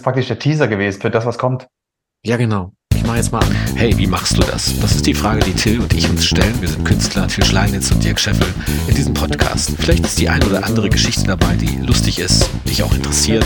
ist 0.00 0.04
praktisch 0.04 0.28
der 0.28 0.38
Teaser 0.38 0.66
gewesen 0.66 0.98
für 1.02 1.10
das, 1.10 1.26
was 1.26 1.36
kommt. 1.36 1.66
Ja, 2.24 2.38
genau. 2.38 2.72
Ich 2.94 3.04
mache 3.04 3.18
jetzt 3.18 3.32
mal 3.32 3.40
an. 3.40 3.54
Hey, 3.74 3.96
wie 3.98 4.06
machst 4.06 4.34
du 4.36 4.40
das? 4.40 4.78
Das 4.80 4.92
ist 4.96 5.06
die 5.06 5.12
Frage, 5.12 5.40
die 5.44 5.52
Till 5.52 5.78
und 5.78 5.92
ich 5.92 6.08
uns 6.08 6.24
stellen. 6.24 6.58
Wir 6.62 6.68
sind 6.68 6.84
Künstler, 6.86 7.28
Till 7.28 7.44
Schleinitz 7.44 7.90
und 7.90 8.02
Dirk 8.02 8.18
Scheffel 8.18 8.46
in 8.88 8.94
diesem 8.94 9.12
Podcast. 9.12 9.72
Vielleicht 9.78 10.04
ist 10.04 10.18
die 10.18 10.28
ein 10.30 10.42
oder 10.44 10.64
andere 10.64 10.88
Geschichte 10.88 11.24
dabei, 11.24 11.54
die 11.54 11.76
lustig 11.84 12.18
ist, 12.18 12.48
dich 12.66 12.82
auch 12.82 12.94
interessiert. 12.94 13.44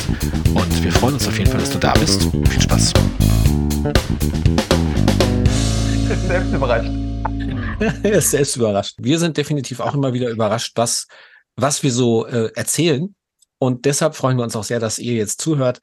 Und 0.54 0.84
wir 0.84 0.92
freuen 0.92 1.14
uns 1.14 1.26
auf 1.26 1.36
jeden 1.36 1.50
Fall, 1.50 1.58
dass 1.58 1.70
du 1.70 1.78
da 1.78 1.92
bist. 1.94 2.22
Viel 2.22 2.62
Spaß. 2.62 2.92
Selbst 6.28 6.52
überrascht. 6.52 6.90
er 8.04 8.12
ist 8.18 8.30
selbst 8.30 8.56
überrascht. 8.56 8.94
Wir 8.98 9.18
sind 9.18 9.36
definitiv 9.36 9.80
auch 9.80 9.94
immer 9.94 10.12
wieder 10.12 10.30
überrascht, 10.30 10.72
was, 10.76 11.08
was 11.56 11.82
wir 11.82 11.90
so 11.90 12.26
äh, 12.26 12.52
erzählen. 12.54 13.12
Und 13.58 13.86
deshalb 13.86 14.14
freuen 14.14 14.36
wir 14.36 14.44
uns 14.44 14.54
auch 14.54 14.64
sehr, 14.64 14.78
dass 14.78 15.00
ihr 15.00 15.14
jetzt 15.14 15.40
zuhört. 15.40 15.80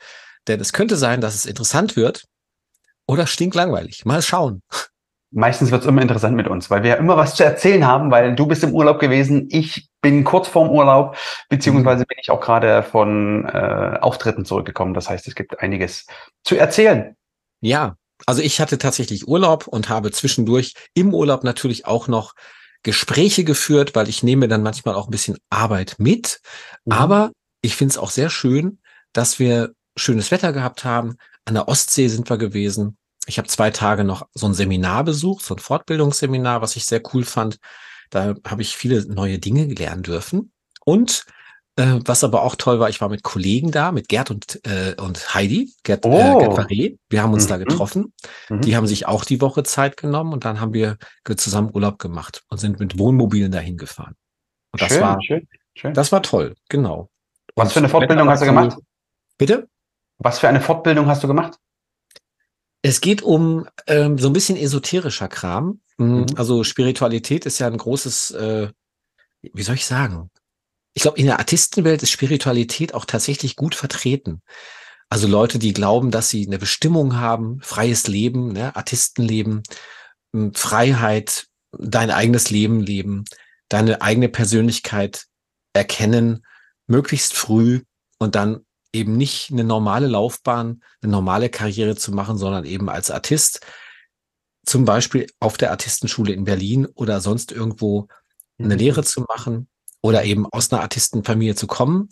Denn 0.48 0.60
es 0.60 0.74
könnte 0.74 0.96
sein, 0.96 1.22
dass 1.22 1.36
es 1.36 1.46
interessant 1.46 1.96
wird 1.96 2.26
oder 3.08 3.28
stinklangweilig. 3.28 4.06
Mal 4.06 4.22
schauen. 4.22 4.62
Meistens 5.34 5.72
wird 5.72 5.84
es 5.84 5.88
immer 5.88 6.02
interessant 6.02 6.36
mit 6.36 6.48
uns, 6.48 6.70
weil 6.70 6.84
wir 6.84 6.90
ja 6.90 6.96
immer 6.98 7.16
was 7.16 7.36
zu 7.36 7.46
erzählen 7.46 7.88
haben, 7.88 8.12
weil 8.12 8.36
du 8.36 8.48
bist 8.48 8.64
im 8.64 8.74
Urlaub 8.74 9.00
gewesen, 9.00 9.48
ich 9.50 9.88
bin 10.02 10.26
kurz 10.26 10.50
vorm 10.50 10.70
Urlaub, 10.70 11.16
beziehungsweise 11.48 12.06
bin 12.06 12.18
ich 12.22 12.32
auch 12.32 12.42
gerade 12.42 12.84
von 12.84 13.46
äh, 13.46 13.98
Auftritten 14.02 14.44
zurückgekommen. 14.44 14.94
Das 14.94 15.10
heißt, 15.10 15.28
es 15.30 15.36
gibt 15.36 15.60
einiges 15.60 16.06
zu 16.44 16.58
erzählen. 16.58 17.16
Ja, 17.62 17.96
also 18.26 18.42
ich 18.42 18.60
hatte 18.60 18.78
tatsächlich 18.78 19.28
Urlaub 19.28 19.68
und 19.68 19.88
habe 19.88 20.12
zwischendurch 20.12 20.74
im 20.94 21.14
Urlaub 21.14 21.46
natürlich 21.46 21.86
auch 21.86 22.10
noch 22.10 22.34
Gespräche 22.84 23.44
geführt, 23.44 23.96
weil 23.96 24.10
ich 24.10 24.24
nehme 24.24 24.48
dann 24.48 24.64
manchmal 24.64 24.96
auch 24.96 25.08
ein 25.08 25.12
bisschen 25.12 25.38
Arbeit 25.50 25.96
mit. 25.98 26.42
Mhm. 26.86 26.92
Aber 26.92 27.32
ich 27.62 27.76
finde 27.76 27.92
es 27.92 27.98
auch 27.98 28.10
sehr 28.10 28.30
schön, 28.30 28.80
dass 29.14 29.40
wir 29.40 29.72
schönes 29.96 30.32
Wetter 30.32 30.54
gehabt 30.54 30.84
haben. 30.84 31.16
An 31.46 31.54
der 31.54 31.68
Ostsee 31.68 32.08
sind 32.08 32.30
wir 32.30 32.38
gewesen. 32.38 32.98
Ich 33.28 33.38
habe 33.38 33.48
zwei 33.48 33.70
Tage 33.70 34.04
noch 34.04 34.28
so 34.34 34.48
ein 34.48 34.54
Seminar 34.54 35.04
besucht, 35.04 35.46
so 35.46 35.56
ein 35.56 35.60
Fortbildungsseminar, 35.60 36.62
was 36.62 36.76
ich 36.76 36.86
sehr 36.86 37.02
cool 37.14 37.24
fand. 37.24 37.58
Da 38.10 38.36
habe 38.48 38.62
ich 38.62 38.76
viele 38.76 39.06
neue 39.06 39.40
Dinge 39.40 39.66
lernen 39.66 40.04
dürfen. 40.04 40.52
Und 40.84 41.26
äh, 41.78 42.00
was 42.04 42.24
aber 42.24 42.44
auch 42.44 42.56
toll 42.56 42.80
war, 42.80 42.90
ich 42.90 43.00
war 43.00 43.10
mit 43.10 43.24
Kollegen 43.24 43.72
da, 43.72 43.92
mit 43.92 44.10
Gerd 44.10 44.30
und, 44.30 44.60
äh, 44.66 44.96
und 45.00 45.34
Heidi, 45.34 45.74
Gerd, 45.84 46.06
oh. 46.06 46.12
äh, 46.12 46.40
Gerd 46.40 46.60
Faré. 46.60 46.98
Wir 47.10 47.24
haben 47.24 47.34
uns 47.34 47.46
mhm. 47.46 47.50
da 47.50 47.58
getroffen. 47.58 48.14
Mhm. 48.50 48.62
Die 48.62 48.76
haben 48.76 48.88
sich 48.88 49.08
auch 49.08 49.24
die 49.24 49.40
Woche 49.40 49.64
Zeit 49.64 49.96
genommen 49.96 50.34
und 50.34 50.44
dann 50.44 50.60
haben 50.60 50.74
wir 50.74 50.98
zusammen 51.38 51.72
Urlaub 51.74 51.98
gemacht 51.98 52.44
und 52.50 52.58
sind 52.58 52.80
mit 52.80 53.00
Wohnmobilen 53.00 53.52
dahin 53.52 53.78
gefahren. 53.78 54.16
Und 54.74 54.82
das 54.82 54.90
schön, 54.90 55.02
war, 55.02 55.24
schön, 55.24 55.48
schön. 55.76 55.94
das 55.94 56.12
war 56.12 56.22
toll, 56.22 56.56
genau. 56.68 57.10
Was 57.56 57.70
und 57.70 57.74
für 57.74 57.80
eine 57.80 57.90
Fortbildung 57.90 58.30
hast 58.30 58.42
du 58.42 58.46
gemacht? 58.46 58.78
Bitte? 59.38 59.68
Was 60.24 60.40
für 60.40 60.48
eine 60.48 60.62
Fortbildung 60.62 61.08
hast 61.08 61.24
du 61.24 61.28
gemacht? 61.28 61.58
Es 62.84 63.02
geht 63.02 63.22
um 63.22 63.68
ähm, 63.88 64.18
so 64.18 64.30
ein 64.30 64.34
bisschen 64.34 64.58
esoterischer 64.58 65.28
Kram. 65.28 65.82
Mhm. 65.98 66.22
mhm. 66.22 66.26
Also 66.36 66.64
Spiritualität 66.64 67.46
ist 67.46 67.60
ja 67.60 67.68
ein 67.68 67.78
großes, 67.78 68.32
äh, 68.32 68.70
wie 69.42 69.64
soll 69.64 69.76
ich 69.76 69.86
sagen? 69.86 70.30
Ich 70.94 71.04
glaube, 71.04 71.18
in 71.18 71.26
der 71.26 71.40
Artistenwelt 71.40 72.04
ist 72.04 72.12
Spiritualität 72.12 72.94
auch 72.94 73.06
tatsächlich 73.06 73.56
gut 73.56 73.76
vertreten. 73.76 74.42
Also 75.10 75.28
Leute, 75.28 75.58
die 75.58 75.74
glauben, 75.74 76.12
dass 76.12 76.30
sie 76.30 76.46
eine 76.46 76.60
Bestimmung 76.60 77.18
haben, 77.18 77.60
freies 77.62 78.08
Leben, 78.08 78.54
ne, 78.54 78.76
Artistenleben, 78.76 79.64
Freiheit, 80.54 81.48
dein 81.78 82.12
eigenes 82.12 82.50
Leben 82.50 82.80
leben, 82.80 83.26
deine 83.70 84.02
eigene 84.02 84.30
Persönlichkeit 84.30 85.26
erkennen, 85.74 86.46
möglichst 86.88 87.34
früh 87.34 87.82
und 88.20 88.36
dann 88.36 88.66
eben 88.94 89.18
nicht 89.18 89.52
eine 89.52 89.64
normale 89.64 90.08
Laufbahn, 90.08 90.84
eine 91.02 91.12
normale 91.12 91.50
Karriere 91.50 91.96
zu 91.96 92.12
machen, 92.12 92.38
sondern 92.38 92.66
eben 92.66 92.90
als 92.90 93.12
Artist, 93.12 93.66
zum 94.66 94.86
Beispiel 94.86 95.28
auf 95.40 95.58
der 95.58 95.72
Artistenschule 95.72 96.34
in 96.34 96.44
Berlin 96.44 96.86
oder 96.86 97.22
sonst 97.22 97.52
irgendwo 97.52 98.08
eine 98.60 98.76
mhm. 98.76 98.80
Lehre 98.80 99.04
zu 99.04 99.22
machen 99.22 99.68
oder 100.02 100.24
eben 100.24 100.46
aus 100.46 100.72
einer 100.72 100.82
Artistenfamilie 100.82 101.56
zu 101.56 101.68
kommen 101.68 102.10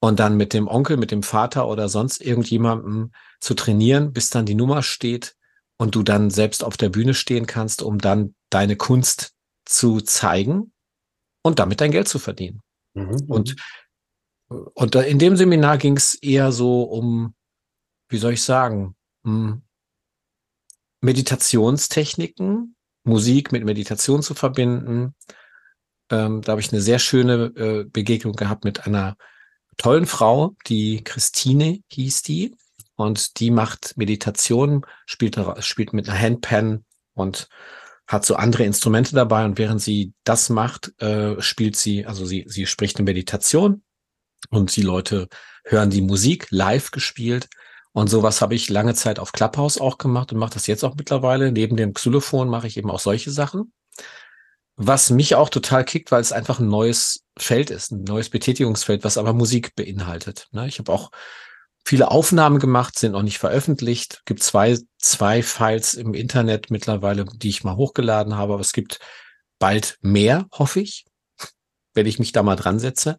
und 0.00 0.18
dann 0.20 0.36
mit 0.36 0.52
dem 0.52 0.68
Onkel, 0.68 0.96
mit 0.96 1.10
dem 1.10 1.22
Vater 1.22 1.68
oder 1.68 1.88
sonst 1.88 2.20
irgendjemandem 2.20 3.12
zu 3.40 3.54
trainieren, 3.54 4.12
bis 4.12 4.30
dann 4.30 4.46
die 4.46 4.54
Nummer 4.54 4.82
steht 4.82 5.36
und 5.78 5.94
du 5.94 6.02
dann 6.02 6.30
selbst 6.30 6.64
auf 6.64 6.76
der 6.76 6.90
Bühne 6.90 7.14
stehen 7.14 7.46
kannst, 7.46 7.82
um 7.82 7.98
dann 7.98 8.34
deine 8.50 8.76
Kunst 8.76 9.32
zu 9.64 10.00
zeigen 10.00 10.72
und 11.42 11.58
damit 11.58 11.80
dein 11.80 11.90
Geld 11.90 12.08
zu 12.08 12.18
verdienen. 12.18 12.60
Mhm. 12.94 13.24
Und 13.28 13.56
Und 14.50 14.96
in 14.96 15.20
dem 15.20 15.36
Seminar 15.36 15.78
ging 15.78 15.96
es 15.96 16.16
eher 16.16 16.50
so 16.50 16.82
um, 16.82 17.34
wie 18.08 18.18
soll 18.18 18.32
ich 18.32 18.42
sagen, 18.42 18.96
hm, 19.24 19.62
Meditationstechniken, 21.00 22.74
Musik 23.04 23.52
mit 23.52 23.64
Meditation 23.64 24.22
zu 24.22 24.34
verbinden. 24.34 25.14
Ähm, 26.10 26.42
da 26.42 26.52
habe 26.52 26.60
ich 26.60 26.72
eine 26.72 26.82
sehr 26.82 26.98
schöne 26.98 27.52
äh, 27.56 27.84
Begegnung 27.84 28.34
gehabt 28.34 28.64
mit 28.64 28.86
einer 28.86 29.16
tollen 29.76 30.06
Frau, 30.06 30.56
die 30.66 31.02
Christine 31.04 31.80
hieß 31.92 32.22
die. 32.22 32.56
Und 32.96 33.38
die 33.38 33.50
macht 33.50 33.96
Meditation, 33.96 34.84
spielt, 35.06 35.38
spielt 35.60 35.94
mit 35.94 36.08
einer 36.08 36.18
Handpan 36.18 36.84
und 37.14 37.48
hat 38.06 38.26
so 38.26 38.34
andere 38.34 38.64
Instrumente 38.64 39.14
dabei. 39.14 39.44
Und 39.44 39.58
während 39.58 39.80
sie 39.80 40.12
das 40.24 40.50
macht, 40.50 41.00
äh, 41.00 41.40
spielt 41.40 41.76
sie, 41.76 42.04
also 42.04 42.26
sie, 42.26 42.44
sie 42.48 42.66
spricht 42.66 42.98
eine 42.98 43.04
Meditation 43.04 43.82
und 44.48 44.74
die 44.76 44.82
Leute 44.82 45.28
hören 45.64 45.90
die 45.90 46.02
Musik 46.02 46.46
live 46.50 46.90
gespielt. 46.90 47.48
Und 47.92 48.08
sowas 48.08 48.40
habe 48.40 48.54
ich 48.54 48.68
lange 48.68 48.94
Zeit 48.94 49.18
auf 49.18 49.32
Clubhouse 49.32 49.80
auch 49.80 49.98
gemacht 49.98 50.32
und 50.32 50.38
mache 50.38 50.54
das 50.54 50.66
jetzt 50.66 50.84
auch 50.84 50.94
mittlerweile. 50.94 51.50
Neben 51.50 51.76
dem 51.76 51.92
Xylophon 51.92 52.48
mache 52.48 52.66
ich 52.66 52.76
eben 52.76 52.90
auch 52.90 53.00
solche 53.00 53.30
Sachen. 53.30 53.72
Was 54.76 55.10
mich 55.10 55.34
auch 55.34 55.48
total 55.48 55.84
kickt, 55.84 56.10
weil 56.10 56.20
es 56.20 56.32
einfach 56.32 56.60
ein 56.60 56.68
neues 56.68 57.24
Feld 57.36 57.70
ist, 57.70 57.90
ein 57.90 58.04
neues 58.04 58.30
Betätigungsfeld, 58.30 59.04
was 59.04 59.18
aber 59.18 59.32
Musik 59.32 59.74
beinhaltet. 59.74 60.48
Ne? 60.52 60.68
Ich 60.68 60.78
habe 60.78 60.92
auch 60.92 61.10
viele 61.84 62.10
Aufnahmen 62.10 62.60
gemacht, 62.60 62.98
sind 62.98 63.12
noch 63.12 63.22
nicht 63.22 63.38
veröffentlicht. 63.38 64.22
Gibt 64.24 64.42
zwei, 64.42 64.78
zwei 64.98 65.42
Files 65.42 65.94
im 65.94 66.14
Internet 66.14 66.70
mittlerweile, 66.70 67.24
die 67.24 67.48
ich 67.48 67.64
mal 67.64 67.76
hochgeladen 67.76 68.36
habe, 68.36 68.54
aber 68.54 68.62
es 68.62 68.72
gibt 68.72 69.00
bald 69.58 69.98
mehr, 70.00 70.46
hoffe 70.52 70.80
ich, 70.80 71.06
wenn 71.94 72.06
ich 72.06 72.18
mich 72.18 72.32
da 72.32 72.42
mal 72.42 72.56
dran 72.56 72.78
setze. 72.78 73.18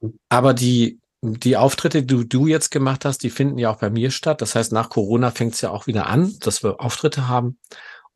Mhm. 0.00 0.18
Aber 0.28 0.54
die, 0.54 1.00
die 1.22 1.56
Auftritte, 1.56 2.02
die 2.02 2.28
du, 2.28 2.46
jetzt 2.46 2.70
gemacht 2.70 3.04
hast, 3.04 3.22
die 3.22 3.30
finden 3.30 3.58
ja 3.58 3.70
auch 3.70 3.78
bei 3.78 3.90
mir 3.90 4.10
statt. 4.10 4.42
Das 4.42 4.54
heißt, 4.54 4.72
nach 4.72 4.90
Corona 4.90 5.30
fängt 5.30 5.54
es 5.54 5.60
ja 5.60 5.70
auch 5.70 5.86
wieder 5.86 6.06
an, 6.06 6.36
dass 6.40 6.62
wir 6.62 6.80
Auftritte 6.80 7.28
haben 7.28 7.58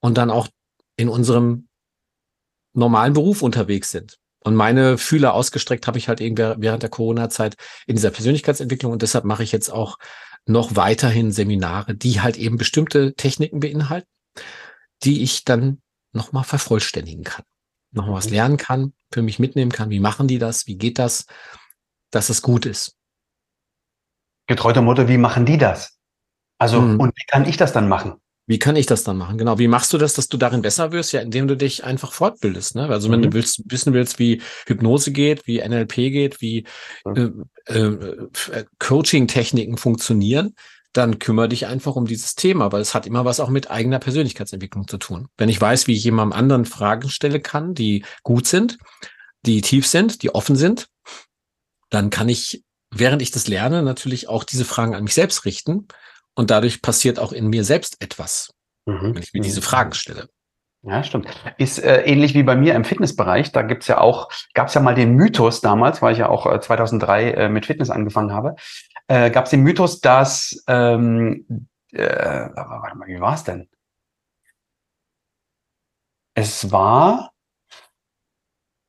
und 0.01 0.19
dann 0.19 0.31
auch 0.31 0.49
in 0.97 1.09
unserem 1.09 1.69
normalen 2.75 3.15
Beruf 3.15 3.43
unterwegs 3.43 3.91
sind. 3.91 4.19
Und 4.45 4.55
meine 4.55 4.99
Fühler 4.99 5.35
ausgestreckt 5.35 5.87
habe 5.87 5.99
ich 5.99 6.09
halt 6.09 6.21
irgendwie 6.21 6.55
während 6.59 6.83
der 6.83 6.91
Corona-Zeit 6.91 7.57
in 7.87 7.97
dieser 7.97 8.11
Persönlichkeitsentwicklung 8.11 8.93
und 8.93 9.03
deshalb 9.03 9.25
mache 9.25 9.43
ich 9.43 9.53
jetzt 9.53 9.71
auch 9.71 9.99
noch 10.47 10.77
weiterhin 10.77 11.33
Seminare, 11.33 11.95
die 11.95 12.21
halt 12.21 12.37
eben 12.37 12.57
bestimmte 12.57 13.15
Techniken 13.15 13.61
beinhalten, 13.61 14.09
die 15.03 15.23
ich 15.23 15.45
dann 15.45 15.81
nochmal 16.13 16.45
vervollständigen 16.45 17.25
kann 17.25 17.45
noch 18.07 18.13
was 18.13 18.27
mhm. 18.27 18.33
lernen 18.33 18.57
kann, 18.57 18.93
für 19.13 19.23
mich 19.23 19.39
mitnehmen 19.39 19.73
kann. 19.73 19.91
Wie 19.91 20.01
machen 20.01 20.29
die 20.29 20.39
das? 20.39 20.67
Wie 20.67 20.77
geht 20.77 20.99
das? 20.99 21.27
Dass 22.11 22.31
es 22.31 22.43
gut 22.43 22.65
ist. 22.65 22.97
Getreu 24.47 24.73
der 24.73 24.83
Motto, 24.83 25.09
wie 25.09 25.19
machen 25.19 25.45
die 25.45 25.59
das? 25.59 25.99
Also, 26.59 26.81
mhm. 26.81 26.99
und 26.99 27.13
wie 27.17 27.27
kann 27.27 27.47
ich 27.47 27.57
das 27.57 27.73
dann 27.73 27.89
machen? 27.89 28.15
Wie 28.47 28.59
kann 28.59 28.77
ich 28.77 28.87
das 28.87 29.05
dann 29.05 29.19
machen? 29.19 29.37
Genau. 29.37 29.59
Wie 29.59 29.69
machst 29.69 29.93
du 29.93 29.99
das, 29.99 30.15
dass 30.15 30.29
du 30.29 30.39
darin 30.39 30.63
besser 30.63 30.91
wirst? 30.91 31.13
Ja, 31.13 31.21
indem 31.21 31.49
du 31.49 31.55
dich 31.55 31.85
einfach 31.85 32.13
fortbildest. 32.13 32.77
Ne? 32.77 32.89
Also, 32.89 33.11
wenn 33.11 33.21
mhm. 33.21 33.25
du 33.25 33.33
willst, 33.35 33.63
wissen 33.67 33.93
willst, 33.93 34.19
wie 34.19 34.41
Hypnose 34.67 35.13
geht, 35.13 35.47
wie 35.47 35.59
NLP 35.59 35.95
geht, 35.95 36.41
wie 36.41 36.65
mhm. 37.05 37.45
äh, 37.67 37.79
äh, 37.79 38.65
Coaching-Techniken 38.79 39.77
funktionieren, 39.77 40.55
dann 40.93 41.19
kümmere 41.19 41.49
dich 41.49 41.67
einfach 41.67 41.97
um 41.97 42.07
dieses 42.07 42.35
Thema, 42.35 42.73
weil 42.73 42.81
es 42.81 42.95
hat 42.95 43.07
immer 43.07 43.25
was 43.25 43.41
auch 43.41 43.51
mit 43.51 43.71
eigener 43.71 43.99
Persönlichkeitsentwicklung 43.99 44.89
zu 44.89 44.99
tun. 44.99 45.29
Wenn 45.37 45.49
ich 45.49 45.61
weiß, 45.61 45.87
wie 45.87 45.95
ich 45.95 46.05
jemandem 46.05 46.39
anderen 46.39 46.65
Fragen 46.65 47.09
stellen 47.11 47.43
kann, 47.43 47.75
die 47.75 48.05
gut 48.23 48.47
sind, 48.47 48.79
die 49.45 49.61
tief 49.61 49.87
sind, 49.87 50.23
die 50.23 50.35
offen 50.35 50.57
sind, 50.57 50.89
dann 51.91 52.11
kann 52.11 52.29
ich, 52.29 52.65
während 52.91 53.23
ich 53.23 53.31
das 53.31 53.49
lerne, 53.49 53.83
natürlich 53.83 54.29
auch 54.29 54.45
diese 54.45 54.65
Fragen 54.65 54.95
an 54.95 55.05
mich 55.05 55.15
selbst 55.15 55.45
richten. 55.45 55.89
Und 56.35 56.51
dadurch 56.51 56.83
passiert 56.83 57.19
auch 57.19 57.33
in 57.33 57.49
mir 57.49 57.65
selbst 57.65 57.97
etwas, 58.01 58.55
mhm. 58.87 59.15
wenn 59.15 59.23
ich 59.23 59.33
mir 59.33 59.41
diese 59.41 59.61
mhm. 59.61 59.65
Fragen 59.65 59.95
stelle. 59.95 60.29
Ja, 60.83 61.03
stimmt. 61.03 61.27
Ist 61.59 61.83
äh, 61.83 62.03
ähnlich 62.03 62.35
wie 62.35 62.45
bei 62.45 62.55
mir 62.55 62.75
im 62.75 62.85
Fitnessbereich. 62.85 63.51
Da 63.51 63.63
gibt's 63.63 63.89
ja 63.89 63.99
auch, 63.99 64.31
gab's 64.55 64.75
ja 64.75 64.81
mal 64.81 64.95
den 64.95 65.15
Mythos 65.15 65.61
damals, 65.61 66.01
weil 66.01 66.13
ich 66.13 66.21
ja 66.21 66.29
auch 66.29 66.47
äh, 66.47 66.61
2003 66.61 67.31
äh, 67.33 67.49
mit 67.49 67.67
Fitness 67.67 67.91
angefangen 67.91 68.33
habe, 68.33 68.55
äh, 69.09 69.31
gab's 69.31 69.51
den 69.51 69.63
Mythos, 69.63 70.01
dass, 70.01 70.63
ähm, 70.69 71.69
äh, 71.93 72.05
warte 72.55 72.97
mal, 72.97 73.09
wie 73.09 73.21
war's 73.21 73.45
denn? 73.45 73.69
Es 76.35 76.71
war, 76.71 77.33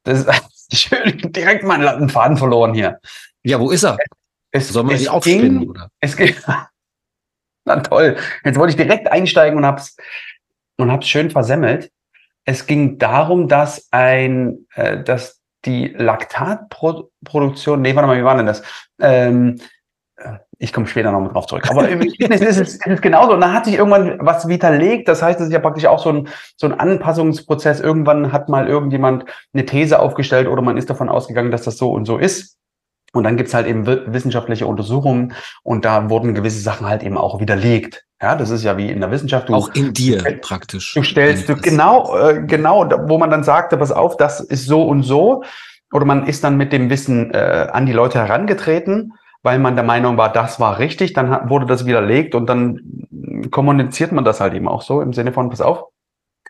das 0.03 0.25
ist 0.69 0.81
schön, 0.81 1.31
direkt 1.31 1.63
meinen 1.63 2.09
Faden 2.09 2.37
verloren 2.37 2.73
hier. 2.73 2.99
Ja, 3.43 3.59
wo 3.59 3.71
ist 3.71 3.83
er? 3.83 3.97
Es, 4.51 4.69
Soll 4.69 4.83
man 4.83 4.95
es 4.95 5.01
die 5.01 5.09
aufspinnen, 5.09 5.69
oder? 5.69 5.89
Es 5.99 6.15
ging, 6.15 6.35
na 7.65 7.79
toll. 7.79 8.17
Jetzt 8.43 8.57
wollte 8.57 8.71
ich 8.71 8.77
direkt 8.77 9.11
einsteigen 9.11 9.57
und 9.57 9.65
hab's, 9.65 9.95
und 10.77 10.91
hab's 10.91 11.07
schön 11.07 11.31
versemmelt. 11.31 11.91
Es 12.45 12.65
ging 12.65 12.97
darum, 12.97 13.47
dass 13.47 13.87
ein, 13.91 14.67
äh, 14.75 15.03
dass 15.03 15.39
die 15.65 15.87
Laktatproduktion, 15.87 17.81
nee, 17.81 17.95
warte 17.95 18.07
mal, 18.07 18.17
wie 18.17 18.23
war 18.23 18.37
denn 18.37 18.45
das? 18.45 18.63
Ähm, 18.99 19.59
äh, 19.59 19.63
ich 20.61 20.73
komme 20.73 20.87
später 20.87 21.11
noch 21.11 21.21
mal 21.21 21.29
drauf 21.29 21.47
zurück. 21.47 21.67
Aber 21.69 21.87
im 21.89 22.01
Fitness 22.01 22.41
ist 22.41 22.59
es, 22.59 22.75
ist 22.75 22.87
es 22.87 23.01
genauso. 23.01 23.33
Und 23.33 23.41
da 23.41 23.53
hat 23.53 23.65
sich 23.65 23.75
irgendwann 23.75 24.17
was 24.19 24.47
widerlegt. 24.47 25.07
Das 25.07 25.21
heißt, 25.21 25.39
es 25.39 25.47
ist 25.47 25.53
ja 25.53 25.59
praktisch 25.59 25.85
auch 25.85 25.99
so 25.99 26.09
ein, 26.09 26.27
so 26.57 26.67
ein 26.67 26.77
Anpassungsprozess. 26.77 27.79
Irgendwann 27.79 28.33
hat 28.33 28.49
mal 28.49 28.67
irgendjemand 28.67 29.25
eine 29.53 29.65
These 29.65 29.99
aufgestellt 29.99 30.47
oder 30.47 30.61
man 30.61 30.77
ist 30.77 30.89
davon 30.89 31.09
ausgegangen, 31.09 31.51
dass 31.51 31.63
das 31.63 31.77
so 31.77 31.91
und 31.91 32.05
so 32.05 32.17
ist. 32.17 32.57
Und 33.13 33.23
dann 33.23 33.37
gibt's 33.37 33.53
halt 33.53 33.65
eben 33.65 33.87
wissenschaftliche 33.87 34.67
Untersuchungen 34.67 35.33
und 35.63 35.83
da 35.83 36.11
wurden 36.11 36.35
gewisse 36.35 36.59
Sachen 36.59 36.87
halt 36.87 37.01
eben 37.01 37.17
auch 37.17 37.39
widerlegt. 37.39 38.05
Ja, 38.21 38.35
das 38.35 38.51
ist 38.51 38.63
ja 38.63 38.77
wie 38.77 38.89
in 38.89 38.99
der 38.99 39.09
Wissenschaft. 39.09 39.49
Du, 39.49 39.55
auch 39.55 39.73
in 39.73 39.93
dir 39.93 40.21
praktisch. 40.41 40.93
Du 40.93 41.01
stellst 41.01 41.49
du 41.49 41.55
genau, 41.55 42.15
äh, 42.17 42.43
genau, 42.45 42.87
wo 43.07 43.17
man 43.17 43.31
dann 43.31 43.43
sagte, 43.43 43.77
pass 43.77 43.91
auf, 43.91 44.17
das 44.17 44.41
ist 44.41 44.67
so 44.67 44.83
und 44.83 45.03
so. 45.03 45.43
Oder 45.91 46.05
man 46.05 46.27
ist 46.27 46.43
dann 46.43 46.57
mit 46.57 46.71
dem 46.71 46.89
Wissen 46.91 47.33
äh, 47.33 47.67
an 47.71 47.87
die 47.87 47.93
Leute 47.93 48.19
herangetreten, 48.19 49.13
weil 49.43 49.59
man 49.59 49.75
der 49.75 49.85
Meinung 49.85 50.17
war, 50.17 50.31
das 50.31 50.59
war 50.59 50.79
richtig. 50.79 51.13
Dann 51.13 51.49
wurde 51.49 51.65
das 51.65 51.85
widerlegt 51.85 52.35
und 52.35 52.47
dann 52.47 53.07
kommuniziert 53.51 54.11
man 54.11 54.25
das 54.25 54.41
halt 54.41 54.53
eben 54.53 54.67
auch 54.67 54.81
so 54.81 55.01
im 55.01 55.13
Sinne 55.13 55.31
von, 55.31 55.49
pass 55.49 55.61
auf, 55.61 55.85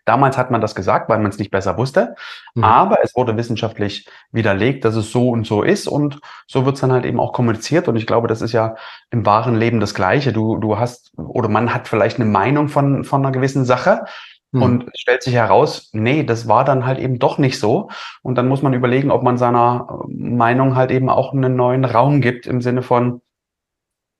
Damals 0.09 0.39
hat 0.39 0.49
man 0.49 0.59
das 0.59 0.73
gesagt, 0.73 1.07
weil 1.07 1.19
man 1.19 1.29
es 1.29 1.37
nicht 1.37 1.51
besser 1.51 1.77
wusste. 1.77 2.15
Mhm. 2.55 2.63
Aber 2.63 2.97
es 3.03 3.15
wurde 3.15 3.37
wissenschaftlich 3.37 4.07
widerlegt, 4.31 4.83
dass 4.83 4.95
es 4.95 5.11
so 5.11 5.29
und 5.29 5.45
so 5.45 5.61
ist. 5.61 5.87
Und 5.87 6.19
so 6.47 6.65
wird 6.65 6.75
es 6.75 6.81
dann 6.81 6.91
halt 6.91 7.05
eben 7.05 7.19
auch 7.19 7.31
kommuniziert. 7.31 7.87
Und 7.87 7.95
ich 7.95 8.07
glaube, 8.07 8.27
das 8.27 8.41
ist 8.41 8.51
ja 8.51 8.75
im 9.11 9.27
wahren 9.27 9.55
Leben 9.55 9.79
das 9.79 9.93
Gleiche. 9.93 10.33
Du, 10.33 10.57
du 10.57 10.79
hast, 10.79 11.11
oder 11.15 11.47
man 11.47 11.75
hat 11.75 11.87
vielleicht 11.87 12.15
eine 12.19 12.25
Meinung 12.25 12.69
von, 12.69 13.03
von 13.03 13.23
einer 13.23 13.31
gewissen 13.31 13.65
Sache. 13.65 14.05
Mhm. 14.51 14.61
Und 14.61 14.83
es 14.93 14.99
stellt 15.01 15.23
sich 15.23 15.33
heraus, 15.33 15.89
nee, 15.93 16.23
das 16.23 16.47
war 16.47 16.65
dann 16.65 16.85
halt 16.85 16.99
eben 16.99 17.19
doch 17.19 17.37
nicht 17.37 17.59
so. 17.59 17.89
Und 18.21 18.35
dann 18.35 18.47
muss 18.47 18.61
man 18.61 18.73
überlegen, 18.73 19.11
ob 19.11 19.23
man 19.23 19.37
seiner 19.37 19.99
Meinung 20.07 20.75
halt 20.75 20.91
eben 20.91 21.09
auch 21.09 21.33
einen 21.33 21.55
neuen 21.55 21.85
Raum 21.85 22.21
gibt 22.21 22.47
im 22.47 22.61
Sinne 22.61 22.81
von, 22.81 23.21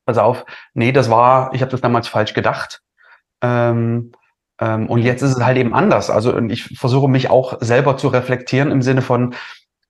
pass 0.06 0.18
auf, 0.18 0.46
nee, 0.74 0.92
das 0.92 1.10
war, 1.10 1.54
ich 1.54 1.62
habe 1.62 1.72
das 1.72 1.82
damals 1.82 2.08
falsch 2.08 2.34
gedacht. 2.34 2.82
Ähm, 3.42 4.12
ähm, 4.60 4.88
und 4.88 5.00
jetzt 5.00 5.22
ist 5.22 5.38
es 5.38 5.44
halt 5.44 5.58
eben 5.58 5.74
anders. 5.74 6.10
Also 6.10 6.38
ich 6.38 6.78
versuche 6.78 7.08
mich 7.08 7.30
auch 7.30 7.58
selber 7.62 7.98
zu 7.98 8.10
reflektieren 8.10 8.72
im 8.72 8.82
Sinne 8.82 9.02
von 9.02 9.36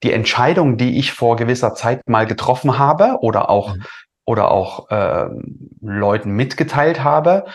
die 0.04 0.14
Entscheidung, 0.14 0.78
die 0.78 0.98
ich 0.98 1.12
vor 1.12 1.36
gewisser 1.36 1.74
Zeit 1.74 2.08
mal 2.08 2.26
getroffen 2.26 2.80
habe 2.80 3.18
oder 3.22 3.50
auch 3.50 3.76
mhm. 3.76 3.84
oder 4.26 4.52
auch 4.52 4.90
äh, 4.92 5.28
Leuten 5.82 6.32
mitgeteilt 6.32 7.04
habe 7.04 7.46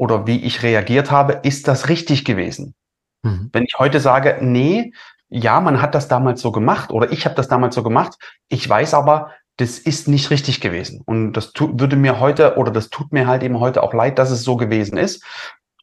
oder 0.00 0.26
wie 0.26 0.42
ich 0.42 0.62
reagiert 0.62 1.10
habe, 1.10 1.40
ist 1.42 1.68
das 1.68 1.90
richtig 1.90 2.24
gewesen? 2.24 2.74
Mhm. 3.22 3.50
Wenn 3.52 3.64
ich 3.64 3.74
heute 3.78 4.00
sage, 4.00 4.38
nee, 4.40 4.94
ja, 5.28 5.60
man 5.60 5.82
hat 5.82 5.94
das 5.94 6.08
damals 6.08 6.40
so 6.40 6.52
gemacht 6.52 6.90
oder 6.90 7.12
ich 7.12 7.26
habe 7.26 7.34
das 7.34 7.48
damals 7.48 7.74
so 7.74 7.82
gemacht, 7.82 8.16
ich 8.48 8.66
weiß 8.66 8.94
aber, 8.94 9.32
das 9.58 9.78
ist 9.78 10.08
nicht 10.08 10.30
richtig 10.30 10.62
gewesen. 10.62 11.02
Und 11.04 11.34
das 11.34 11.52
würde 11.54 11.96
mir 11.96 12.18
heute 12.18 12.56
oder 12.56 12.72
das 12.72 12.88
tut 12.88 13.12
mir 13.12 13.26
halt 13.26 13.42
eben 13.42 13.60
heute 13.60 13.82
auch 13.82 13.92
leid, 13.92 14.18
dass 14.18 14.30
es 14.30 14.42
so 14.42 14.56
gewesen 14.56 14.96
ist. 14.96 15.22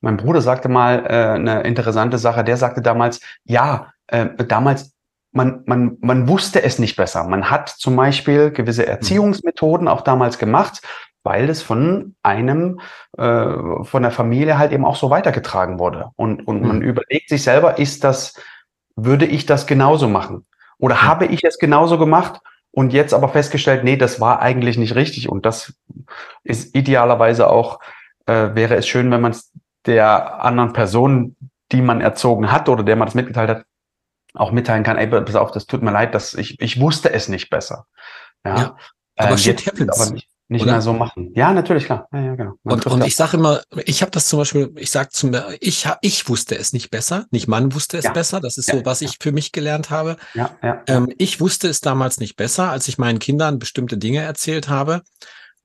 Mein 0.01 0.17
Bruder 0.17 0.41
sagte 0.41 0.67
mal 0.67 1.05
äh, 1.05 1.35
eine 1.35 1.61
interessante 1.61 2.17
Sache. 2.17 2.43
Der 2.43 2.57
sagte 2.57 2.81
damals, 2.81 3.21
ja, 3.45 3.93
äh, 4.07 4.29
damals 4.47 4.95
man, 5.31 5.61
man, 5.67 5.97
man 6.01 6.27
wusste 6.27 6.63
es 6.63 6.79
nicht 6.79 6.95
besser. 6.95 7.23
Man 7.25 7.51
hat 7.51 7.69
zum 7.69 7.95
Beispiel 7.95 8.49
gewisse 8.49 8.81
mhm. 8.81 8.89
Erziehungsmethoden 8.89 9.87
auch 9.87 10.01
damals 10.01 10.39
gemacht, 10.39 10.81
weil 11.27 11.49
es 11.49 11.61
von 11.61 12.15
einem, 12.23 12.79
äh, 13.17 13.83
von 13.83 14.01
der 14.01 14.11
Familie 14.11 14.57
halt 14.57 14.71
eben 14.71 14.85
auch 14.85 14.95
so 14.95 15.09
weitergetragen 15.09 15.77
wurde. 15.77 16.11
Und, 16.15 16.47
und 16.47 16.61
man 16.61 16.77
mhm. 16.77 16.83
überlegt 16.83 17.27
sich 17.27 17.43
selber, 17.43 17.77
ist 17.79 18.05
das, 18.05 18.33
würde 18.95 19.25
ich 19.25 19.45
das 19.45 19.67
genauso 19.67 20.07
machen? 20.07 20.45
Oder 20.77 20.95
mhm. 20.95 21.01
habe 21.01 21.25
ich 21.25 21.43
es 21.43 21.59
genauso 21.59 21.97
gemacht? 21.97 22.39
Und 22.71 22.93
jetzt 22.93 23.13
aber 23.13 23.27
festgestellt, 23.27 23.83
nee, 23.83 23.97
das 23.97 24.21
war 24.21 24.41
eigentlich 24.41 24.77
nicht 24.77 24.95
richtig. 24.95 25.27
Und 25.27 25.45
das 25.45 25.73
ist 26.43 26.73
idealerweise 26.75 27.49
auch, 27.49 27.81
äh, 28.25 28.49
wäre 28.53 28.75
es 28.75 28.87
schön, 28.87 29.11
wenn 29.11 29.21
man 29.21 29.31
es 29.31 29.51
der 29.85 30.41
anderen 30.43 30.71
Person, 30.71 31.35
die 31.73 31.81
man 31.81 31.99
erzogen 31.99 32.53
hat 32.53 32.69
oder 32.69 32.83
der 32.83 32.95
man 32.95 33.07
das 33.07 33.15
mitgeteilt 33.15 33.49
hat, 33.49 33.65
auch 34.33 34.51
mitteilen 34.51 34.83
kann, 34.83 34.97
ey, 34.97 35.07
pass 35.07 35.35
auf, 35.35 35.51
das 35.51 35.65
tut 35.65 35.81
mir 35.81 35.91
leid, 35.91 36.15
dass 36.15 36.35
ich, 36.35 36.61
ich 36.61 36.79
wusste 36.79 37.11
es 37.11 37.27
nicht 37.27 37.49
besser. 37.49 37.85
Ja. 38.45 38.55
ja 38.55 38.77
aber 39.17 39.31
ähm, 39.31 39.37
shit 39.37 39.65
happens. 39.65 39.99
Aber 39.99 40.13
nicht, 40.13 40.29
nicht 40.49 40.65
mehr 40.65 40.81
so 40.81 40.93
machen. 40.93 41.33
Ja, 41.35 41.51
natürlich, 41.51 41.85
klar. 41.85 42.07
Ja, 42.13 42.21
ja, 42.21 42.35
genau. 42.35 42.53
und, 42.63 42.85
und 42.85 43.05
ich 43.05 43.17
sage 43.17 43.35
immer, 43.35 43.61
ich 43.85 44.01
habe 44.01 44.11
das 44.11 44.27
zum 44.27 44.39
Beispiel, 44.39 44.71
ich 44.77 44.91
sage 44.91 45.09
zum 45.11 45.35
ich, 45.59 45.87
ich 46.01 46.29
wusste 46.29 46.57
es 46.57 46.71
nicht 46.71 46.89
besser, 46.89 47.25
nicht 47.31 47.47
man 47.47 47.73
wusste 47.73 47.97
es 47.97 48.05
ja. 48.05 48.13
besser. 48.13 48.39
Das 48.39 48.57
ist 48.57 48.69
so, 48.69 48.85
was 48.85 49.01
ich 49.01 49.17
für 49.19 49.33
mich 49.33 49.51
gelernt 49.51 49.89
habe. 49.89 50.15
Ja, 50.33 50.51
ja, 50.63 50.83
ähm, 50.87 51.11
ich 51.17 51.41
wusste 51.41 51.67
es 51.67 51.81
damals 51.81 52.19
nicht 52.19 52.37
besser, 52.37 52.71
als 52.71 52.87
ich 52.87 52.97
meinen 52.97 53.19
Kindern 53.19 53.59
bestimmte 53.59 53.97
Dinge 53.97 54.21
erzählt 54.21 54.69
habe. 54.69 55.01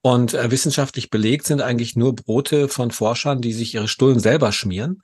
Und 0.05 0.35
äh, 0.35 0.51
wissenschaftlich 0.51 1.11
belegt 1.11 1.47
sind 1.47 1.63
eigentlich 1.63 1.95
nur 1.95 2.17
Brote 2.17 2.69
von 2.69 2.91
Forschern, 2.91 3.41
die 3.41 3.53
sich 3.53 3.75
ihre 3.75 3.87
Stullen 3.87 4.19
selber 4.19 4.51
schmieren. 4.51 5.01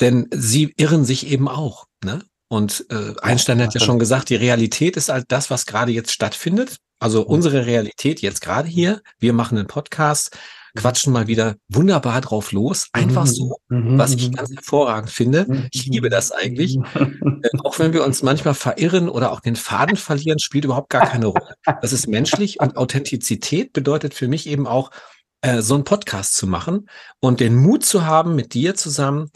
Denn 0.00 0.28
sie 0.30 0.72
irren 0.76 1.04
sich 1.04 1.26
eben 1.26 1.48
auch. 1.48 1.86
Ne? 2.04 2.22
Und 2.46 2.86
äh, 2.90 3.14
Einstein 3.20 3.58
ja, 3.58 3.66
hat 3.66 3.74
ja 3.74 3.80
schon 3.80 3.98
gesagt, 3.98 4.28
die 4.28 4.36
Realität 4.36 4.96
ist 4.96 5.08
halt 5.08 5.24
das, 5.28 5.50
was 5.50 5.66
gerade 5.66 5.90
jetzt 5.90 6.12
stattfindet. 6.12 6.76
Also 7.00 7.22
mhm. 7.22 7.26
unsere 7.26 7.66
Realität 7.66 8.20
jetzt 8.20 8.40
gerade 8.40 8.68
hier. 8.68 9.02
Wir 9.18 9.32
machen 9.32 9.58
einen 9.58 9.66
Podcast 9.66 10.36
quatschen 10.76 11.12
mal 11.12 11.26
wieder 11.26 11.56
wunderbar 11.68 12.20
drauf 12.20 12.52
los. 12.52 12.88
Einfach 12.92 13.26
so, 13.26 13.56
mhm. 13.68 13.98
was 13.98 14.14
ich 14.14 14.30
ganz 14.32 14.50
hervorragend 14.50 15.10
finde. 15.10 15.68
Ich 15.72 15.86
liebe 15.86 16.10
das 16.10 16.30
eigentlich. 16.30 16.76
äh, 16.76 17.48
auch 17.64 17.78
wenn 17.78 17.92
wir 17.92 18.04
uns 18.04 18.22
manchmal 18.22 18.54
verirren 18.54 19.08
oder 19.08 19.32
auch 19.32 19.40
den 19.40 19.56
Faden 19.56 19.96
verlieren, 19.96 20.38
spielt 20.38 20.64
überhaupt 20.64 20.90
gar 20.90 21.06
keine 21.06 21.26
Rolle. 21.26 21.54
Das 21.82 21.92
ist 21.92 22.06
menschlich 22.06 22.60
und 22.60 22.76
Authentizität 22.76 23.72
bedeutet 23.72 24.14
für 24.14 24.28
mich 24.28 24.46
eben 24.46 24.66
auch, 24.66 24.90
äh, 25.42 25.62
so 25.62 25.74
einen 25.74 25.84
Podcast 25.84 26.34
zu 26.36 26.46
machen 26.46 26.88
und 27.20 27.40
den 27.40 27.56
Mut 27.56 27.84
zu 27.84 28.04
haben, 28.04 28.34
mit 28.34 28.54
dir 28.54 28.74
zusammen 28.74 29.30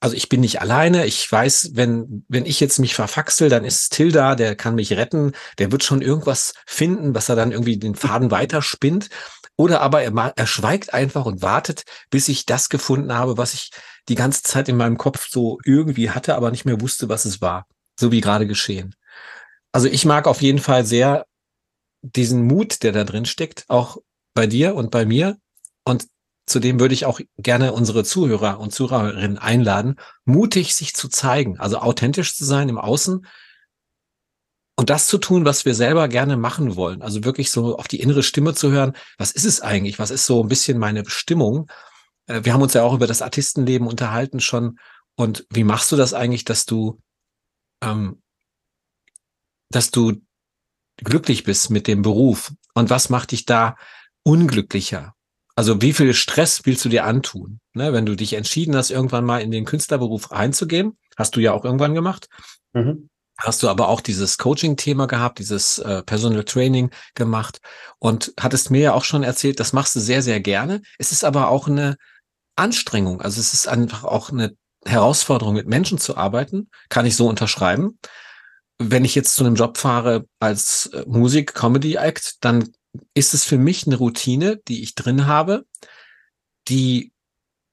also 0.00 0.16
ich 0.16 0.30
bin 0.30 0.40
nicht 0.40 0.62
alleine. 0.62 1.04
Ich 1.04 1.30
weiß, 1.30 1.72
wenn, 1.74 2.24
wenn 2.28 2.46
ich 2.46 2.58
jetzt 2.58 2.78
mich 2.78 2.94
verfaxel, 2.94 3.50
dann 3.50 3.64
ist 3.64 3.92
Till 3.92 4.10
da, 4.10 4.34
der 4.34 4.56
kann 4.56 4.74
mich 4.74 4.94
retten. 4.94 5.32
Der 5.58 5.70
wird 5.72 5.84
schon 5.84 6.00
irgendwas 6.00 6.54
finden, 6.66 7.14
was 7.14 7.28
er 7.28 7.36
dann 7.36 7.52
irgendwie 7.52 7.76
den 7.76 7.94
Faden 7.94 8.30
weiterspinnt. 8.30 9.10
Oder 9.56 9.82
aber 9.82 10.02
er, 10.02 10.32
er 10.34 10.46
schweigt 10.46 10.94
einfach 10.94 11.26
und 11.26 11.42
wartet, 11.42 11.82
bis 12.08 12.28
ich 12.28 12.46
das 12.46 12.70
gefunden 12.70 13.12
habe, 13.12 13.36
was 13.36 13.52
ich 13.52 13.70
die 14.08 14.14
ganze 14.14 14.42
Zeit 14.42 14.70
in 14.70 14.76
meinem 14.76 14.96
Kopf 14.96 15.28
so 15.28 15.58
irgendwie 15.66 16.10
hatte, 16.10 16.34
aber 16.34 16.50
nicht 16.50 16.64
mehr 16.64 16.80
wusste, 16.80 17.10
was 17.10 17.26
es 17.26 17.42
war. 17.42 17.66
So 17.98 18.10
wie 18.10 18.22
gerade 18.22 18.46
geschehen. 18.46 18.94
Also 19.72 19.86
ich 19.86 20.06
mag 20.06 20.26
auf 20.26 20.40
jeden 20.40 20.60
Fall 20.60 20.86
sehr 20.86 21.26
diesen 22.00 22.46
Mut, 22.46 22.82
der 22.82 22.92
da 22.92 23.04
drin 23.04 23.26
steckt, 23.26 23.66
auch 23.68 23.98
bei 24.32 24.46
dir 24.46 24.74
und 24.74 24.90
bei 24.90 25.04
mir. 25.04 25.36
Und 25.84 26.06
zudem 26.50 26.80
würde 26.80 26.94
ich 26.94 27.06
auch 27.06 27.20
gerne 27.38 27.72
unsere 27.72 28.04
Zuhörer 28.04 28.60
und 28.60 28.72
Zuhörerinnen 28.72 29.38
einladen, 29.38 29.96
mutig 30.24 30.74
sich 30.74 30.94
zu 30.94 31.08
zeigen, 31.08 31.58
also 31.58 31.78
authentisch 31.78 32.36
zu 32.36 32.44
sein 32.44 32.68
im 32.68 32.78
Außen, 32.78 33.26
und 34.80 34.88
das 34.88 35.08
zu 35.08 35.18
tun, 35.18 35.44
was 35.44 35.66
wir 35.66 35.74
selber 35.74 36.08
gerne 36.08 36.38
machen 36.38 36.74
wollen. 36.74 37.02
Also 37.02 37.22
wirklich 37.22 37.50
so 37.50 37.76
auf 37.76 37.86
die 37.86 38.00
innere 38.00 38.22
Stimme 38.22 38.54
zu 38.54 38.70
hören. 38.70 38.96
Was 39.18 39.30
ist 39.30 39.44
es 39.44 39.60
eigentlich? 39.60 39.98
Was 39.98 40.10
ist 40.10 40.24
so 40.24 40.42
ein 40.42 40.48
bisschen 40.48 40.78
meine 40.78 41.02
Bestimmung? 41.02 41.70
Äh, 42.24 42.44
wir 42.44 42.54
haben 42.54 42.62
uns 42.62 42.72
ja 42.72 42.82
auch 42.82 42.94
über 42.94 43.06
das 43.06 43.20
Artistenleben 43.20 43.86
unterhalten 43.86 44.40
schon. 44.40 44.78
Und 45.16 45.46
wie 45.50 45.64
machst 45.64 45.92
du 45.92 45.96
das 45.96 46.14
eigentlich, 46.14 46.46
dass 46.46 46.64
du, 46.64 46.98
ähm, 47.82 48.22
dass 49.68 49.90
du 49.90 50.22
glücklich 50.96 51.44
bist 51.44 51.68
mit 51.68 51.86
dem 51.86 52.00
Beruf? 52.00 52.50
Und 52.72 52.88
was 52.88 53.10
macht 53.10 53.32
dich 53.32 53.44
da 53.44 53.76
unglücklicher? 54.22 55.14
Also 55.60 55.82
wie 55.82 55.92
viel 55.92 56.14
Stress 56.14 56.62
willst 56.64 56.86
du 56.86 56.88
dir 56.88 57.04
antun? 57.04 57.60
Ne, 57.74 57.92
wenn 57.92 58.06
du 58.06 58.16
dich 58.16 58.32
entschieden 58.32 58.74
hast, 58.74 58.90
irgendwann 58.90 59.26
mal 59.26 59.42
in 59.42 59.50
den 59.50 59.66
Künstlerberuf 59.66 60.32
einzugehen, 60.32 60.96
hast 61.18 61.36
du 61.36 61.40
ja 61.40 61.52
auch 61.52 61.66
irgendwann 61.66 61.94
gemacht. 61.94 62.30
Mhm 62.72 63.10
hast 63.42 63.62
du 63.62 63.68
aber 63.68 63.88
auch 63.88 64.02
dieses 64.02 64.36
Coaching-Thema 64.36 65.06
gehabt, 65.06 65.38
dieses 65.38 65.78
äh, 65.78 66.02
Personal 66.02 66.44
Training 66.44 66.90
gemacht 67.14 67.60
und 67.98 68.34
hattest 68.38 68.70
mir 68.70 68.80
ja 68.80 68.92
auch 68.92 69.04
schon 69.04 69.22
erzählt, 69.22 69.60
das 69.60 69.72
machst 69.72 69.96
du 69.96 70.00
sehr, 70.00 70.20
sehr 70.20 70.40
gerne. 70.40 70.82
Es 70.98 71.10
ist 71.10 71.24
aber 71.24 71.48
auch 71.48 71.66
eine 71.66 71.96
Anstrengung. 72.56 73.22
Also 73.22 73.40
es 73.40 73.54
ist 73.54 73.66
einfach 73.66 74.04
auch 74.04 74.30
eine 74.30 74.54
Herausforderung, 74.84 75.54
mit 75.54 75.66
Menschen 75.66 75.96
zu 75.96 76.18
arbeiten. 76.18 76.68
Kann 76.90 77.06
ich 77.06 77.16
so 77.16 77.28
unterschreiben. 77.28 77.98
Wenn 78.76 79.06
ich 79.06 79.14
jetzt 79.14 79.34
zu 79.36 79.44
einem 79.44 79.54
Job 79.54 79.78
fahre 79.78 80.26
als 80.38 80.90
äh, 80.92 81.04
Musik, 81.06 81.54
Comedy 81.54 81.94
Act, 81.94 82.44
dann 82.44 82.68
ist 83.14 83.34
es 83.34 83.44
für 83.44 83.58
mich 83.58 83.86
eine 83.86 83.96
Routine, 83.96 84.60
die 84.68 84.82
ich 84.82 84.94
drin 84.94 85.26
habe, 85.26 85.64
die 86.68 87.12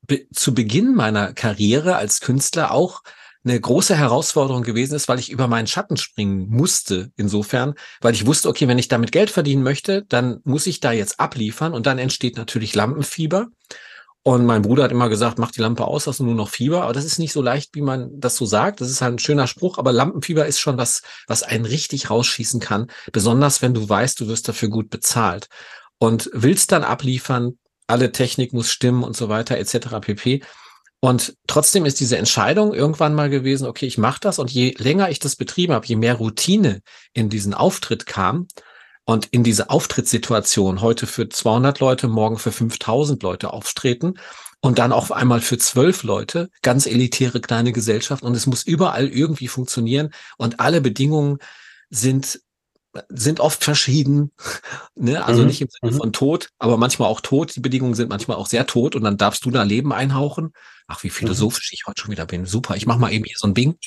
be 0.01 0.27
zu 0.33 0.53
Beginn 0.53 0.95
meiner 0.95 1.33
Karriere 1.33 1.95
als 1.95 2.21
Künstler 2.21 2.71
auch 2.71 3.01
eine 3.43 3.59
große 3.59 3.95
Herausforderung 3.95 4.63
gewesen 4.63 4.95
ist, 4.95 5.07
weil 5.07 5.19
ich 5.19 5.31
über 5.31 5.47
meinen 5.47 5.67
Schatten 5.67 5.97
springen 5.97 6.49
musste. 6.49 7.11
Insofern, 7.15 7.75
weil 8.01 8.13
ich 8.13 8.25
wusste, 8.25 8.49
okay, 8.49 8.67
wenn 8.67 8.77
ich 8.77 8.87
damit 8.87 9.11
Geld 9.11 9.29
verdienen 9.29 9.63
möchte, 9.63 10.03
dann 10.03 10.39
muss 10.43 10.67
ich 10.67 10.79
da 10.79 10.91
jetzt 10.91 11.19
abliefern 11.19 11.73
und 11.73 11.85
dann 11.85 11.97
entsteht 11.97 12.37
natürlich 12.37 12.75
Lampenfieber. 12.75 13.47
Und 14.23 14.45
mein 14.45 14.61
Bruder 14.61 14.83
hat 14.83 14.91
immer 14.91 15.07
gesagt, 15.07 15.39
mach 15.39 15.51
die 15.51 15.61
Lampe 15.61 15.85
aus, 15.85 16.05
hast 16.05 16.19
du 16.19 16.25
nur 16.25 16.35
noch 16.35 16.49
Fieber. 16.49 16.83
Aber 16.83 16.93
das 16.93 17.05
ist 17.05 17.17
nicht 17.17 17.31
so 17.31 17.41
leicht, 17.41 17.75
wie 17.75 17.81
man 17.81 18.09
das 18.19 18.35
so 18.35 18.45
sagt. 18.45 18.81
Das 18.81 18.89
ist 18.89 19.01
halt 19.01 19.15
ein 19.15 19.19
schöner 19.19 19.47
Spruch, 19.47 19.77
aber 19.77 19.93
Lampenfieber 19.93 20.45
ist 20.45 20.59
schon 20.59 20.77
was, 20.77 21.01
was 21.27 21.43
einen 21.43 21.65
richtig 21.65 22.09
rausschießen 22.09 22.59
kann. 22.59 22.87
Besonders 23.13 23.61
wenn 23.61 23.73
du 23.73 23.87
weißt, 23.87 24.19
du 24.19 24.27
wirst 24.27 24.49
dafür 24.49 24.67
gut 24.69 24.89
bezahlt. 24.89 25.47
Und 25.97 26.29
willst 26.33 26.73
dann 26.73 26.83
abliefern, 26.83 27.57
alle 27.87 28.11
Technik 28.11 28.51
muss 28.51 28.69
stimmen 28.69 29.03
und 29.03 29.15
so 29.15 29.29
weiter, 29.29 29.57
etc. 29.57 29.99
pp. 30.01 30.43
Und 30.99 31.35
trotzdem 31.47 31.85
ist 31.85 31.99
diese 31.99 32.17
Entscheidung 32.17 32.73
irgendwann 32.73 33.15
mal 33.15 33.29
gewesen, 33.29 33.67
okay, 33.67 33.85
ich 33.85 33.97
mache 33.97 34.19
das. 34.19 34.39
Und 34.39 34.51
je 34.51 34.75
länger 34.77 35.09
ich 35.09 35.19
das 35.19 35.35
betrieben 35.35 35.73
habe, 35.73 35.85
je 35.85 35.95
mehr 35.95 36.15
Routine 36.15 36.81
in 37.13 37.29
diesen 37.29 37.53
Auftritt 37.53 38.05
kam, 38.05 38.47
und 39.07 39.27
in 39.27 39.41
diese 39.41 39.69
Auftrittssituation 39.69 40.81
heute 40.81 41.07
für 41.07 41.29
200 41.29 41.79
Leute, 41.79 42.09
morgen 42.09 42.37
für 42.37 42.51
5000 42.51 43.23
Leute 43.23 43.53
auftreten 43.53 44.15
und 44.59 44.79
dann 44.79 44.91
auf 44.91 45.13
einmal 45.13 45.39
für 45.39 45.57
zwölf 45.57 46.03
Leute, 46.03 46.49
ganz 46.61 46.85
elitäre 46.85 47.39
kleine 47.39 47.71
Gesellschaft 47.71 48.21
und 48.21 48.35
es 48.35 48.47
muss 48.47 48.63
überall 48.63 49.07
irgendwie 49.07 49.47
funktionieren 49.47 50.11
und 50.37 50.59
alle 50.59 50.81
Bedingungen 50.81 51.37
sind 51.89 52.41
sind 53.09 53.39
oft 53.39 53.63
verschieden, 53.63 54.31
ne? 54.95 55.23
also 55.23 55.41
mhm. 55.41 55.47
nicht 55.47 55.61
im 55.61 55.69
Sinne 55.69 55.91
mhm. 55.93 55.97
von 55.97 56.13
tot, 56.13 56.49
aber 56.57 56.77
manchmal 56.77 57.07
auch 57.07 57.21
tot. 57.21 57.55
Die 57.55 57.59
Bedingungen 57.59 57.93
sind 57.93 58.09
manchmal 58.09 58.37
auch 58.37 58.47
sehr 58.47 58.65
tot 58.65 58.95
und 58.95 59.03
dann 59.03 59.17
darfst 59.17 59.45
du 59.45 59.51
da 59.51 59.63
Leben 59.63 59.93
einhauchen. 59.93 60.51
Ach, 60.87 61.03
wie 61.03 61.07
mhm. 61.07 61.11
philosophisch 61.11 61.71
mhm. 61.71 61.75
ich 61.75 61.83
heute 61.85 62.01
schon 62.01 62.11
wieder 62.11 62.25
bin. 62.25 62.45
Super, 62.45 62.75
ich 62.75 62.87
mache 62.87 62.99
mal 62.99 63.13
eben 63.13 63.23
hier 63.23 63.37
so 63.37 63.47
ein 63.47 63.53
Bing. 63.53 63.77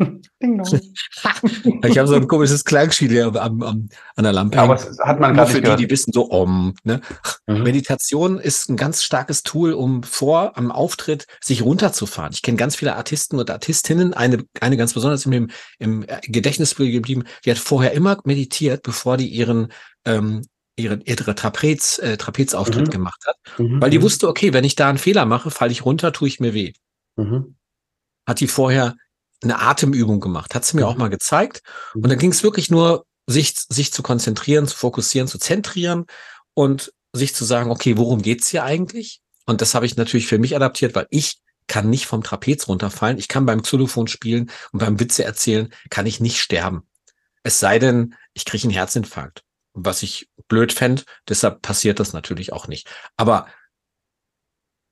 ich 1.84 1.98
habe 1.98 2.08
so 2.08 2.14
ein 2.14 2.26
komisches 2.26 2.64
Klangspiel 2.64 3.10
hier 3.10 3.26
am, 3.26 3.62
am, 3.62 3.88
an 4.16 4.24
der 4.24 4.32
Lampe. 4.32 4.56
Ja, 4.56 4.64
aber 4.64 4.74
das 4.74 4.98
hat 4.98 5.20
man 5.20 5.34
gerade 5.34 5.50
für 5.50 5.60
die, 5.60 5.76
die 5.76 5.90
wissen 5.90 6.12
so 6.12 6.22
um. 6.22 6.74
Ne? 6.84 7.00
Mhm. 7.46 7.62
Meditation 7.62 8.38
ist 8.38 8.70
ein 8.70 8.76
ganz 8.76 9.02
starkes 9.02 9.42
Tool, 9.42 9.72
um 9.72 10.02
vor 10.02 10.56
am 10.56 10.72
Auftritt 10.72 11.26
sich 11.42 11.62
runterzufahren. 11.62 12.32
Ich 12.32 12.42
kenne 12.42 12.56
ganz 12.56 12.76
viele 12.76 12.96
Artisten 12.96 13.38
und 13.38 13.50
Artistinnen, 13.50 14.14
eine, 14.14 14.44
eine 14.60 14.76
ganz 14.76 14.94
besonders 14.94 15.26
im, 15.26 15.50
im 15.78 16.06
Gedächtnis 16.22 16.74
geblieben, 16.74 17.24
die 17.44 17.50
hat 17.50 17.58
vorher 17.58 17.92
immer 17.92 18.18
meditiert, 18.24 18.82
bevor 18.82 19.16
die 19.16 19.28
ihren 19.28 19.68
ähm, 20.06 20.42
ihre, 20.76 21.00
ihre 21.04 21.34
Trapez, 21.34 21.98
äh, 21.98 22.16
Trapezauftritt 22.16 22.86
mhm. 22.86 22.90
gemacht 22.90 23.22
hat, 23.26 23.36
mhm. 23.58 23.80
weil 23.80 23.90
die 23.90 23.98
mhm. 23.98 24.02
wusste, 24.02 24.28
okay, 24.28 24.52
wenn 24.52 24.64
ich 24.64 24.76
da 24.76 24.88
einen 24.88 24.98
Fehler 24.98 25.26
mache, 25.26 25.50
falle 25.50 25.72
ich 25.72 25.84
runter, 25.84 26.12
tue 26.12 26.28
ich 26.28 26.40
mir 26.40 26.54
weh. 26.54 26.72
Mhm. 27.16 27.56
Hat 28.26 28.40
die 28.40 28.48
vorher 28.48 28.96
eine 29.42 29.60
Atemübung 29.60 30.20
gemacht, 30.20 30.54
hat 30.54 30.64
sie 30.64 30.76
mir 30.76 30.86
auch 30.86 30.94
mhm. 30.94 31.00
mal 31.00 31.10
gezeigt. 31.10 31.62
Und 31.94 32.08
dann 32.08 32.18
ging 32.18 32.30
es 32.30 32.42
wirklich 32.42 32.70
nur, 32.70 33.06
sich, 33.26 33.54
sich 33.68 33.92
zu 33.92 34.02
konzentrieren, 34.02 34.66
zu 34.66 34.76
fokussieren, 34.76 35.28
zu 35.28 35.38
zentrieren 35.38 36.06
und 36.54 36.92
sich 37.12 37.34
zu 37.34 37.44
sagen, 37.44 37.70
okay, 37.70 37.96
worum 37.96 38.22
geht's 38.22 38.48
hier 38.48 38.64
eigentlich? 38.64 39.20
Und 39.46 39.60
das 39.60 39.74
habe 39.74 39.86
ich 39.86 39.96
natürlich 39.96 40.26
für 40.26 40.38
mich 40.38 40.54
adaptiert, 40.54 40.94
weil 40.94 41.06
ich 41.10 41.38
kann 41.66 41.88
nicht 41.88 42.06
vom 42.06 42.22
Trapez 42.22 42.68
runterfallen. 42.68 43.18
Ich 43.18 43.28
kann 43.28 43.46
beim 43.46 43.62
Xylophon 43.62 44.08
spielen 44.08 44.50
und 44.72 44.80
beim 44.80 44.98
Witze 44.98 45.24
erzählen, 45.24 45.72
kann 45.88 46.06
ich 46.06 46.20
nicht 46.20 46.40
sterben. 46.40 46.82
Es 47.42 47.60
sei 47.60 47.78
denn, 47.78 48.14
ich 48.34 48.44
kriege 48.44 48.64
einen 48.64 48.72
Herzinfarkt. 48.72 49.42
Was 49.72 50.02
ich 50.02 50.28
blöd 50.48 50.72
fände, 50.72 51.04
deshalb 51.28 51.62
passiert 51.62 52.00
das 52.00 52.12
natürlich 52.12 52.52
auch 52.52 52.66
nicht. 52.66 52.88
Aber 53.16 53.46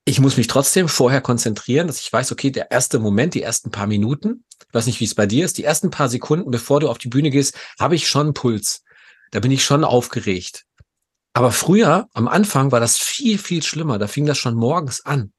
ich 0.08 0.20
muss 0.20 0.38
mich 0.38 0.46
trotzdem 0.46 0.88
vorher 0.88 1.20
konzentrieren, 1.20 1.86
dass 1.86 2.00
ich 2.00 2.10
weiß, 2.10 2.32
okay, 2.32 2.50
der 2.50 2.70
erste 2.70 2.98
Moment, 2.98 3.34
die 3.34 3.42
ersten 3.42 3.70
paar 3.70 3.86
Minuten, 3.86 4.44
ich 4.66 4.72
weiß 4.72 4.86
nicht, 4.86 5.00
wie 5.00 5.04
es 5.04 5.14
bei 5.14 5.26
dir 5.26 5.44
ist, 5.44 5.58
die 5.58 5.64
ersten 5.64 5.90
paar 5.90 6.08
Sekunden, 6.08 6.50
bevor 6.50 6.80
du 6.80 6.88
auf 6.88 6.96
die 6.96 7.08
Bühne 7.08 7.28
gehst, 7.30 7.54
habe 7.78 7.94
ich 7.94 8.08
schon 8.08 8.28
einen 8.28 8.34
Puls. 8.34 8.82
Da 9.32 9.40
bin 9.40 9.50
ich 9.50 9.62
schon 9.62 9.84
aufgeregt. 9.84 10.64
Aber 11.34 11.52
früher, 11.52 12.08
am 12.14 12.26
Anfang, 12.26 12.72
war 12.72 12.80
das 12.80 12.96
viel, 12.96 13.36
viel 13.36 13.62
schlimmer. 13.62 13.98
Da 13.98 14.06
fing 14.06 14.24
das 14.24 14.38
schon 14.38 14.54
morgens 14.54 15.04
an. 15.04 15.32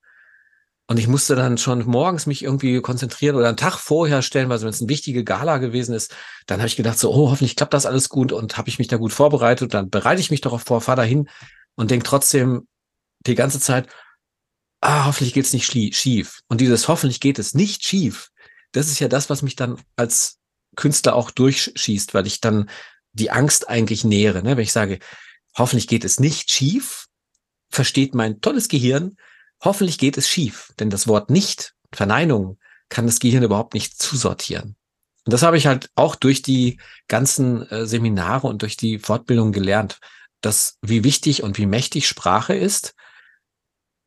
Und 0.86 1.00
ich 1.00 1.08
musste 1.08 1.36
dann 1.36 1.58
schon 1.58 1.86
morgens 1.88 2.28
mich 2.28 2.44
irgendwie 2.44 2.80
konzentrieren 2.82 3.36
oder 3.36 3.48
einen 3.48 3.58
Tag 3.58 3.80
vorher 3.80 4.22
stellen, 4.22 4.50
weil 4.50 4.62
wenn 4.62 4.70
es 4.70 4.82
eine 4.82 4.90
wichtige 4.90 5.24
Gala 5.24 5.58
gewesen 5.58 5.96
ist, 5.96 6.16
dann 6.46 6.60
habe 6.60 6.68
ich 6.68 6.76
gedacht, 6.76 7.00
so, 7.00 7.12
oh, 7.12 7.32
hoffentlich 7.32 7.56
klappt 7.56 7.74
das 7.74 7.88
alles 7.88 8.10
gut 8.10 8.32
und 8.32 8.58
habe 8.58 8.70
ich 8.70 8.78
mich 8.78 8.88
da 8.88 8.98
gut 8.98 9.14
vorbereitet. 9.14 9.74
Dann 9.74 9.90
bereite 9.90 10.22
ich 10.22 10.30
mich 10.30 10.42
darauf 10.42 10.62
vor, 10.62 10.80
fahre 10.80 10.98
dahin 10.98 11.28
und 11.76 11.90
denke 11.90 12.06
trotzdem 12.06 12.68
die 13.26 13.36
ganze 13.36 13.60
Zeit, 13.60 13.88
ah, 14.82 15.06
hoffentlich 15.06 15.34
geht's 15.34 15.54
nicht 15.54 15.66
schief. 15.96 16.42
Und 16.48 16.62
dieses 16.62 16.88
hoffentlich 16.88 17.20
geht 17.20 17.40
es 17.40 17.54
nicht 17.54 17.84
schief, 17.84 18.30
das 18.72 18.88
ist 18.88 19.00
ja 19.00 19.08
das, 19.08 19.30
was 19.30 19.42
mich 19.42 19.56
dann 19.56 19.82
als 19.96 20.38
Künstler 20.76 21.16
auch 21.16 21.32
durchschießt, 21.32 22.14
weil 22.14 22.28
ich 22.28 22.42
dann 22.42 22.70
die 23.14 23.32
Angst 23.32 23.68
eigentlich 23.68 24.04
nähere. 24.04 24.44
Ne? 24.44 24.56
Wenn 24.56 24.64
ich 24.64 24.72
sage, 24.72 25.00
hoffentlich 25.58 25.88
geht 25.88 26.06
es 26.06 26.20
nicht 26.20 26.52
schief, 26.52 27.08
versteht 27.70 28.14
mein 28.14 28.42
tolles 28.42 28.68
Gehirn, 28.68 29.16
hoffentlich 29.64 29.98
geht 29.98 30.18
es 30.18 30.30
schief. 30.30 30.72
Denn 30.80 30.90
das 30.90 31.08
Wort 31.08 31.30
nicht, 31.30 31.74
Verneinung, 31.92 32.60
kann 32.90 33.08
das 33.08 33.20
Gehirn 33.20 33.44
überhaupt 33.44 33.74
nicht 33.74 34.02
zusortieren. 34.02 34.76
Und 35.26 35.34
das 35.34 35.44
habe 35.44 35.58
ich 35.58 35.68
halt 35.68 35.90
auch 35.96 36.16
durch 36.16 36.42
die 36.42 36.80
ganzen 37.08 37.68
äh, 37.70 37.86
Seminare 37.86 38.48
und 38.48 38.62
durch 38.62 38.78
die 38.78 39.00
Fortbildung 39.00 39.52
gelernt, 39.52 40.00
dass 40.42 40.78
wie 40.82 41.04
wichtig 41.04 41.44
und 41.44 41.58
wie 41.58 41.66
mächtig 41.66 42.08
Sprache 42.08 42.56
ist 42.56 42.96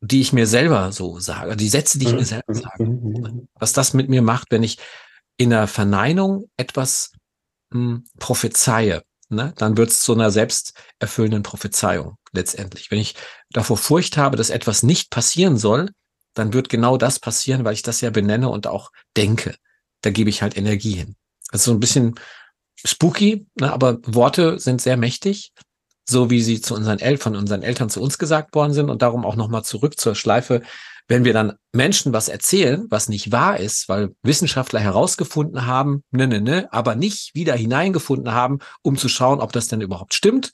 die 0.05 0.19
ich 0.19 0.33
mir 0.33 0.47
selber 0.47 0.91
so 0.91 1.19
sage, 1.19 1.55
die 1.55 1.69
Sätze, 1.69 1.97
die 1.97 2.07
ich 2.07 2.11
mir 2.11 2.19
mhm. 2.19 2.25
selber 2.25 2.53
sage. 2.53 2.83
Mhm. 2.83 3.47
Was 3.55 3.71
das 3.71 3.93
mit 3.93 4.09
mir 4.09 4.21
macht, 4.21 4.51
wenn 4.51 4.63
ich 4.63 4.77
in 5.37 5.49
der 5.49 5.67
Verneinung 5.67 6.49
etwas 6.57 7.13
hm, 7.71 8.03
prophezeie, 8.19 9.03
ne, 9.29 9.53
dann 9.57 9.77
wird 9.77 9.91
es 9.91 10.01
zu 10.01 10.13
einer 10.13 10.29
selbsterfüllenden 10.29 11.43
Prophezeiung 11.43 12.17
letztendlich. 12.33 12.91
Wenn 12.91 12.99
ich 12.99 13.15
davor 13.51 13.77
Furcht 13.77 14.17
habe, 14.17 14.35
dass 14.35 14.49
etwas 14.49 14.83
nicht 14.83 15.09
passieren 15.09 15.57
soll, 15.57 15.89
dann 16.33 16.51
wird 16.51 16.67
genau 16.67 16.97
das 16.97 17.19
passieren, 17.19 17.63
weil 17.63 17.73
ich 17.73 17.83
das 17.83 18.01
ja 18.01 18.09
benenne 18.09 18.49
und 18.49 18.67
auch 18.67 18.91
denke. 19.15 19.55
Da 20.01 20.09
gebe 20.09 20.29
ich 20.29 20.41
halt 20.41 20.57
Energie 20.57 20.95
hin. 20.95 21.15
Also 21.49 21.71
so 21.71 21.77
ein 21.77 21.79
bisschen 21.79 22.15
spooky, 22.83 23.47
ne, 23.55 23.71
aber 23.71 23.99
Worte 24.05 24.59
sind 24.59 24.81
sehr 24.81 24.97
mächtig 24.97 25.53
so 26.07 26.29
wie 26.29 26.41
sie 26.41 26.61
zu 26.61 26.75
unseren 26.75 26.99
El 26.99 27.17
von 27.17 27.35
unseren 27.35 27.63
Eltern 27.63 27.89
zu 27.89 28.01
uns 28.01 28.17
gesagt 28.17 28.55
worden 28.55 28.73
sind 28.73 28.89
und 28.89 29.01
darum 29.01 29.25
auch 29.25 29.35
nochmal 29.35 29.63
zurück 29.63 29.99
zur 29.99 30.15
Schleife, 30.15 30.61
wenn 31.07 31.25
wir 31.25 31.33
dann 31.33 31.53
Menschen 31.73 32.13
was 32.13 32.29
erzählen, 32.29 32.85
was 32.89 33.09
nicht 33.09 33.31
wahr 33.31 33.59
ist, 33.59 33.89
weil 33.89 34.15
Wissenschaftler 34.23 34.79
herausgefunden 34.79 35.65
haben, 35.65 36.03
ne, 36.11 36.27
ne, 36.27 36.41
ne, 36.41 36.67
aber 36.71 36.95
nicht 36.95 37.35
wieder 37.35 37.55
hineingefunden 37.55 38.33
haben, 38.33 38.59
um 38.81 38.97
zu 38.97 39.09
schauen, 39.09 39.41
ob 39.41 39.51
das 39.51 39.67
denn 39.67 39.81
überhaupt 39.81 40.13
stimmt. 40.13 40.51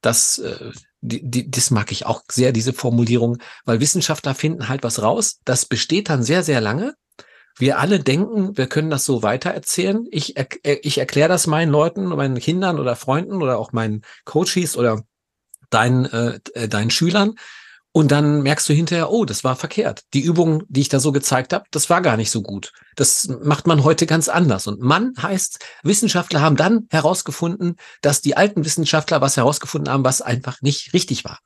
Das, 0.00 0.38
äh, 0.38 0.70
die, 1.00 1.28
die, 1.28 1.50
das 1.50 1.70
mag 1.70 1.92
ich 1.92 2.06
auch 2.06 2.22
sehr, 2.30 2.52
diese 2.52 2.72
Formulierung, 2.72 3.38
weil 3.64 3.80
Wissenschaftler 3.80 4.34
finden 4.34 4.68
halt 4.68 4.82
was 4.84 5.02
raus. 5.02 5.40
Das 5.44 5.66
besteht 5.66 6.08
dann 6.08 6.22
sehr, 6.22 6.42
sehr 6.42 6.60
lange 6.60 6.94
wir 7.60 7.78
alle 7.78 8.00
denken, 8.00 8.56
wir 8.56 8.66
können 8.66 8.90
das 8.90 9.04
so 9.04 9.22
weitererzählen. 9.22 10.06
Ich, 10.10 10.36
er, 10.36 10.48
ich 10.62 10.98
erkläre 10.98 11.28
das 11.28 11.46
meinen 11.46 11.70
Leuten, 11.70 12.06
meinen 12.06 12.38
Kindern 12.38 12.78
oder 12.78 12.96
Freunden 12.96 13.42
oder 13.42 13.58
auch 13.58 13.72
meinen 13.72 14.02
Coaches 14.24 14.76
oder 14.76 15.02
deinen, 15.70 16.06
äh, 16.06 16.40
äh, 16.54 16.68
deinen 16.68 16.90
Schülern. 16.90 17.34
Und 17.92 18.12
dann 18.12 18.42
merkst 18.42 18.68
du 18.68 18.72
hinterher, 18.72 19.10
oh, 19.10 19.24
das 19.24 19.42
war 19.42 19.56
verkehrt. 19.56 20.02
Die 20.14 20.20
Übung, 20.20 20.62
die 20.68 20.82
ich 20.82 20.88
da 20.88 21.00
so 21.00 21.10
gezeigt 21.10 21.52
habe, 21.52 21.64
das 21.72 21.90
war 21.90 22.00
gar 22.02 22.16
nicht 22.16 22.30
so 22.30 22.40
gut. 22.40 22.72
Das 22.94 23.28
macht 23.42 23.66
man 23.66 23.82
heute 23.82 24.06
ganz 24.06 24.28
anders. 24.28 24.68
Und 24.68 24.80
Mann 24.80 25.12
heißt, 25.20 25.58
Wissenschaftler 25.82 26.40
haben 26.40 26.56
dann 26.56 26.86
herausgefunden, 26.90 27.76
dass 28.00 28.20
die 28.20 28.36
alten 28.36 28.64
Wissenschaftler 28.64 29.20
was 29.20 29.36
herausgefunden 29.36 29.92
haben, 29.92 30.04
was 30.04 30.22
einfach 30.22 30.62
nicht 30.62 30.94
richtig 30.94 31.24
war. 31.24 31.40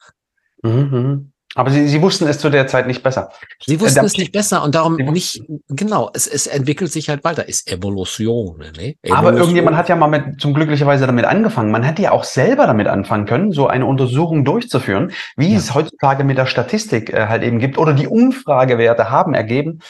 Mhm. 0.63 1.34
Aber 1.55 1.71
sie, 1.71 1.87
sie 1.87 2.03
wussten 2.03 2.27
es 2.27 2.39
zu 2.39 2.51
der 2.51 2.67
Zeit 2.67 2.87
nicht 2.87 3.03
besser. 3.03 3.31
Sie 3.65 3.81
wussten 3.81 4.01
äh, 4.01 4.07
es 4.07 4.17
nicht 4.17 4.33
besser 4.33 4.63
und 4.65 4.75
darum 4.75 4.97
nicht, 4.97 5.43
genau, 5.69 6.11
es, 6.13 6.27
es 6.27 6.47
entwickelt 6.47 6.91
sich 6.91 7.09
halt 7.09 7.23
weiter. 7.23 7.49
Ist 7.49 7.71
Evolution, 7.71 8.59
ne? 8.59 8.97
Evolution. 9.03 9.17
Aber 9.17 9.33
irgendjemand 9.35 9.77
hat 9.77 9.89
ja 9.89 9.95
mal 9.95 10.09
mit, 10.09 10.41
zum 10.41 10.53
glücklicherweise 10.53 11.07
damit 11.07 11.25
angefangen. 11.25 11.71
Man 11.71 11.85
hätte 11.85 12.03
ja 12.03 12.13
auch 12.13 12.25
selber 12.25 12.67
damit 12.67 12.89
anfangen 12.89 13.27
können, 13.27 13.53
so 13.53 13.69
eine 13.69 13.87
Untersuchung 13.87 14.45
durchzuführen, 14.45 15.13
wie 15.37 15.53
ja. 15.53 15.59
es 15.59 15.75
heutzutage 15.75 16.25
mit 16.25 16.39
der 16.39 16.47
Statistik 16.47 17.13
äh, 17.13 17.27
halt 17.29 17.45
eben 17.45 17.61
gibt 17.61 17.79
oder 17.79 17.93
die 17.93 18.09
Umfragewerte 18.09 19.11
haben 19.11 19.35
ergeben. 19.35 19.81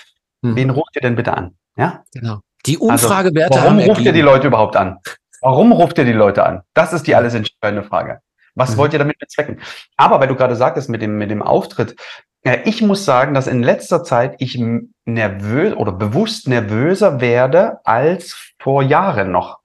Hm. 0.43 0.57
Wen 0.57 0.71
ruft 0.71 0.95
ihr 0.97 1.03
denn 1.03 1.17
bitte 1.17 1.35
an? 1.35 1.55
Ja? 1.77 2.05
Genau. 2.13 2.41
Die 2.67 2.75
also, 2.75 2.89
Umfragewerte 2.89 3.55
also, 3.55 3.65
warum 3.65 3.79
haben 3.79 3.89
ruft 3.89 3.99
ergeben. 4.01 4.07
ihr 4.07 4.13
die 4.13 4.21
Leute 4.21 4.47
überhaupt 4.49 4.77
an? 4.77 4.99
Warum 5.41 5.73
ruft 5.73 5.99
ihr 5.99 6.05
die 6.05 6.13
Leute 6.13 6.45
an? 6.45 6.63
Das 6.75 6.93
ist 6.93 7.07
die 7.07 7.15
alles 7.15 7.35
entscheidende 7.35 7.87
Frage. 7.87 8.21
Was 8.55 8.73
mhm. 8.73 8.77
wollt 8.79 8.93
ihr 8.93 8.99
damit 8.99 9.19
bezwecken? 9.19 9.61
Aber 9.97 10.21
weil 10.21 10.29
du 10.29 10.37
gerade 10.37 10.57
sagtest 10.57 10.89
mit 10.89 11.03
dem, 11.03 11.19
mit 11.19 11.31
dem 11.31 11.43
Auftritt, 11.43 11.97
ja, 12.45 12.57
ich 12.65 12.83
muss 12.83 13.05
sagen, 13.05 13.33
dass 13.33 13.47
in 13.47 13.63
letzter 13.63 14.05
Zeit 14.05 14.37
ich 14.39 14.63
nervös 15.07 15.75
oder 15.75 15.93
bewusst 15.93 16.47
nervöser 16.47 17.21
werde 17.21 17.79
als 17.85 18.53
vor 18.59 18.83
Jahren 18.83 19.31
noch. 19.31 19.59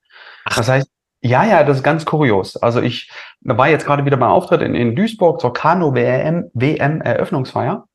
Das 0.45 0.69
heißt, 0.69 0.89
ja, 1.21 1.43
ja, 1.43 1.63
das 1.63 1.77
ist 1.77 1.83
ganz 1.83 2.05
kurios. 2.05 2.55
Also 2.55 2.81
ich 2.81 3.11
war 3.41 3.67
jetzt 3.67 3.85
gerade 3.85 4.05
wieder 4.05 4.15
beim 4.15 4.29
Auftritt 4.29 4.61
in, 4.61 4.75
in 4.75 4.95
Duisburg 4.95 5.41
zur 5.41 5.51
Kano 5.51 5.93
WM, 5.93 6.49
WM 6.53 7.01
Eröffnungsfeier. 7.01 7.85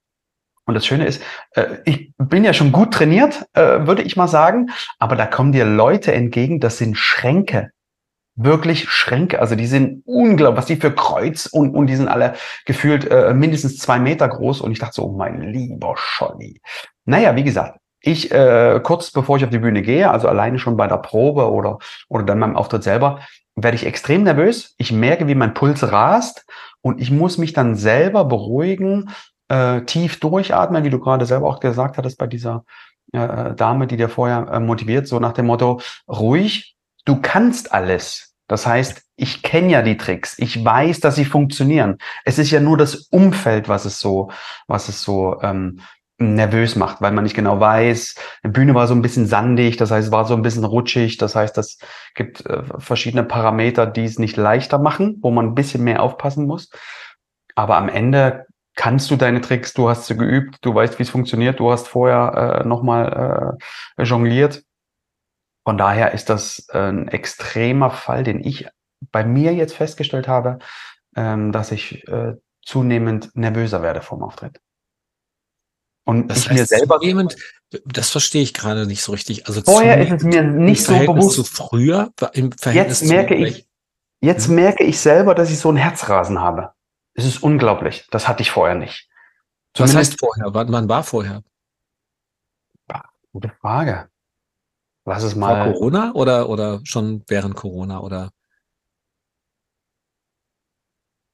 Und 0.66 0.74
das 0.74 0.86
Schöne 0.86 1.06
ist, 1.06 1.22
äh, 1.52 1.78
ich 1.84 2.12
bin 2.16 2.44
ja 2.44 2.52
schon 2.52 2.72
gut 2.72 2.92
trainiert, 2.92 3.46
äh, 3.54 3.86
würde 3.86 4.02
ich 4.02 4.16
mal 4.16 4.28
sagen, 4.28 4.70
aber 4.98 5.16
da 5.16 5.26
kommen 5.26 5.52
dir 5.52 5.64
Leute 5.64 6.12
entgegen, 6.12 6.60
das 6.60 6.78
sind 6.78 6.96
Schränke. 6.96 7.70
Wirklich 8.36 8.88
Schränke. 8.88 9.40
Also 9.40 9.54
die 9.54 9.66
sind 9.66 10.02
unglaublich, 10.06 10.58
was 10.58 10.66
die 10.66 10.76
für 10.76 10.92
Kreuz 10.92 11.46
und, 11.46 11.74
und 11.74 11.86
die 11.86 11.96
sind 11.96 12.08
alle 12.08 12.34
gefühlt 12.66 13.08
äh, 13.10 13.32
mindestens 13.32 13.78
zwei 13.78 13.98
Meter 13.98 14.28
groß. 14.28 14.60
Und 14.60 14.72
ich 14.72 14.78
dachte 14.80 14.94
so, 14.94 15.04
oh 15.04 15.12
mein 15.16 15.40
lieber 15.40 15.94
Scholli. 15.96 16.60
Naja, 17.04 17.36
wie 17.36 17.44
gesagt, 17.44 17.78
ich 18.00 18.32
äh, 18.32 18.80
kurz 18.82 19.12
bevor 19.12 19.36
ich 19.36 19.44
auf 19.44 19.50
die 19.50 19.58
Bühne 19.58 19.82
gehe, 19.82 20.10
also 20.10 20.28
alleine 20.28 20.58
schon 20.58 20.76
bei 20.76 20.86
der 20.86 20.98
Probe 20.98 21.50
oder, 21.50 21.78
oder 22.08 22.24
dann 22.24 22.40
beim 22.40 22.56
Auftritt 22.56 22.82
selber, 22.82 23.20
werde 23.56 23.76
ich 23.76 23.86
extrem 23.86 24.24
nervös. 24.24 24.74
Ich 24.78 24.92
merke, 24.92 25.28
wie 25.28 25.34
mein 25.34 25.54
Puls 25.54 25.90
rast 25.90 26.44
und 26.80 27.00
ich 27.00 27.10
muss 27.10 27.38
mich 27.38 27.52
dann 27.52 27.76
selber 27.76 28.24
beruhigen, 28.24 29.10
äh, 29.48 29.82
tief 29.82 30.20
durchatmen, 30.20 30.84
wie 30.84 30.90
du 30.90 30.98
gerade 30.98 31.26
selber 31.26 31.46
auch 31.46 31.60
gesagt 31.60 31.98
hattest 31.98 32.18
bei 32.18 32.26
dieser 32.26 32.64
äh, 33.12 33.54
Dame, 33.54 33.86
die 33.86 33.96
dir 33.96 34.08
vorher 34.08 34.48
äh, 34.50 34.60
motiviert, 34.60 35.06
so 35.06 35.20
nach 35.20 35.32
dem 35.32 35.46
Motto, 35.46 35.80
ruhig, 36.08 36.73
du 37.04 37.20
kannst 37.20 37.72
alles. 37.72 38.34
Das 38.46 38.66
heißt, 38.66 39.02
ich 39.16 39.42
kenne 39.42 39.70
ja 39.70 39.82
die 39.82 39.96
Tricks, 39.96 40.38
ich 40.38 40.62
weiß, 40.62 41.00
dass 41.00 41.16
sie 41.16 41.24
funktionieren. 41.24 41.98
Es 42.24 42.38
ist 42.38 42.50
ja 42.50 42.60
nur 42.60 42.76
das 42.76 42.96
Umfeld, 43.08 43.68
was 43.68 43.84
es 43.84 44.00
so, 44.00 44.30
was 44.66 44.88
es 44.88 45.02
so 45.02 45.40
ähm, 45.40 45.80
nervös 46.18 46.76
macht, 46.76 47.00
weil 47.00 47.12
man 47.12 47.24
nicht 47.24 47.34
genau 47.34 47.58
weiß. 47.58 48.14
Die 48.44 48.48
Bühne 48.48 48.74
war 48.74 48.86
so 48.86 48.94
ein 48.94 49.02
bisschen 49.02 49.26
sandig, 49.26 49.76
das 49.76 49.90
heißt, 49.90 50.06
es 50.08 50.12
war 50.12 50.26
so 50.26 50.34
ein 50.34 50.42
bisschen 50.42 50.64
rutschig. 50.64 51.16
Das 51.16 51.34
heißt, 51.34 51.56
es 51.58 51.78
gibt 52.14 52.44
äh, 52.46 52.62
verschiedene 52.78 53.24
Parameter, 53.24 53.86
die 53.86 54.04
es 54.04 54.18
nicht 54.18 54.36
leichter 54.36 54.78
machen, 54.78 55.18
wo 55.22 55.30
man 55.30 55.46
ein 55.46 55.54
bisschen 55.54 55.82
mehr 55.82 56.02
aufpassen 56.02 56.46
muss. 56.46 56.70
Aber 57.54 57.76
am 57.76 57.88
Ende 57.88 58.46
kannst 58.76 59.10
du 59.10 59.16
deine 59.16 59.40
Tricks, 59.40 59.72
du 59.72 59.88
hast 59.88 60.06
sie 60.06 60.16
geübt, 60.16 60.58
du 60.62 60.74
weißt, 60.74 60.98
wie 60.98 61.04
es 61.04 61.10
funktioniert, 61.10 61.60
du 61.60 61.70
hast 61.70 61.88
vorher 61.88 62.62
äh, 62.62 62.68
nochmal 62.68 63.56
äh, 63.96 64.02
jongliert. 64.02 64.62
Von 65.64 65.78
daher 65.78 66.12
ist 66.12 66.28
das 66.28 66.68
äh, 66.72 66.78
ein 66.78 67.08
extremer 67.08 67.90
Fall, 67.90 68.22
den 68.22 68.44
ich 68.44 68.68
bei 69.10 69.24
mir 69.24 69.54
jetzt 69.54 69.74
festgestellt 69.74 70.28
habe, 70.28 70.58
ähm, 71.16 71.52
dass 71.52 71.72
ich 71.72 72.06
äh, 72.08 72.34
zunehmend 72.62 73.34
nervöser 73.34 73.82
werde 73.82 74.02
vom 74.02 74.22
Auftritt. 74.22 74.60
Und 76.04 76.28
das 76.28 76.40
ich 76.40 76.50
heißt, 76.50 76.58
mir 76.58 76.66
selber. 76.66 77.00
Zunehmend, 77.00 77.36
das 77.86 78.10
verstehe 78.10 78.42
ich 78.42 78.52
gerade 78.52 78.86
nicht 78.86 79.02
so 79.02 79.12
richtig. 79.12 79.46
Also 79.46 79.62
vorher 79.62 80.00
ist 80.00 80.12
es 80.12 80.22
mir 80.22 80.42
nicht 80.42 80.84
so 80.84 80.98
bewusst. 80.98 81.36
Zu 81.36 81.44
früher 81.44 82.12
im 82.34 82.52
Verhältnis 82.52 83.00
jetzt 83.00 83.10
merke 83.10 83.34
ich, 83.34 83.66
jetzt 84.20 84.48
mhm. 84.48 84.56
merke 84.56 84.84
ich 84.84 85.00
selber, 85.00 85.34
dass 85.34 85.50
ich 85.50 85.58
so 85.58 85.70
einen 85.70 85.78
Herzrasen 85.78 86.40
habe. 86.40 86.72
Es 87.14 87.24
ist 87.24 87.42
unglaublich. 87.42 88.06
Das 88.10 88.28
hatte 88.28 88.42
ich 88.42 88.50
vorher 88.50 88.74
nicht. 88.74 89.08
Zumindest, 89.72 89.96
Was 89.96 90.08
heißt 90.08 90.20
vorher? 90.20 90.52
Wann 90.52 90.88
war 90.88 91.02
vorher? 91.02 91.42
Gute 93.32 93.48
Frage. 93.60 94.08
Was 95.04 95.22
ist 95.22 95.36
mal. 95.36 95.64
Vor 95.64 95.74
Corona 95.74 96.12
oder, 96.14 96.48
oder 96.48 96.80
schon 96.84 97.22
während 97.28 97.54
Corona 97.54 98.00
oder? 98.00 98.30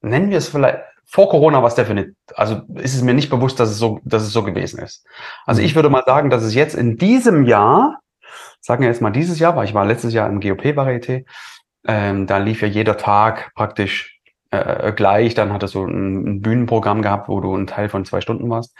Nennen 0.02 0.30
wir 0.30 0.38
es 0.38 0.48
vielleicht, 0.48 0.78
vor 1.04 1.28
Corona 1.28 1.60
war 1.60 1.68
es 1.68 1.74
definitiv, 1.74 2.14
also 2.34 2.62
ist 2.74 2.94
es 2.94 3.02
mir 3.02 3.14
nicht 3.14 3.30
bewusst, 3.30 3.60
dass 3.60 3.68
es 3.68 3.78
so, 3.78 4.00
dass 4.04 4.22
es 4.22 4.32
so 4.32 4.42
gewesen 4.42 4.80
ist. 4.80 5.04
Also 5.44 5.60
mhm. 5.60 5.66
ich 5.66 5.74
würde 5.74 5.90
mal 5.90 6.04
sagen, 6.06 6.30
dass 6.30 6.42
es 6.42 6.54
jetzt 6.54 6.74
in 6.74 6.96
diesem 6.96 7.44
Jahr, 7.44 8.00
sagen 8.60 8.82
wir 8.82 8.88
jetzt 8.88 9.02
mal 9.02 9.10
dieses 9.10 9.38
Jahr, 9.38 9.56
weil 9.56 9.66
ich 9.66 9.74
war 9.74 9.84
letztes 9.84 10.14
Jahr 10.14 10.28
im 10.28 10.40
GOP-Varieté, 10.40 11.26
ähm, 11.86 12.26
da 12.26 12.38
lief 12.38 12.62
ja 12.62 12.68
jeder 12.68 12.96
Tag 12.96 13.52
praktisch 13.54 14.20
äh, 14.50 14.92
gleich, 14.92 15.34
dann 15.34 15.52
hattest 15.52 15.74
du 15.74 15.84
ein, 15.84 16.26
ein 16.26 16.42
Bühnenprogramm 16.42 17.02
gehabt, 17.02 17.28
wo 17.28 17.40
du 17.40 17.54
ein 17.54 17.66
Teil 17.66 17.88
von 17.88 18.04
zwei 18.04 18.20
Stunden 18.20 18.48
warst. 18.48 18.74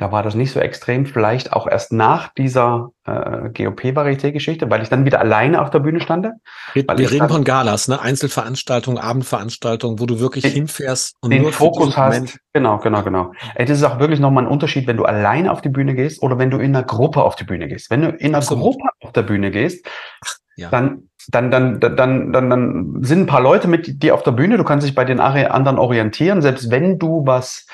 Da 0.00 0.10
war 0.10 0.22
das 0.22 0.34
nicht 0.34 0.50
so 0.50 0.60
extrem, 0.60 1.04
vielleicht 1.04 1.52
auch 1.52 1.66
erst 1.66 1.92
nach 1.92 2.32
dieser 2.32 2.88
äh, 3.04 3.50
GOP-Varieté-Geschichte, 3.50 4.70
weil 4.70 4.80
ich 4.80 4.88
dann 4.88 5.04
wieder 5.04 5.20
alleine 5.20 5.60
auf 5.60 5.68
der 5.68 5.80
Bühne 5.80 6.00
stande. 6.00 6.32
Wir, 6.72 6.86
wir 6.96 7.10
reden 7.10 7.28
von 7.28 7.44
Galas, 7.44 7.86
ne? 7.86 8.00
Einzelveranstaltungen, 8.00 8.98
Abendveranstaltungen, 8.98 10.00
wo 10.00 10.06
du 10.06 10.18
wirklich 10.18 10.44
den, 10.44 10.52
hinfährst 10.52 11.16
und 11.20 11.32
den 11.32 11.42
nur 11.42 11.52
Fokus 11.52 11.98
hast. 11.98 12.14
Moment. 12.14 12.38
Genau, 12.54 12.78
genau, 12.78 13.02
genau. 13.02 13.32
Ey, 13.56 13.66
das 13.66 13.76
ist 13.76 13.84
auch 13.84 13.98
wirklich 13.98 14.20
nochmal 14.20 14.44
ein 14.44 14.50
Unterschied, 14.50 14.86
wenn 14.86 14.96
du 14.96 15.04
alleine 15.04 15.52
auf 15.52 15.60
die 15.60 15.68
Bühne 15.68 15.94
gehst 15.94 16.22
oder 16.22 16.38
wenn 16.38 16.50
du 16.50 16.56
in 16.56 16.74
einer 16.74 16.86
Gruppe 16.86 17.22
auf 17.22 17.36
die 17.36 17.44
Bühne 17.44 17.68
gehst. 17.68 17.90
Wenn 17.90 18.00
du 18.00 18.08
in 18.08 18.28
einer 18.28 18.38
Absolut. 18.38 18.62
Gruppe 18.62 18.88
auf 19.02 19.12
der 19.12 19.22
Bühne 19.22 19.50
gehst, 19.50 19.86
ja. 20.56 20.70
dann, 20.70 21.10
dann, 21.28 21.50
dann, 21.50 21.78
dann, 21.78 22.32
dann, 22.32 22.32
dann 22.32 22.96
sind 23.02 23.20
ein 23.20 23.26
paar 23.26 23.42
Leute 23.42 23.68
mit 23.68 24.02
dir 24.02 24.14
auf 24.14 24.22
der 24.22 24.32
Bühne, 24.32 24.56
du 24.56 24.64
kannst 24.64 24.86
dich 24.86 24.94
bei 24.94 25.04
den 25.04 25.20
anderen 25.20 25.78
orientieren, 25.78 26.40
selbst 26.40 26.70
wenn 26.70 26.98
du 26.98 27.26
was 27.26 27.66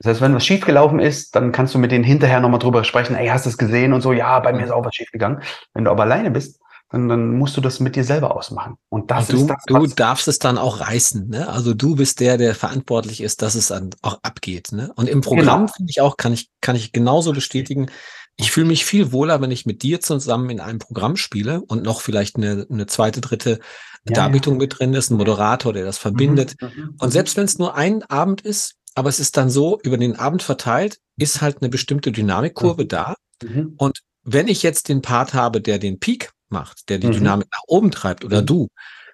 das 0.00 0.12
heißt, 0.12 0.20
wenn 0.22 0.34
was 0.34 0.46
schiefgelaufen 0.46 0.98
ist, 0.98 1.36
dann 1.36 1.52
kannst 1.52 1.74
du 1.74 1.78
mit 1.78 1.92
denen 1.92 2.04
hinterher 2.04 2.40
nochmal 2.40 2.58
drüber 2.58 2.84
sprechen, 2.84 3.14
ey, 3.14 3.28
hast 3.28 3.44
du 3.44 3.50
es 3.50 3.58
gesehen 3.58 3.92
und 3.92 4.00
so, 4.00 4.14
ja, 4.14 4.40
bei 4.40 4.50
mir 4.54 4.64
ist 4.64 4.70
auch 4.70 4.84
was 4.84 4.94
schiefgegangen. 4.94 5.42
Wenn 5.74 5.84
du 5.84 5.90
aber 5.90 6.04
alleine 6.04 6.30
bist, 6.30 6.58
dann, 6.88 7.06
dann 7.08 7.36
musst 7.36 7.54
du 7.58 7.60
das 7.60 7.80
mit 7.80 7.96
dir 7.96 8.02
selber 8.02 8.34
ausmachen. 8.34 8.76
Und 8.88 9.10
das 9.10 9.28
und 9.28 9.36
du, 9.36 9.42
ist 9.42 9.50
das. 9.50 9.64
Du 9.66 9.86
darfst 9.88 10.26
es 10.26 10.38
dann 10.38 10.56
auch 10.56 10.80
reißen, 10.80 11.28
ne? 11.28 11.48
Also 11.50 11.74
du 11.74 11.96
bist 11.96 12.18
der, 12.20 12.38
der 12.38 12.54
verantwortlich 12.54 13.20
ist, 13.20 13.42
dass 13.42 13.54
es 13.54 13.68
dann 13.68 13.90
auch 14.00 14.18
abgeht, 14.22 14.72
ne? 14.72 14.90
Und 14.96 15.06
im 15.06 15.20
Programm 15.20 15.66
genau. 15.66 15.72
finde 15.72 15.90
ich 15.90 16.00
auch, 16.00 16.16
kann 16.16 16.32
ich, 16.32 16.48
kann 16.62 16.76
ich 16.76 16.92
genauso 16.92 17.32
bestätigen. 17.32 17.90
Ich 18.36 18.52
fühle 18.52 18.66
mich 18.66 18.86
viel 18.86 19.12
wohler, 19.12 19.42
wenn 19.42 19.50
ich 19.50 19.66
mit 19.66 19.82
dir 19.82 20.00
zusammen 20.00 20.48
in 20.48 20.60
einem 20.60 20.78
Programm 20.78 21.16
spiele 21.16 21.60
und 21.60 21.82
noch 21.82 22.00
vielleicht 22.00 22.36
eine, 22.36 22.66
eine 22.70 22.86
zweite, 22.86 23.20
dritte 23.20 23.60
ja, 24.08 24.14
Darbietung 24.14 24.54
ja. 24.54 24.60
mit 24.60 24.78
drin 24.78 24.94
ist, 24.94 25.10
ein 25.10 25.18
Moderator, 25.18 25.74
der 25.74 25.84
das 25.84 25.98
verbindet. 25.98 26.56
Mhm, 26.60 26.68
mhm 26.68 26.88
und 26.98 27.08
mhm. 27.08 27.12
selbst 27.12 27.36
wenn 27.36 27.44
es 27.44 27.58
nur 27.58 27.74
ein 27.74 28.02
Abend 28.04 28.40
ist, 28.40 28.76
aber 28.94 29.08
es 29.08 29.20
ist 29.20 29.36
dann 29.36 29.50
so, 29.50 29.78
über 29.82 29.98
den 29.98 30.16
Abend 30.16 30.42
verteilt, 30.42 30.98
ist 31.16 31.40
halt 31.40 31.58
eine 31.60 31.68
bestimmte 31.68 32.12
Dynamikkurve 32.12 32.84
mhm. 32.84 32.88
da. 32.88 33.14
Mhm. 33.42 33.74
Und 33.76 34.00
wenn 34.22 34.48
ich 34.48 34.62
jetzt 34.62 34.88
den 34.88 35.02
Part 35.02 35.34
habe, 35.34 35.60
der 35.60 35.78
den 35.78 35.98
Peak 35.98 36.30
macht, 36.48 36.88
der 36.88 36.98
die 36.98 37.08
mhm. 37.08 37.12
Dynamik 37.12 37.48
nach 37.52 37.64
oben 37.66 37.90
treibt 37.90 38.24
oder 38.24 38.42
mhm. 38.42 38.46
du, 38.46 38.68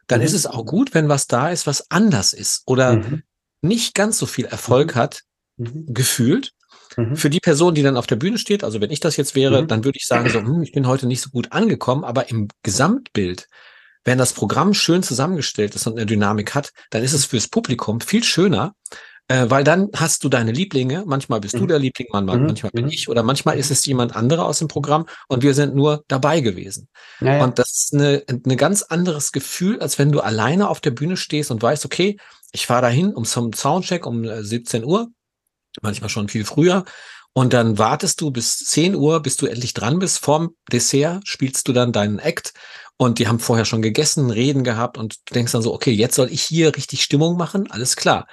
dann 0.07 0.21
ist 0.21 0.33
mhm. 0.33 0.37
es 0.37 0.47
auch 0.47 0.65
gut, 0.65 0.95
wenn 0.95 1.09
was 1.09 1.27
da 1.27 1.51
ist, 1.51 1.67
was 1.67 1.91
anders 1.91 2.33
ist 2.33 2.63
oder 2.67 2.97
mhm. 2.97 3.23
nicht 3.61 3.95
ganz 3.95 4.19
so 4.19 4.27
viel 4.27 4.47
Erfolg 4.47 4.95
hat, 4.95 5.23
gefühlt. 5.59 6.53
Für 7.15 7.31
die 7.31 7.41
Person, 7.41 7.75
die 7.75 7.83
dann 7.83 7.97
auf 7.97 8.07
der 8.07 8.17
Bühne 8.17 8.39
steht, 8.39 8.63
also 8.63 8.81
wenn 8.81 8.91
ich 8.91 9.01
das 9.01 9.17
jetzt 9.17 9.35
wäre, 9.35 9.67
dann 9.67 9.85
würde 9.85 9.99
ich 9.99 10.07
sagen, 10.07 10.31
so, 10.31 10.39
hm, 10.39 10.63
ich 10.63 10.73
bin 10.73 10.87
heute 10.87 11.07
nicht 11.07 11.21
so 11.21 11.31
gut 11.31 11.53
angekommen, 11.53 12.05
aber 12.05 12.31
im 12.31 12.49
Gesamtbild 12.63 13.49
wenn 14.07 14.19
das 14.19 14.33
Programm 14.33 14.73
schön 14.73 15.03
zusammengestellt 15.03 15.75
ist 15.75 15.87
und 15.87 15.95
eine 15.95 16.07
Dynamik 16.07 16.55
hat, 16.55 16.73
dann 16.91 17.03
ist 17.03 17.13
es 17.13 17.27
fürs 17.27 17.49
Publikum 17.49 18.01
viel 18.01 18.23
schöner, 18.23 18.75
äh, 19.29 19.47
weil 19.49 19.65
dann 19.65 19.89
hast 19.95 20.23
du 20.25 20.29
deine 20.29 20.53
Lieblinge. 20.53 21.05
Manchmal 21.07 21.41
bist 21.41 21.55
mhm. 21.55 21.61
du 21.61 21.67
der 21.67 21.79
Liebling, 21.79 22.09
manchmal, 22.13 22.39
mhm. 22.39 22.47
manchmal 22.47 22.73
bin 22.73 22.85
mhm. 22.85 22.91
ich 22.93 23.09
oder 23.09 23.23
manchmal 23.23 23.59
ist 23.59 23.71
es 23.71 23.85
jemand 23.87 24.15
anderer 24.15 24.47
aus 24.47 24.59
dem 24.59 24.69
Programm 24.69 25.07
und 25.29 25.43
wir 25.43 25.55
sind 25.55 25.75
nur 25.75 26.05
dabei 26.09 26.41
gewesen. 26.41 26.89
Ja, 27.21 27.37
ja. 27.37 27.45
Und 27.45 27.59
das 27.59 27.71
ist 27.73 27.95
eine, 27.95 28.23
eine 28.29 28.57
ganz 28.57 28.83
anderes 28.83 29.33
Gefühl, 29.33 29.81
als 29.81 29.99
wenn 29.99 30.13
du 30.13 30.21
alleine 30.21 30.69
auf 30.69 30.81
der 30.81 30.93
Bühne 30.93 31.17
stehst 31.17 31.51
und 31.51 31.63
weißt, 31.63 31.85
okay, 31.85 32.19
ich 32.53 32.67
fahre 32.67 32.83
dahin 32.83 33.15
um 33.15 33.25
zum 33.25 33.53
Soundcheck 33.53 34.07
um 34.07 34.25
17 34.25 34.83
äh, 34.83 34.87
Uhr, 34.87 35.09
manchmal 35.83 36.11
schon 36.11 36.29
viel 36.29 36.45
früher. 36.45 36.85
Und 37.33 37.53
dann 37.53 37.77
wartest 37.77 38.23
du 38.23 38.31
bis 38.31 38.57
10 38.61 38.95
Uhr, 38.95 39.21
bis 39.21 39.37
du 39.37 39.45
endlich 39.45 39.75
dran 39.75 39.99
bist. 39.99 40.21
Vorm 40.21 40.55
Dessert 40.73 41.29
spielst 41.29 41.69
du 41.69 41.75
dann 41.75 41.93
deinen 41.93 42.19
Act 42.19 42.55
und 42.97 43.19
die 43.19 43.29
haben 43.29 43.41
vorher 43.41 43.67
schon 43.67 43.83
gegessen, 43.83 44.31
Reden 44.31 44.65
gehabt 44.65 44.97
und 44.97 45.17
du 45.27 45.35
denkst 45.35 45.53
dann 45.53 45.61
so, 45.61 45.75
okay, 45.75 45.91
jetzt 45.91 46.15
soll 46.15 46.31
ich 46.31 46.41
hier 46.41 46.75
richtig 46.75 47.03
Stimmung 47.03 47.37
machen, 47.37 47.71
alles 47.71 47.97
klar. 47.97 48.27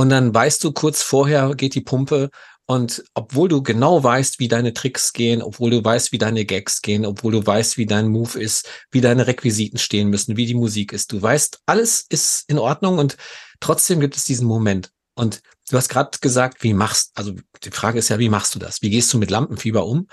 Und 0.00 0.08
dann 0.08 0.34
weißt 0.34 0.64
du, 0.64 0.72
kurz 0.72 1.02
vorher 1.02 1.54
geht 1.54 1.74
die 1.74 1.82
Pumpe 1.82 2.30
und 2.64 3.04
obwohl 3.12 3.50
du 3.50 3.62
genau 3.62 4.02
weißt, 4.02 4.38
wie 4.38 4.48
deine 4.48 4.72
Tricks 4.72 5.12
gehen, 5.12 5.42
obwohl 5.42 5.70
du 5.70 5.84
weißt, 5.84 6.10
wie 6.10 6.16
deine 6.16 6.46
Gags 6.46 6.80
gehen, 6.80 7.04
obwohl 7.04 7.32
du 7.32 7.46
weißt, 7.46 7.76
wie 7.76 7.84
dein 7.84 8.08
Move 8.08 8.40
ist, 8.40 8.66
wie 8.90 9.02
deine 9.02 9.26
Requisiten 9.26 9.76
stehen 9.76 10.08
müssen, 10.08 10.38
wie 10.38 10.46
die 10.46 10.54
Musik 10.54 10.94
ist, 10.94 11.12
du 11.12 11.20
weißt, 11.20 11.60
alles 11.66 12.06
ist 12.08 12.48
in 12.48 12.58
Ordnung 12.58 12.96
und 12.96 13.18
trotzdem 13.60 14.00
gibt 14.00 14.16
es 14.16 14.24
diesen 14.24 14.46
Moment. 14.46 14.90
Und 15.16 15.42
du 15.68 15.76
hast 15.76 15.90
gerade 15.90 16.16
gesagt, 16.18 16.62
wie 16.62 16.72
machst, 16.72 17.10
also 17.14 17.34
die 17.62 17.70
Frage 17.70 17.98
ist 17.98 18.08
ja, 18.08 18.18
wie 18.18 18.30
machst 18.30 18.54
du 18.54 18.58
das? 18.58 18.80
Wie 18.80 18.88
gehst 18.88 19.12
du 19.12 19.18
mit 19.18 19.30
Lampenfieber 19.30 19.84
um? 19.84 20.06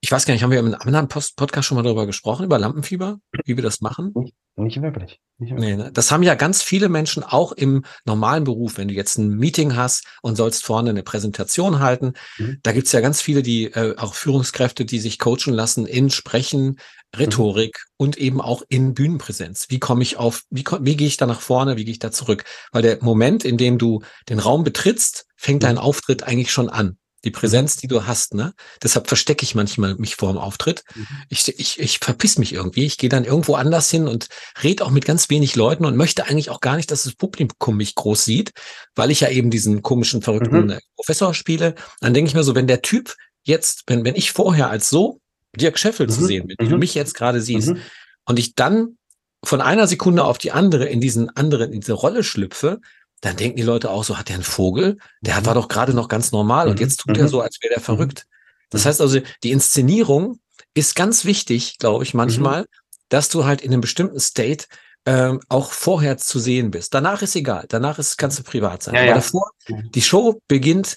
Ich 0.00 0.10
weiß 0.10 0.26
gar 0.26 0.34
nicht, 0.34 0.42
haben 0.42 0.50
wir 0.50 0.58
im 0.58 0.74
anderen 0.74 1.06
Post 1.06 1.36
Podcast 1.36 1.68
schon 1.68 1.76
mal 1.76 1.84
darüber 1.84 2.06
gesprochen, 2.06 2.44
über 2.44 2.58
Lampenfieber, 2.58 3.20
wie 3.44 3.54
wir 3.54 3.62
das 3.62 3.80
machen? 3.80 4.12
Nicht, 4.56 4.80
wirklich. 4.80 5.20
Nicht 5.38 5.50
wirklich. 5.50 5.76
Nee, 5.76 5.76
ne? 5.76 5.90
Das 5.92 6.12
haben 6.12 6.22
ja 6.22 6.36
ganz 6.36 6.62
viele 6.62 6.88
Menschen 6.88 7.24
auch 7.24 7.50
im 7.52 7.84
normalen 8.04 8.44
Beruf. 8.44 8.78
Wenn 8.78 8.88
du 8.88 8.94
jetzt 8.94 9.18
ein 9.18 9.30
Meeting 9.30 9.74
hast 9.74 10.06
und 10.22 10.36
sollst 10.36 10.64
vorne 10.64 10.90
eine 10.90 11.02
Präsentation 11.02 11.80
halten, 11.80 12.12
mhm. 12.38 12.58
da 12.62 12.72
gibt's 12.72 12.92
ja 12.92 13.00
ganz 13.00 13.20
viele, 13.20 13.42
die 13.42 13.64
äh, 13.64 13.96
auch 13.96 14.14
Führungskräfte, 14.14 14.84
die 14.84 15.00
sich 15.00 15.18
coachen 15.18 15.52
lassen 15.52 15.86
in 15.86 16.08
Sprechen, 16.08 16.78
Rhetorik 17.16 17.78
mhm. 17.78 17.92
und 17.96 18.16
eben 18.16 18.40
auch 18.40 18.62
in 18.68 18.94
Bühnenpräsenz. 18.94 19.66
Wie 19.70 19.80
komme 19.80 20.02
ich 20.02 20.18
auf, 20.18 20.42
wie, 20.50 20.64
wie 20.80 20.96
gehe 20.96 21.08
ich 21.08 21.16
da 21.16 21.26
nach 21.26 21.40
vorne, 21.40 21.76
wie 21.76 21.84
gehe 21.84 21.92
ich 21.92 21.98
da 21.98 22.12
zurück? 22.12 22.44
Weil 22.70 22.82
der 22.82 22.98
Moment, 23.02 23.44
in 23.44 23.56
dem 23.56 23.78
du 23.78 24.02
den 24.28 24.38
Raum 24.38 24.62
betrittst, 24.62 25.26
fängt 25.36 25.62
mhm. 25.62 25.66
dein 25.66 25.78
Auftritt 25.78 26.22
eigentlich 26.22 26.52
schon 26.52 26.68
an. 26.68 26.96
Die 27.24 27.30
Präsenz, 27.30 27.76
die 27.76 27.88
du 27.88 28.06
hast, 28.06 28.34
ne? 28.34 28.54
Deshalb 28.82 29.08
verstecke 29.08 29.42
ich 29.44 29.54
manchmal 29.54 29.94
mich 29.96 30.16
vor 30.16 30.32
dem 30.32 30.38
Auftritt. 30.38 30.84
Mhm. 30.94 31.06
Ich, 31.28 31.48
ich, 31.58 31.80
ich 31.80 31.98
verpiss 31.98 32.38
mich 32.38 32.52
irgendwie. 32.52 32.84
Ich 32.84 32.98
gehe 32.98 33.08
dann 33.08 33.24
irgendwo 33.24 33.54
anders 33.54 33.90
hin 33.90 34.06
und 34.06 34.28
rede 34.62 34.84
auch 34.84 34.90
mit 34.90 35.04
ganz 35.04 35.30
wenig 35.30 35.56
Leuten 35.56 35.84
und 35.84 35.96
möchte 35.96 36.26
eigentlich 36.26 36.50
auch 36.50 36.60
gar 36.60 36.76
nicht, 36.76 36.90
dass 36.90 37.04
das 37.04 37.14
Publikum 37.14 37.76
mich 37.76 37.94
groß 37.94 38.24
sieht, 38.24 38.52
weil 38.94 39.10
ich 39.10 39.20
ja 39.20 39.28
eben 39.30 39.50
diesen 39.50 39.82
komischen, 39.82 40.22
verrückten 40.22 40.64
Mhm. 40.64 40.70
äh, 40.70 40.80
Professor 40.96 41.34
spiele. 41.34 41.74
Dann 42.00 42.14
denke 42.14 42.28
ich 42.28 42.34
mir 42.34 42.44
so, 42.44 42.54
wenn 42.54 42.66
der 42.66 42.82
Typ 42.82 43.14
jetzt, 43.42 43.82
wenn, 43.86 44.04
wenn 44.04 44.14
ich 44.16 44.32
vorher 44.32 44.70
als 44.70 44.88
so 44.88 45.20
Dirk 45.56 45.78
Scheffel 45.78 46.08
zu 46.08 46.22
Mhm. 46.22 46.26
sehen 46.26 46.46
bin, 46.48 46.56
wie 46.60 46.68
du 46.68 46.74
Mhm. 46.74 46.80
mich 46.80 46.94
jetzt 46.94 47.14
gerade 47.14 47.40
siehst, 47.40 47.68
Mhm. 47.70 47.78
und 48.26 48.38
ich 48.38 48.54
dann 48.54 48.98
von 49.44 49.60
einer 49.60 49.86
Sekunde 49.86 50.24
auf 50.24 50.38
die 50.38 50.52
andere 50.52 50.86
in 50.86 51.00
diesen 51.00 51.28
anderen, 51.36 51.72
in 51.72 51.80
diese 51.80 51.92
Rolle 51.92 52.24
schlüpfe, 52.24 52.80
dann 53.24 53.36
denken 53.36 53.56
die 53.56 53.62
Leute 53.62 53.90
auch 53.90 54.04
so, 54.04 54.18
hat 54.18 54.28
der 54.28 54.34
einen 54.36 54.44
Vogel? 54.44 54.98
Der 55.22 55.36
hat, 55.36 55.46
war 55.46 55.54
doch 55.54 55.68
gerade 55.68 55.94
noch 55.94 56.08
ganz 56.08 56.32
normal 56.32 56.68
und 56.68 56.74
Mhm. 56.74 56.80
jetzt 56.80 57.00
tut 57.00 57.16
er 57.16 57.24
Mhm. 57.24 57.28
so, 57.28 57.40
als 57.40 57.58
wäre 57.62 57.74
der 57.74 57.82
verrückt. 57.82 58.26
Das 58.70 58.84
Mhm. 58.84 58.88
heißt 58.88 59.00
also, 59.00 59.20
die 59.42 59.50
Inszenierung 59.50 60.38
ist 60.74 60.94
ganz 60.94 61.24
wichtig, 61.24 61.78
glaube 61.78 62.04
ich, 62.04 62.12
Mhm. 62.14 62.18
manchmal, 62.18 62.66
dass 63.08 63.28
du 63.28 63.44
halt 63.44 63.60
in 63.62 63.72
einem 63.72 63.80
bestimmten 63.80 64.20
State 64.20 64.66
ähm, 65.06 65.40
auch 65.50 65.70
vorher 65.72 66.16
zu 66.16 66.38
sehen 66.38 66.70
bist. 66.70 66.94
Danach 66.94 67.20
ist 67.20 67.36
egal. 67.36 67.66
Danach 67.68 67.98
ist, 67.98 68.16
kannst 68.16 68.38
du 68.38 68.42
privat 68.42 68.82
sein. 68.82 68.94
Ja, 68.94 69.00
Aber 69.02 69.08
ja. 69.10 69.14
davor, 69.16 69.50
Mhm. 69.68 69.90
die 69.92 70.00
Show 70.00 70.40
beginnt 70.48 70.96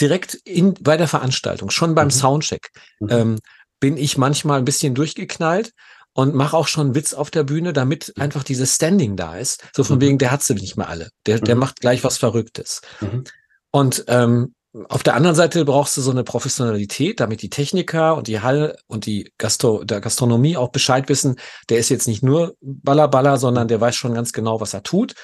direkt 0.00 0.34
in, 0.44 0.74
bei 0.74 0.96
der 0.96 1.08
Veranstaltung, 1.08 1.70
schon 1.70 1.94
beim 1.96 2.06
Mhm. 2.06 2.12
Soundcheck. 2.12 2.70
Mhm. 3.00 3.08
Ähm, 3.10 3.38
bin 3.80 3.96
ich 3.96 4.16
manchmal 4.18 4.58
ein 4.58 4.64
bisschen 4.64 4.94
durchgeknallt 4.94 5.72
und 6.14 6.34
mache 6.34 6.56
auch 6.56 6.68
schon 6.68 6.94
Witz 6.94 7.12
auf 7.12 7.30
der 7.30 7.44
Bühne, 7.44 7.72
damit 7.72 8.12
einfach 8.18 8.44
dieses 8.44 8.74
Standing 8.74 9.16
da 9.16 9.36
ist. 9.36 9.64
So 9.74 9.84
von 9.84 9.96
Mhm. 9.96 10.00
wegen, 10.02 10.18
der 10.18 10.30
hat 10.30 10.42
sie 10.42 10.54
nicht 10.54 10.76
mehr 10.76 10.88
alle. 10.88 11.10
Der, 11.26 11.40
der 11.40 11.54
Mhm. 11.56 11.60
macht 11.60 11.80
gleich 11.80 12.02
was 12.04 12.18
Verrücktes. 12.18 12.80
Mhm. 13.00 13.24
Und 13.70 14.04
ähm, 14.08 14.54
auf 14.88 15.04
der 15.04 15.14
anderen 15.14 15.36
Seite 15.36 15.64
brauchst 15.64 15.96
du 15.96 16.00
so 16.00 16.10
eine 16.10 16.24
Professionalität, 16.24 17.20
damit 17.20 17.42
die 17.42 17.50
Techniker 17.50 18.16
und 18.16 18.26
die 18.26 18.40
Hall 18.40 18.76
und 18.88 19.06
die 19.06 19.32
Gasto 19.38 19.84
der 19.84 20.00
Gastronomie 20.00 20.56
auch 20.56 20.70
Bescheid 20.70 21.08
wissen, 21.08 21.36
der 21.68 21.78
ist 21.78 21.90
jetzt 21.90 22.08
nicht 22.08 22.24
nur 22.24 22.56
Ballerballer, 22.60 23.38
sondern 23.38 23.68
der 23.68 23.80
weiß 23.80 23.94
schon 23.94 24.14
ganz 24.14 24.32
genau, 24.32 24.60
was 24.60 24.74
er 24.74 24.82
tut. 24.82 25.14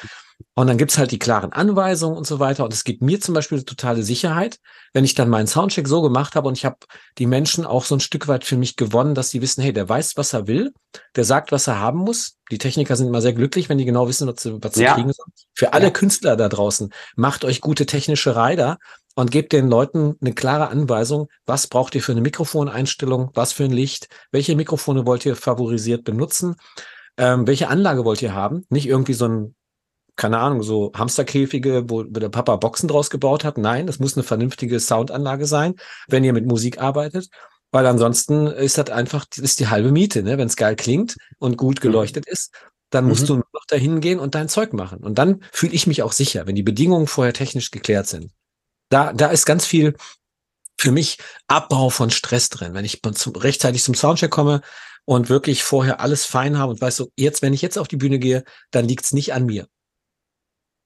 Und 0.55 0.66
dann 0.66 0.79
gibt's 0.79 0.98
halt 0.98 1.11
die 1.11 1.18
klaren 1.18 1.53
Anweisungen 1.53 2.16
und 2.16 2.26
so 2.26 2.38
weiter. 2.38 2.64
Und 2.64 2.72
es 2.72 2.85
gibt 2.85 3.03
mir 3.03 3.20
zum 3.20 3.35
Beispiel 3.35 3.62
totale 3.62 4.03
Sicherheit, 4.03 4.59
wenn 4.92 5.05
ich 5.05 5.14
dann 5.14 5.29
meinen 5.29 5.46
Soundcheck 5.46 5.87
so 5.88 6.03
gemacht 6.03 6.35
habe 6.35 6.48
und 6.48 6.57
ich 6.59 6.64
habe 6.64 6.76
die 7.18 7.26
Menschen 7.26 7.64
auch 7.64 7.85
so 7.85 7.94
ein 7.96 8.00
Stück 8.00 8.29
weit 8.29 8.44
für 8.44 8.57
mich 8.57 8.76
gewonnen, 8.76 9.14
dass 9.14 9.31
sie 9.31 9.40
wissen, 9.42 9.62
hey, 9.62 9.72
der 9.72 9.88
weiß, 9.88 10.16
was 10.16 10.33
er 10.33 10.46
will, 10.46 10.72
der 11.16 11.24
sagt, 11.24 11.53
was 11.53 11.66
er 11.66 11.79
haben 11.79 11.98
muss. 12.00 12.37
Die 12.50 12.59
Techniker 12.59 12.96
sind 12.96 13.07
immer 13.09 13.22
sehr 13.22 13.33
glücklich, 13.33 13.68
wenn 13.68 13.79
die 13.79 13.85
genau 13.85 14.09
wissen, 14.09 14.26
was 14.29 14.42
sie, 14.42 14.59
was 14.61 14.74
sie 14.74 14.83
Ja. 14.85 14.94
kriegen 14.94 15.12
sollen. 15.12 15.33
Für 15.55 15.72
alle 15.72 15.87
Ja. 15.87 15.90
Künstler 15.90 16.37
da 16.37 16.48
draußen, 16.48 16.92
macht 17.16 17.44
euch 17.44 17.61
gute 17.61 17.87
technische 17.87 18.37
Rider 18.37 18.79
und 19.14 19.31
gebt 19.31 19.53
den 19.53 19.68
Leuten 19.68 20.16
eine 20.20 20.33
klare 20.35 20.68
Anweisung, 20.68 21.29
was 21.46 21.66
braucht 21.66 21.94
ihr 21.94 22.03
für 22.03 22.12
eine 22.12 22.20
Mikrofoneinstellung, 22.20 23.31
was 23.35 23.53
für 23.53 23.64
ein 23.64 23.72
Licht, 23.72 24.09
welche 24.33 24.57
Mikrofone 24.57 25.07
wollt 25.07 25.24
ihr 25.26 25.37
favorisiert 25.37 26.05
benutzen, 26.05 26.57
ähm, 27.16 27.46
welche 27.46 27.68
Anlage 27.68 28.05
wollt 28.05 28.22
ihr 28.22 28.35
haben, 28.35 28.64
nicht 28.70 28.87
irgendwie 28.87 29.14
so 29.14 29.26
ein 29.26 29.55
keine 30.20 30.38
Ahnung, 30.38 30.62
so 30.62 30.92
Hamsterkäfige, 30.94 31.88
wo, 31.88 32.04
wo 32.04 32.20
der 32.20 32.28
Papa 32.28 32.56
Boxen 32.56 32.88
draus 32.88 33.09
gebaut 33.11 33.42
hat. 33.42 33.56
Nein, 33.59 33.87
das 33.87 33.98
muss 33.98 34.16
eine 34.16 34.22
vernünftige 34.22 34.78
Soundanlage 34.78 35.46
sein, 35.46 35.74
wenn 36.09 36.24
ihr 36.24 36.35
mit 36.35 36.46
Musik 36.46 36.78
arbeitet. 36.80 37.28
Weil 37.72 37.87
ansonsten 37.87 38.46
ist 38.48 38.78
das 38.78 38.90
einfach, 38.90 39.26
ist 39.37 39.61
die 39.61 39.68
halbe 39.68 39.92
Miete, 39.92 40.22
ne? 40.22 40.37
Wenn 40.38 40.48
es 40.48 40.56
geil 40.56 40.76
klingt 40.76 41.16
und 41.38 41.56
gut 41.56 41.80
geleuchtet 41.80 42.26
ist, 42.26 42.52
dann 42.90 43.06
musst 43.06 43.22
Mhm. 43.22 43.26
du 43.26 43.35
nur 43.37 43.46
noch 43.54 43.64
dahin 43.66 44.00
gehen 44.00 44.18
und 44.18 44.35
dein 44.35 44.48
Zeug 44.48 44.72
machen. 44.74 44.98
Und 44.98 45.18
dann 45.18 45.42
fühle 45.52 45.72
ich 45.72 45.87
mich 45.87 46.02
auch 46.02 46.12
sicher, 46.12 46.46
wenn 46.46 46.56
die 46.56 46.62
Bedingungen 46.64 47.06
vorher 47.06 47.33
technisch 47.33 47.70
geklärt 47.70 48.09
sind. 48.09 48.33
Da, 48.90 49.12
da 49.12 49.28
ist 49.28 49.46
ganz 49.46 49.64
viel 49.66 49.94
für 50.78 50.90
mich 50.92 51.18
Abbau 51.46 51.90
von 51.90 52.11
Stress 52.11 52.48
drin. 52.50 52.74
Wenn 52.74 52.85
ich 52.85 53.00
zum, 53.14 53.37
rechtzeitig 53.37 53.83
zum 53.85 53.94
Soundcheck 53.94 54.30
komme 54.30 54.61
und 55.06 55.28
wirklich 55.30 55.62
vorher 55.62 56.00
alles 56.00 56.24
fein 56.26 56.59
habe 56.59 56.72
und 56.72 56.80
weiß 56.80 56.96
so, 56.96 57.11
jetzt, 57.16 57.40
wenn 57.40 57.54
ich 57.54 57.62
jetzt 57.62 57.78
auf 57.78 57.88
die 57.88 57.96
Bühne 57.96 58.18
gehe, 58.18 58.44
dann 58.72 58.87
liegt's 58.87 59.12
nicht 59.12 59.33
an 59.33 59.46
mir. 59.46 59.66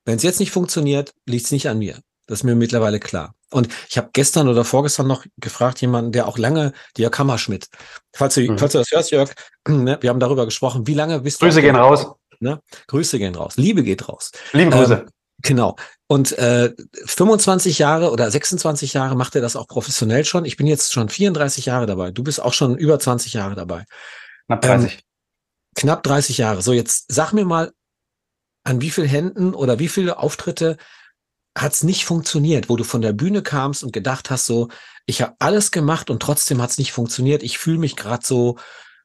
Wenn 0.04 0.16
es 0.16 0.22
jetzt 0.22 0.40
nicht 0.40 0.50
funktioniert, 0.50 1.14
liegt's 1.26 1.50
nicht 1.50 1.68
an 1.68 1.78
mir. 1.78 1.98
Das 2.26 2.38
ist 2.40 2.44
mir 2.44 2.54
mittlerweile 2.54 3.00
klar. 3.00 3.34
Und 3.50 3.68
ich 3.88 3.98
habe 3.98 4.08
gestern 4.12 4.48
oder 4.48 4.64
vorgestern 4.64 5.06
noch 5.06 5.24
gefragt, 5.36 5.80
jemanden, 5.80 6.12
der 6.12 6.26
auch 6.26 6.38
lange, 6.38 6.72
Jörg 6.96 7.16
Hammerschmidt, 7.18 7.68
falls 8.14 8.34
du, 8.34 8.40
Mhm. 8.40 8.58
falls 8.58 8.72
du 8.72 8.78
das 8.78 8.90
hörst, 8.90 9.10
Jörg, 9.10 9.30
ne, 9.68 9.98
wir 10.00 10.10
haben 10.10 10.20
darüber 10.20 10.44
gesprochen, 10.46 10.86
wie 10.86 10.94
lange 10.94 11.20
bist 11.20 11.40
du. 11.40 11.46
Grüße 11.46 11.58
auf 11.58 11.62
der- 11.62 11.72
gehen 11.72 11.80
raus. 11.80 12.06
Ne? 12.40 12.60
Grüße 12.88 13.18
gehen 13.18 13.34
raus. 13.34 13.56
Liebe 13.56 13.82
geht 13.82 14.08
raus. 14.08 14.30
Liebe 14.52 14.70
Grüße. 14.70 14.94
Ähm, 14.94 15.08
Genau. 15.42 15.76
Und 16.06 16.32
äh, 16.38 16.72
25 17.04 17.78
Jahre 17.78 18.10
oder 18.12 18.30
26 18.30 18.94
Jahre 18.94 19.14
macht 19.14 19.34
er 19.34 19.42
das 19.42 19.56
auch 19.56 19.66
professionell 19.66 20.24
schon. 20.24 20.46
Ich 20.46 20.56
bin 20.56 20.66
jetzt 20.66 20.92
schon 20.92 21.10
34 21.10 21.66
Jahre 21.66 21.84
dabei. 21.84 22.12
Du 22.12 22.22
bist 22.22 22.40
auch 22.40 22.54
schon 22.54 22.78
über 22.78 22.98
20 22.98 23.34
Jahre 23.34 23.54
dabei. 23.54 23.84
Knapp 24.46 24.62
30. 24.62 25.00
Knapp 25.74 26.02
30 26.02 26.38
Jahre. 26.38 26.62
So, 26.62 26.72
jetzt 26.72 27.04
sag 27.12 27.32
mir 27.32 27.44
mal, 27.44 27.72
an 28.64 28.80
wie 28.80 28.90
viel 28.90 29.06
Händen 29.06 29.54
oder 29.54 29.78
wie 29.78 29.88
viele 29.88 30.18
Auftritte 30.18 30.76
hat's 31.56 31.84
nicht 31.84 32.04
funktioniert, 32.04 32.68
wo 32.68 32.76
du 32.76 32.84
von 32.84 33.00
der 33.00 33.12
Bühne 33.12 33.42
kamst 33.42 33.84
und 33.84 33.92
gedacht 33.92 34.30
hast, 34.30 34.46
so, 34.46 34.68
ich 35.06 35.22
habe 35.22 35.36
alles 35.38 35.70
gemacht 35.70 36.10
und 36.10 36.20
trotzdem 36.20 36.60
hat's 36.60 36.78
nicht 36.78 36.92
funktioniert. 36.92 37.42
Ich 37.42 37.58
fühle 37.58 37.78
mich 37.78 37.94
gerade 37.94 38.26
so, 38.26 38.58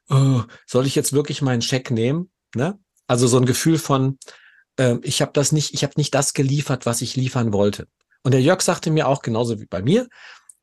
oh, 0.08 0.42
soll 0.66 0.86
ich 0.86 0.94
jetzt 0.94 1.12
wirklich 1.12 1.42
meinen 1.42 1.62
Scheck 1.62 1.90
nehmen? 1.90 2.30
Ne? 2.54 2.78
Also 3.06 3.26
so 3.28 3.36
ein 3.38 3.46
Gefühl 3.46 3.78
von, 3.78 4.18
ähm, 4.78 5.00
ich 5.04 5.22
habe 5.22 5.32
das 5.32 5.52
nicht, 5.52 5.74
ich 5.74 5.84
habe 5.84 5.94
nicht 5.96 6.14
das 6.14 6.32
geliefert, 6.32 6.86
was 6.86 7.02
ich 7.02 7.16
liefern 7.16 7.52
wollte. 7.52 7.86
Und 8.22 8.32
der 8.32 8.42
Jörg 8.42 8.60
sagte 8.62 8.90
mir 8.90 9.06
auch 9.06 9.22
genauso 9.22 9.60
wie 9.60 9.66
bei 9.66 9.82
mir, 9.82 10.08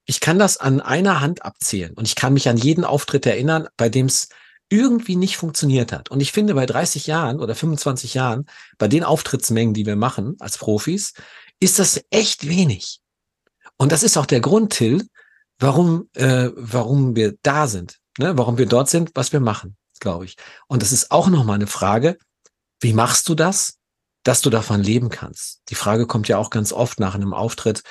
ich 0.05 0.19
kann 0.19 0.39
das 0.39 0.57
an 0.57 0.81
einer 0.81 1.21
Hand 1.21 1.43
abzählen 1.43 1.93
und 1.93 2.07
ich 2.07 2.15
kann 2.15 2.33
mich 2.33 2.49
an 2.49 2.57
jeden 2.57 2.83
Auftritt 2.83 3.25
erinnern, 3.25 3.67
bei 3.77 3.89
dem 3.89 4.05
es 4.05 4.29
irgendwie 4.69 5.15
nicht 5.15 5.37
funktioniert 5.37 5.91
hat. 5.91 6.09
Und 6.09 6.19
ich 6.19 6.31
finde, 6.31 6.53
bei 6.53 6.65
30 6.65 7.07
Jahren 7.07 7.39
oder 7.39 7.55
25 7.55 8.13
Jahren, 8.13 8.45
bei 8.77 8.87
den 8.87 9.03
Auftrittsmengen, 9.03 9.73
die 9.73 9.85
wir 9.85 9.95
machen 9.95 10.35
als 10.39 10.57
Profis, 10.57 11.13
ist 11.59 11.79
das 11.79 12.03
echt 12.09 12.47
wenig. 12.47 12.99
Und 13.77 13.91
das 13.91 14.03
ist 14.03 14.17
auch 14.17 14.25
der 14.25 14.41
Grund, 14.41 14.73
Till, 14.73 15.07
warum, 15.59 16.09
äh, 16.13 16.49
warum 16.55 17.15
wir 17.15 17.35
da 17.43 17.67
sind, 17.67 17.99
ne? 18.17 18.37
warum 18.37 18.57
wir 18.57 18.65
dort 18.65 18.89
sind, 18.89 19.11
was 19.13 19.31
wir 19.31 19.39
machen, 19.39 19.77
glaube 19.99 20.25
ich. 20.25 20.35
Und 20.67 20.81
das 20.81 20.91
ist 20.91 21.11
auch 21.11 21.27
nochmal 21.27 21.55
eine 21.55 21.67
Frage, 21.67 22.17
wie 22.79 22.93
machst 22.93 23.29
du 23.29 23.35
das, 23.35 23.77
dass 24.23 24.41
du 24.41 24.49
davon 24.49 24.83
leben 24.83 25.09
kannst? 25.09 25.61
Die 25.69 25.75
Frage 25.75 26.05
kommt 26.05 26.27
ja 26.27 26.37
auch 26.37 26.49
ganz 26.49 26.73
oft 26.73 26.99
nach 26.99 27.15
einem 27.15 27.33
Auftritt. 27.33 27.83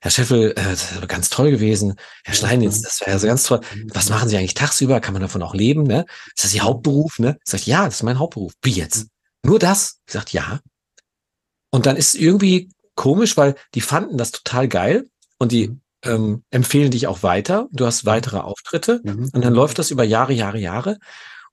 Herr 0.00 0.10
Scheffel, 0.10 0.52
äh, 0.52 0.54
das 0.54 0.92
ist 0.92 1.08
ganz 1.08 1.28
toll 1.30 1.50
gewesen. 1.50 1.94
Herr 2.24 2.34
Steinitz, 2.34 2.80
das 2.82 3.00
wäre 3.00 3.10
ja 3.12 3.18
so 3.18 3.26
ganz 3.26 3.44
toll. 3.44 3.60
Was 3.92 4.08
machen 4.08 4.28
Sie 4.28 4.36
eigentlich 4.36 4.54
tagsüber? 4.54 5.00
Kann 5.00 5.12
man 5.12 5.22
davon 5.22 5.42
auch 5.42 5.54
leben? 5.54 5.82
Ne? 5.82 6.06
Ist 6.34 6.44
das 6.44 6.54
Ihr 6.54 6.62
Hauptberuf? 6.62 7.18
Ne? 7.18 7.36
Ich 7.44 7.50
sage, 7.50 7.64
ja, 7.66 7.84
das 7.84 7.96
ist 7.96 8.02
mein 8.02 8.18
Hauptberuf. 8.18 8.52
Wie 8.62 8.72
jetzt? 8.72 9.06
Nur 9.44 9.58
das? 9.58 9.98
Ich 10.06 10.12
sage, 10.14 10.26
ja. 10.30 10.60
Und 11.70 11.86
dann 11.86 11.96
ist 11.96 12.14
es 12.14 12.20
irgendwie 12.20 12.70
komisch, 12.94 13.36
weil 13.36 13.54
die 13.74 13.80
fanden 13.80 14.16
das 14.18 14.32
total 14.32 14.68
geil 14.68 15.08
und 15.38 15.52
die 15.52 15.76
ähm, 16.02 16.42
empfehlen 16.50 16.90
dich 16.90 17.06
auch 17.06 17.22
weiter. 17.22 17.68
Du 17.70 17.86
hast 17.86 18.06
weitere 18.06 18.38
Auftritte 18.38 19.00
Mhm. 19.04 19.30
und 19.32 19.44
dann 19.44 19.54
läuft 19.54 19.78
das 19.78 19.90
über 19.90 20.04
Jahre, 20.04 20.32
Jahre, 20.32 20.58
Jahre. 20.58 20.98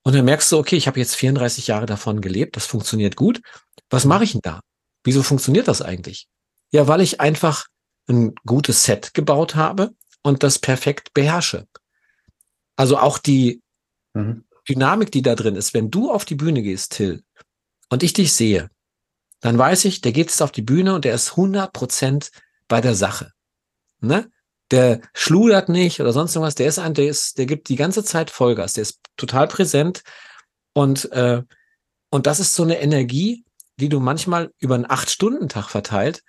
Und 0.04 0.16
dann 0.16 0.24
merkst 0.26 0.52
du, 0.52 0.58
okay, 0.58 0.78
ich 0.78 0.88
habe 0.88 1.00
jetzt 1.00 1.16
34 1.16 1.68
Jahre 1.68 1.86
davon 1.86 2.22
gelebt, 2.22 2.56
das 2.56 2.66
funktioniert 2.66 3.18
gut. 3.18 3.42
Was 3.90 4.06
mache 4.06 4.24
ich 4.24 4.32
denn 4.32 4.42
da? 4.42 4.62
Wieso 5.04 5.22
funktioniert 5.22 5.68
das 5.68 5.82
eigentlich? 5.82 6.28
Ja, 6.72 6.88
weil 6.88 7.02
ich 7.02 7.20
einfach 7.20 7.66
ein 8.08 8.36
gutes 8.46 8.84
Set 8.84 9.14
gebaut 9.14 9.56
habe 9.56 9.94
und 10.24 10.44
das 10.44 10.60
perfekt 10.60 11.14
beherrsche. 11.14 11.68
Also 12.76 12.98
auch 12.98 13.18
die 13.18 13.62
Mhm. 14.18 14.44
Dynamik, 14.68 15.12
die 15.12 15.22
da 15.22 15.36
drin 15.36 15.56
ist, 15.56 15.74
wenn 15.74 15.92
du 15.92 16.12
auf 16.12 16.26
die 16.26 16.36
Bühne 16.36 16.62
gehst, 16.62 16.94
Till, 16.94 17.24
und 17.90 18.04
ich 18.04 18.14
dich 18.14 18.34
sehe, 18.34 18.70
dann 19.40 19.58
weiß 19.58 19.86
ich, 19.86 20.02
der 20.02 20.12
geht 20.12 20.28
jetzt 20.28 20.42
auf 20.42 20.52
die 20.52 20.62
Bühne 20.64 20.96
und 20.96 21.06
der 21.06 21.14
ist 21.14 21.32
100 21.32 21.72
Prozent 21.72 22.32
bei 22.68 22.82
der 22.82 22.96
Sache. 22.96 23.32
Ne? 24.02 24.30
Der 24.72 25.00
schludert 25.14 25.70
nicht 25.70 26.02
oder 26.02 26.12
sonst 26.12 26.36
irgendwas. 26.36 26.56
Der 26.56 26.68
ist 26.68 26.80
ein, 26.80 26.94
der 26.94 27.08
ist, 27.08 27.38
der 27.38 27.46
gibt 27.46 27.70
die 27.70 27.78
ganze 27.78 28.04
Zeit 28.04 28.30
Vollgas. 28.30 28.74
Der 28.74 28.82
ist 28.82 29.00
total 29.16 29.48
präsent 29.48 30.04
und 30.74 31.10
äh, 31.12 31.44
und 32.10 32.26
das 32.26 32.40
ist 32.40 32.56
so 32.56 32.64
eine 32.64 32.80
Energie, 32.80 33.46
die 33.80 33.90
du 33.90 34.00
manchmal 34.00 34.52
über 34.60 34.76
einen 34.76 34.90
acht-Stunden-Tag 34.90 35.70
verteilt 35.70 36.24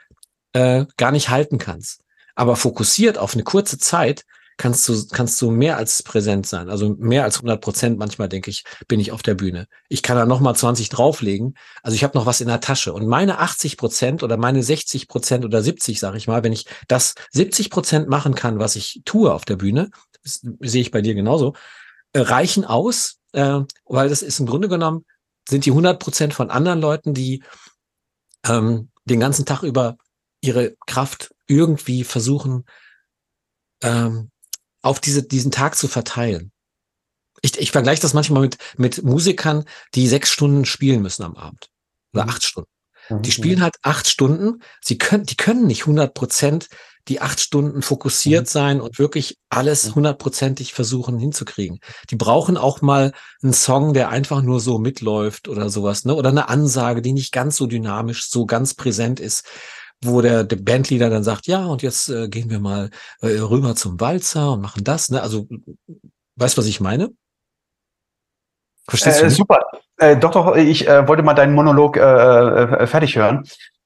äh, 0.52 0.87
gar 0.96 1.12
nicht 1.12 1.28
halten 1.28 1.58
kannst. 1.58 2.00
Aber 2.34 2.56
fokussiert 2.56 3.18
auf 3.18 3.34
eine 3.34 3.44
kurze 3.44 3.78
Zeit 3.78 4.24
kannst 4.58 4.88
du, 4.88 5.06
kannst 5.12 5.40
du 5.40 5.50
mehr 5.50 5.78
als 5.78 6.02
präsent 6.02 6.46
sein. 6.46 6.68
Also 6.68 6.94
mehr 6.98 7.24
als 7.24 7.37
100 7.37 7.61
Prozent. 7.61 7.98
Manchmal 7.98 8.28
denke 8.28 8.50
ich, 8.50 8.64
bin 8.88 9.00
ich 9.00 9.12
auf 9.12 9.22
der 9.22 9.34
Bühne. 9.34 9.66
Ich 9.88 10.02
kann 10.02 10.16
da 10.16 10.26
nochmal 10.26 10.54
20 10.54 10.90
drauflegen. 10.90 11.54
Also 11.82 11.94
ich 11.94 12.04
habe 12.04 12.18
noch 12.18 12.26
was 12.26 12.40
in 12.40 12.48
der 12.48 12.61
Tasche. 12.61 12.92
Und 12.92 13.06
meine 13.06 13.38
80 13.38 13.76
Prozent 13.76 14.22
oder 14.22 14.37
meine 14.37 14.62
60 14.62 15.08
Prozent 15.08 15.44
oder 15.44 15.62
70, 15.62 15.98
sage 15.98 16.18
ich 16.18 16.26
mal, 16.26 16.42
wenn 16.42 16.52
ich 16.52 16.66
das 16.88 17.14
70 17.30 17.70
Prozent 17.70 18.08
machen 18.08 18.34
kann, 18.34 18.58
was 18.58 18.76
ich 18.76 19.00
tue 19.04 19.32
auf 19.32 19.44
der 19.44 19.56
Bühne, 19.56 19.90
sehe 20.22 20.82
ich 20.82 20.90
bei 20.90 21.00
dir 21.00 21.14
genauso, 21.14 21.54
äh, 22.12 22.20
reichen 22.20 22.64
aus, 22.64 23.18
äh, 23.32 23.61
weil 23.87 24.08
das 24.08 24.22
ist 24.22 24.40
im 24.40 24.46
Grunde 24.46 24.68
genommen, 24.68 25.04
sind 25.48 25.64
die 25.64 25.70
100 25.70 25.98
Prozent 25.98 26.34
von 26.34 26.50
anderen 26.50 26.80
Leuten, 26.80 27.14
die 27.14 27.42
ähm, 28.44 28.90
den 29.04 29.20
ganzen 29.20 29.46
Tag 29.46 29.62
über 29.62 29.96
ihre 30.40 30.77
Kraft 30.87 31.35
irgendwie 31.46 32.05
versuchen 32.05 32.64
ähm, 33.83 34.31
auf 34.83 35.01
diese, 35.01 35.22
diesen 35.22 35.51
Tag 35.51 35.77
zu 35.77 35.88
verteilen. 35.88 36.53
Ich, 37.42 37.59
ich 37.59 37.70
vergleiche 37.70 38.03
das 38.03 38.14
manchmal 38.14 38.42
mit, 38.42 38.59
mit 38.77 39.03
Musikern, 39.03 39.64
die 39.94 40.09
sechs 40.09 40.31
Stunden 40.31 40.64
spielen 40.64 41.03
müssen 41.03 41.22
am 41.22 41.37
Abend 41.37 41.68
oder 42.12 42.24
mhm. 42.24 42.31
acht 42.31 42.44
Stunden. 42.44 42.70
Die 43.11 43.33
spielen 43.33 43.62
halt 43.62 43.77
acht 43.81 44.07
Stunden. 44.07 44.62
Sie 44.83 44.98
können, 44.98 45.24
die 45.24 45.37
können 45.37 45.66
nicht 45.66 45.83
100 45.83 46.12
Prozent 46.12 46.68
die 47.09 47.20
acht 47.20 47.40
Stunden 47.40 47.83
fokussiert 47.83 48.46
mhm. 48.46 48.51
sein 48.51 48.81
und 48.81 48.98
wirklich 48.98 49.38
alles 49.48 49.94
hundertprozentig 49.94 50.74
versuchen 50.74 51.18
hinzukriegen. 51.18 51.81
Die 52.11 52.16
brauchen 52.16 52.57
auch 52.57 52.83
mal 52.83 53.12
einen 53.42 53.55
Song, 53.55 53.94
der 53.94 54.11
einfach 54.11 54.42
nur 54.42 54.61
so 54.61 54.79
mitläuft 54.79 55.48
oder 55.48 55.70
sowas, 55.70 56.05
ne? 56.05 56.14
Oder 56.14 56.29
eine 56.29 56.48
Ansage, 56.48 57.03
die 57.03 57.12
nicht 57.12 57.33
ganz 57.33 57.57
so 57.57 57.66
dynamisch, 57.66 58.29
so 58.29 58.46
ganz 58.46 58.74
präsent 58.74 59.20
ist, 59.20 59.44
wo 60.04 60.20
der, 60.20 60.44
der 60.44 60.56
Bandleader 60.56 61.11
dann 61.11 61.24
sagt, 61.24 61.46
ja, 61.46 61.64
und 61.64 61.82
jetzt 61.82 62.08
äh, 62.08 62.28
gehen 62.28 62.50
wir 62.50 62.61
mal 62.61 62.90
äh, 63.20 63.38
rüber 63.38 63.74
zum 63.74 64.00
Walzer 64.00 64.52
und 64.52 64.61
machen 64.61 64.84
das, 64.84 65.11
ne? 65.11 65.22
Also, 65.22 65.46
weißt 66.37 66.56
du, 66.56 66.61
was 66.61 66.66
ich 66.66 66.80
meine? 66.80 67.11
Verstehst 68.88 69.20
äh, 69.20 69.24
du? 69.24 69.30
Super. 69.30 69.61
Äh, 69.98 70.16
doch, 70.16 70.30
doch, 70.30 70.56
ich 70.56 70.87
äh, 70.87 71.06
wollte 71.08 71.22
mal 71.22 71.34
deinen 71.34 71.54
Monolog 71.54 71.96
äh, 71.96 72.00
äh 72.00 72.87
fertig 72.87 73.16
hören. 73.16 73.44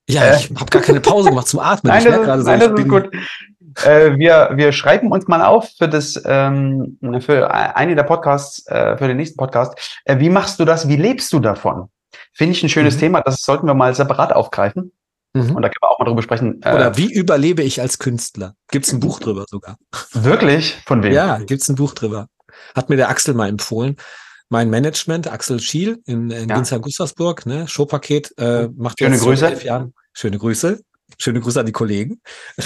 Ja, 0.08 0.24
äh, 0.24 0.36
ich 0.36 0.50
habe 0.50 0.66
gar 0.66 0.82
keine 0.82 1.00
Pause 1.00 1.30
gemacht 1.30 1.48
zum 1.48 1.60
Atmen. 1.60 1.92
nein, 1.92 2.04
das, 2.04 2.14
ist, 2.14 2.26
so, 2.26 2.50
nein, 2.50 2.60
das 2.60 2.78
ist 2.78 2.88
gut. 2.88 3.10
Äh, 3.84 4.18
wir, 4.18 4.50
wir 4.54 4.72
schreiben 4.72 5.10
uns 5.10 5.26
mal 5.28 5.42
auf 5.42 5.70
für 5.78 5.88
das 5.88 6.20
ähm, 6.26 6.98
für 7.20 7.50
eine 7.50 7.94
der 7.94 8.02
Podcasts, 8.02 8.66
äh, 8.66 8.98
für 8.98 9.08
den 9.08 9.16
nächsten 9.16 9.38
Podcast. 9.38 10.00
Äh, 10.04 10.18
wie 10.18 10.28
machst 10.28 10.60
du 10.60 10.66
das? 10.66 10.88
Wie 10.88 10.96
lebst 10.96 11.32
du 11.32 11.40
davon? 11.40 11.88
Finde 12.34 12.52
ich 12.52 12.62
ein 12.62 12.68
schönes 12.68 12.96
mhm. 12.96 13.00
Thema. 13.00 13.20
Das 13.22 13.42
sollten 13.42 13.66
wir 13.66 13.74
mal 13.74 13.94
separat 13.94 14.34
aufgreifen. 14.34 14.92
Mhm. 15.34 15.56
Und 15.56 15.62
da 15.62 15.68
können 15.68 15.82
wir 15.82 15.90
auch 15.90 15.98
mal 15.98 16.04
drüber 16.04 16.22
sprechen. 16.22 16.60
Äh, 16.62 16.74
Oder 16.74 16.96
wie 16.96 17.12
überlebe 17.12 17.62
ich 17.62 17.80
als 17.80 17.98
Künstler? 17.98 18.54
Gibt's 18.70 18.92
ein 18.92 19.00
Buch 19.00 19.18
drüber 19.18 19.46
sogar. 19.48 19.78
Wirklich? 20.12 20.76
Von 20.86 21.02
wem? 21.02 21.12
Ja, 21.12 21.38
gibt's 21.38 21.68
ein 21.68 21.74
Buch 21.74 21.94
drüber. 21.94 22.28
Hat 22.74 22.90
mir 22.90 22.96
der 22.96 23.08
Axel 23.08 23.34
mal 23.34 23.48
empfohlen 23.48 23.96
mein 24.52 24.68
Management, 24.68 25.32
Axel 25.32 25.58
Schiel 25.60 26.02
in, 26.04 26.30
in 26.30 26.48
ja. 26.48 26.54
Ginzau-Gustavsburg, 26.56 27.46
ne, 27.46 27.66
Showpaket, 27.66 28.34
äh, 28.36 28.68
macht 28.76 28.98
Schöne 28.98 29.14
jetzt 29.14 29.24
Grüße. 29.24 29.46
elf 29.46 29.64
Jahren. 29.64 29.94
Schöne 30.12 30.38
Grüße. 30.38 30.78
Schöne 31.18 31.40
Grüße 31.40 31.58
an 31.58 31.66
die 31.66 31.72
Kollegen. 31.72 32.20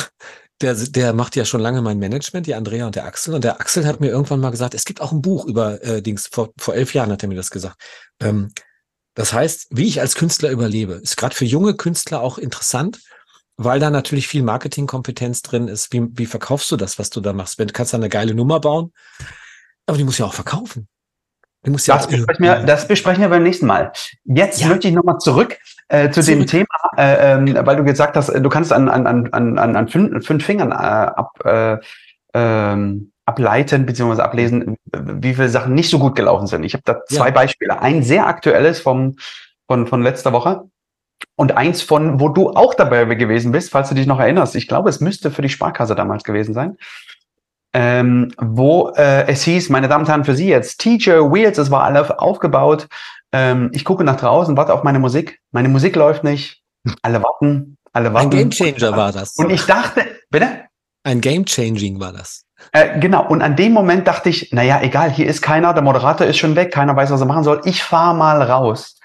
Der, 0.62 0.72
der 0.74 1.12
macht 1.12 1.36
ja 1.36 1.44
schon 1.44 1.60
lange 1.60 1.82
mein 1.82 1.98
Management, 1.98 2.46
die 2.46 2.54
Andrea 2.54 2.86
und 2.86 2.94
der 2.96 3.04
Axel. 3.04 3.34
Und 3.34 3.44
der 3.44 3.60
Axel 3.60 3.86
hat 3.86 4.00
mir 4.00 4.08
irgendwann 4.08 4.40
mal 4.40 4.48
gesagt, 4.48 4.72
es 4.72 4.86
gibt 4.86 5.02
auch 5.02 5.12
ein 5.12 5.20
Buch 5.20 5.44
über 5.44 5.84
äh, 5.84 6.00
Dings, 6.00 6.28
vor, 6.32 6.48
vor 6.56 6.74
elf 6.74 6.94
Jahren 6.94 7.12
hat 7.12 7.22
er 7.22 7.28
mir 7.28 7.34
das 7.34 7.50
gesagt. 7.50 7.76
Ähm, 8.22 8.52
das 9.16 9.32
heißt, 9.32 9.68
wie 9.70 9.88
ich 9.88 10.00
als 10.00 10.14
Künstler 10.14 10.50
überlebe. 10.50 10.92
Ist 10.92 11.16
gerade 11.16 11.34
für 11.34 11.46
junge 11.46 11.74
Künstler 11.74 12.20
auch 12.20 12.36
interessant, 12.36 13.00
weil 13.56 13.80
da 13.80 13.88
natürlich 13.88 14.28
viel 14.28 14.42
Marketingkompetenz 14.42 15.40
drin 15.40 15.68
ist. 15.68 15.90
Wie, 15.92 16.06
wie 16.12 16.26
verkaufst 16.26 16.70
du 16.70 16.76
das, 16.76 16.98
was 16.98 17.08
du 17.08 17.22
da 17.22 17.32
machst? 17.32 17.58
Wenn 17.58 17.66
du 17.66 17.72
kannst 17.72 17.94
da 17.94 17.96
eine 17.96 18.10
geile 18.10 18.34
Nummer 18.34 18.60
bauen, 18.60 18.92
aber 19.86 19.96
die 19.96 20.04
muss 20.04 20.18
ja 20.18 20.26
auch 20.26 20.34
verkaufen. 20.34 20.86
Das, 21.62 21.86
ja 21.86 21.96
besprechen 21.96 22.44
wir, 22.44 22.60
das 22.60 22.86
besprechen 22.86 23.22
wir 23.22 23.28
beim 23.30 23.42
nächsten 23.42 23.66
Mal. 23.66 23.90
Jetzt 24.24 24.60
ja. 24.60 24.68
möchte 24.68 24.86
ich 24.86 24.94
nochmal 24.94 25.18
zurück 25.18 25.58
äh, 25.88 26.10
zu 26.10 26.20
zurück. 26.20 26.38
dem 26.40 26.46
Thema, 26.46 26.66
äh, 26.98 27.34
ähm, 27.34 27.66
weil 27.66 27.76
du 27.76 27.84
gesagt 27.84 28.16
hast, 28.16 28.28
du 28.28 28.48
kannst 28.50 28.72
an, 28.72 28.88
an, 28.90 29.06
an, 29.06 29.58
an, 29.58 29.76
an 29.76 29.88
fünf, 29.88 30.26
fünf 30.26 30.44
Fingern 30.44 30.70
äh, 30.70 30.74
ab, 30.74 31.32
äh, 31.44 31.78
ähm, 32.34 33.12
ableiten 33.26 33.86
bzw. 33.86 34.22
ablesen, 34.22 34.76
wie 34.92 35.34
viele 35.34 35.48
Sachen 35.48 35.74
nicht 35.74 35.90
so 35.90 35.98
gut 35.98 36.16
gelaufen 36.16 36.46
sind. 36.46 36.64
Ich 36.64 36.72
habe 36.72 36.82
da 36.84 37.04
zwei 37.04 37.28
ja. 37.28 37.34
Beispiele. 37.34 37.80
Ein 37.80 38.02
sehr 38.02 38.26
aktuelles 38.26 38.80
vom, 38.80 39.16
von, 39.68 39.86
von 39.86 40.02
letzter 40.02 40.32
Woche 40.32 40.64
und 41.34 41.56
eins 41.56 41.82
von, 41.82 42.20
wo 42.20 42.28
du 42.28 42.50
auch 42.50 42.74
dabei 42.74 43.04
gewesen 43.04 43.52
bist, 43.52 43.70
falls 43.70 43.88
du 43.88 43.94
dich 43.94 44.06
noch 44.06 44.20
erinnerst. 44.20 44.56
Ich 44.56 44.68
glaube, 44.68 44.88
es 44.88 45.00
müsste 45.00 45.30
für 45.30 45.42
die 45.42 45.48
Sparkasse 45.48 45.94
damals 45.94 46.24
gewesen 46.24 46.54
sein 46.54 46.76
ähm, 47.76 48.32
wo 48.38 48.88
äh, 48.96 49.26
es 49.26 49.42
hieß, 49.42 49.68
meine 49.68 49.86
Damen 49.86 50.04
und 50.04 50.08
Herren, 50.08 50.24
für 50.24 50.34
Sie 50.34 50.48
jetzt 50.48 50.78
Teacher, 50.78 51.30
Wheels, 51.30 51.58
es 51.58 51.70
war 51.70 51.82
alles 51.82 52.10
aufgebaut. 52.10 52.88
Ähm, 53.32 53.70
ich 53.74 53.84
gucke 53.84 54.02
nach 54.02 54.16
draußen, 54.16 54.56
warte 54.56 54.72
auf 54.72 54.82
meine 54.82 54.98
Musik. 54.98 55.40
Meine 55.52 55.68
Musik 55.68 55.94
läuft 55.94 56.24
nicht. 56.24 56.62
Alle 57.02 57.22
warten, 57.22 57.76
alle 57.92 58.14
warten. 58.14 58.28
Ein 58.28 58.50
Gamechanger 58.50 58.96
war 58.96 59.12
das. 59.12 59.36
Und 59.36 59.50
ich 59.50 59.66
dachte, 59.66 60.06
bitte? 60.30 60.64
Ein 61.02 61.20
Gamechanging 61.20 62.00
war 62.00 62.14
das. 62.14 62.45
Äh, 62.72 62.98
genau, 62.98 63.26
und 63.26 63.42
an 63.42 63.56
dem 63.56 63.72
Moment 63.72 64.06
dachte 64.06 64.28
ich, 64.28 64.52
naja, 64.52 64.80
egal, 64.82 65.10
hier 65.10 65.26
ist 65.26 65.42
keiner, 65.42 65.74
der 65.74 65.82
Moderator 65.82 66.26
ist 66.26 66.38
schon 66.38 66.56
weg, 66.56 66.72
keiner 66.72 66.96
weiß, 66.96 67.10
was 67.10 67.20
er 67.20 67.26
machen 67.26 67.44
soll. 67.44 67.60
Ich 67.64 67.82
fahre 67.82 68.14
mal 68.14 68.42
raus. 68.42 68.98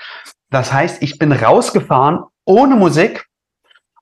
Das 0.50 0.74
heißt, 0.74 1.02
ich 1.02 1.18
bin 1.18 1.32
rausgefahren 1.32 2.24
ohne 2.46 2.76
Musik 2.76 3.26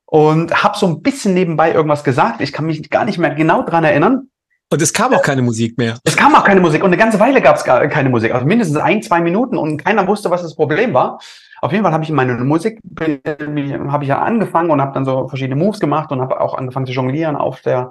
und 0.06 0.64
habe 0.64 0.78
so 0.78 0.88
ein 0.88 1.02
bisschen 1.02 1.34
nebenbei 1.34 1.72
irgendwas 1.72 2.04
gesagt. 2.04 2.42
Ich 2.42 2.52
kann 2.52 2.66
mich 2.66 2.90
gar 2.90 3.06
nicht 3.06 3.20
mehr 3.20 3.34
genau 3.36 3.64
dran 3.64 3.84
erinnern. 3.84 4.30
Und 4.72 4.82
es 4.82 4.94
kam 4.94 5.14
auch 5.14 5.22
keine 5.24 5.42
Musik 5.42 5.78
mehr. 5.78 5.98
Es 6.04 6.16
kam 6.16 6.36
auch 6.36 6.44
keine 6.44 6.62
Musik 6.62 6.84
und 6.84 6.90
eine 6.90 6.98
ganze 6.98 7.20
Weile 7.20 7.42
gab 7.42 7.56
es 7.56 7.64
keine 7.64 8.10
Musik, 8.10 8.34
also 8.34 8.46
mindestens 8.46 8.78
ein, 8.78 9.02
zwei 9.02 9.20
Minuten 9.20 9.58
und 9.58 9.84
keiner 9.84 10.08
wusste, 10.08 10.30
was 10.30 10.44
das 10.44 10.56
Problem 10.56 10.94
war. 10.94 11.20
Auf 11.62 11.72
jeden 11.72 11.84
Fall 11.84 11.92
habe 11.92 12.04
ich 12.04 12.12
meine 12.12 12.36
Musik 12.36 12.80
habe 13.00 14.04
ich 14.04 14.08
ja 14.08 14.20
angefangen 14.20 14.70
und 14.70 14.80
habe 14.80 14.94
dann 14.94 15.06
so 15.06 15.28
verschiedene 15.28 15.56
Moves 15.56 15.80
gemacht 15.80 16.12
und 16.12 16.22
habe 16.22 16.40
auch 16.40 16.54
angefangen 16.56 16.86
zu 16.86 16.94
jonglieren 16.94 17.36
auf 17.36 17.62
der 17.62 17.90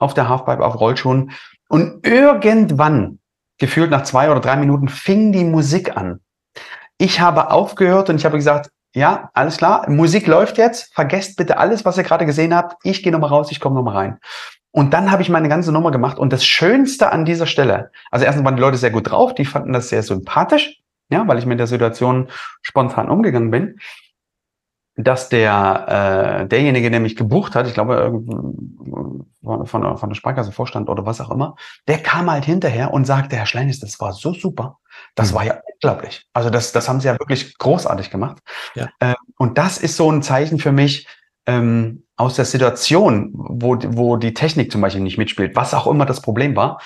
auf 0.00 0.14
der 0.14 0.28
Halfpipe, 0.28 0.64
auf 0.64 0.80
Rollschuhen. 0.80 1.30
Und 1.68 2.04
irgendwann, 2.04 3.20
gefühlt 3.58 3.90
nach 3.90 4.02
zwei 4.02 4.30
oder 4.30 4.40
drei 4.40 4.56
Minuten, 4.56 4.88
fing 4.88 5.30
die 5.30 5.44
Musik 5.44 5.96
an. 5.96 6.20
Ich 6.98 7.20
habe 7.20 7.52
aufgehört 7.52 8.10
und 8.10 8.16
ich 8.16 8.24
habe 8.24 8.36
gesagt, 8.36 8.70
ja, 8.92 9.30
alles 9.34 9.58
klar, 9.58 9.88
Musik 9.88 10.26
läuft 10.26 10.58
jetzt, 10.58 10.92
vergesst 10.92 11.36
bitte 11.36 11.58
alles, 11.58 11.84
was 11.84 11.96
ihr 11.96 12.02
gerade 12.02 12.26
gesehen 12.26 12.54
habt. 12.54 12.76
Ich 12.82 13.04
gehe 13.04 13.12
nochmal 13.12 13.30
raus, 13.30 13.52
ich 13.52 13.60
komme 13.60 13.76
nochmal 13.76 13.96
rein. 13.96 14.18
Und 14.72 14.92
dann 14.92 15.10
habe 15.10 15.22
ich 15.22 15.28
meine 15.28 15.48
ganze 15.48 15.72
Nummer 15.72 15.90
gemacht. 15.90 16.18
Und 16.18 16.32
das 16.32 16.44
Schönste 16.44 17.12
an 17.12 17.24
dieser 17.24 17.46
Stelle, 17.46 17.90
also 18.10 18.24
erstens 18.24 18.44
waren 18.44 18.56
die 18.56 18.62
Leute 18.62 18.78
sehr 18.78 18.90
gut 18.90 19.10
drauf, 19.10 19.34
die 19.34 19.44
fanden 19.44 19.72
das 19.72 19.88
sehr 19.88 20.02
sympathisch, 20.02 20.80
ja, 21.10 21.26
weil 21.26 21.38
ich 21.38 21.46
mit 21.46 21.58
der 21.58 21.66
Situation 21.66 22.28
spontan 22.62 23.08
umgegangen 23.08 23.50
bin, 23.50 23.78
dass 25.04 25.28
der 25.28 26.42
äh, 26.42 26.48
derjenige, 26.48 26.90
der 26.90 27.00
mich 27.00 27.16
gebucht 27.16 27.54
hat, 27.54 27.66
ich 27.66 27.74
glaube 27.74 28.22
von, 29.42 29.66
von, 29.66 29.98
von 29.98 30.08
der 30.08 30.14
Sparkasse 30.14 30.52
Vorstand 30.52 30.88
oder 30.88 31.06
was 31.06 31.20
auch 31.20 31.30
immer, 31.30 31.56
der 31.88 31.98
kam 31.98 32.30
halt 32.30 32.44
hinterher 32.44 32.92
und 32.92 33.06
sagte, 33.06 33.36
Herr 33.36 33.46
Schleinis, 33.46 33.80
das 33.80 34.00
war 34.00 34.12
so 34.12 34.34
super, 34.34 34.78
das 35.14 35.30
mhm. 35.30 35.34
war 35.36 35.44
ja 35.44 35.60
unglaublich. 35.72 36.26
Also 36.32 36.50
das, 36.50 36.72
das 36.72 36.88
haben 36.88 37.00
sie 37.00 37.08
ja 37.08 37.18
wirklich 37.18 37.56
großartig 37.58 38.10
gemacht. 38.10 38.38
Ja. 38.74 38.88
Äh, 39.00 39.14
und 39.38 39.58
das 39.58 39.78
ist 39.78 39.96
so 39.96 40.10
ein 40.10 40.22
Zeichen 40.22 40.58
für 40.58 40.72
mich, 40.72 41.06
ähm, 41.46 42.04
aus 42.16 42.36
der 42.36 42.44
Situation, 42.44 43.30
wo, 43.32 43.78
wo 43.86 44.16
die 44.16 44.34
Technik 44.34 44.70
zum 44.70 44.82
Beispiel 44.82 45.02
nicht 45.02 45.18
mitspielt, 45.18 45.56
was 45.56 45.72
auch 45.72 45.86
immer 45.86 46.04
das 46.04 46.20
Problem 46.20 46.54
war, 46.54 46.80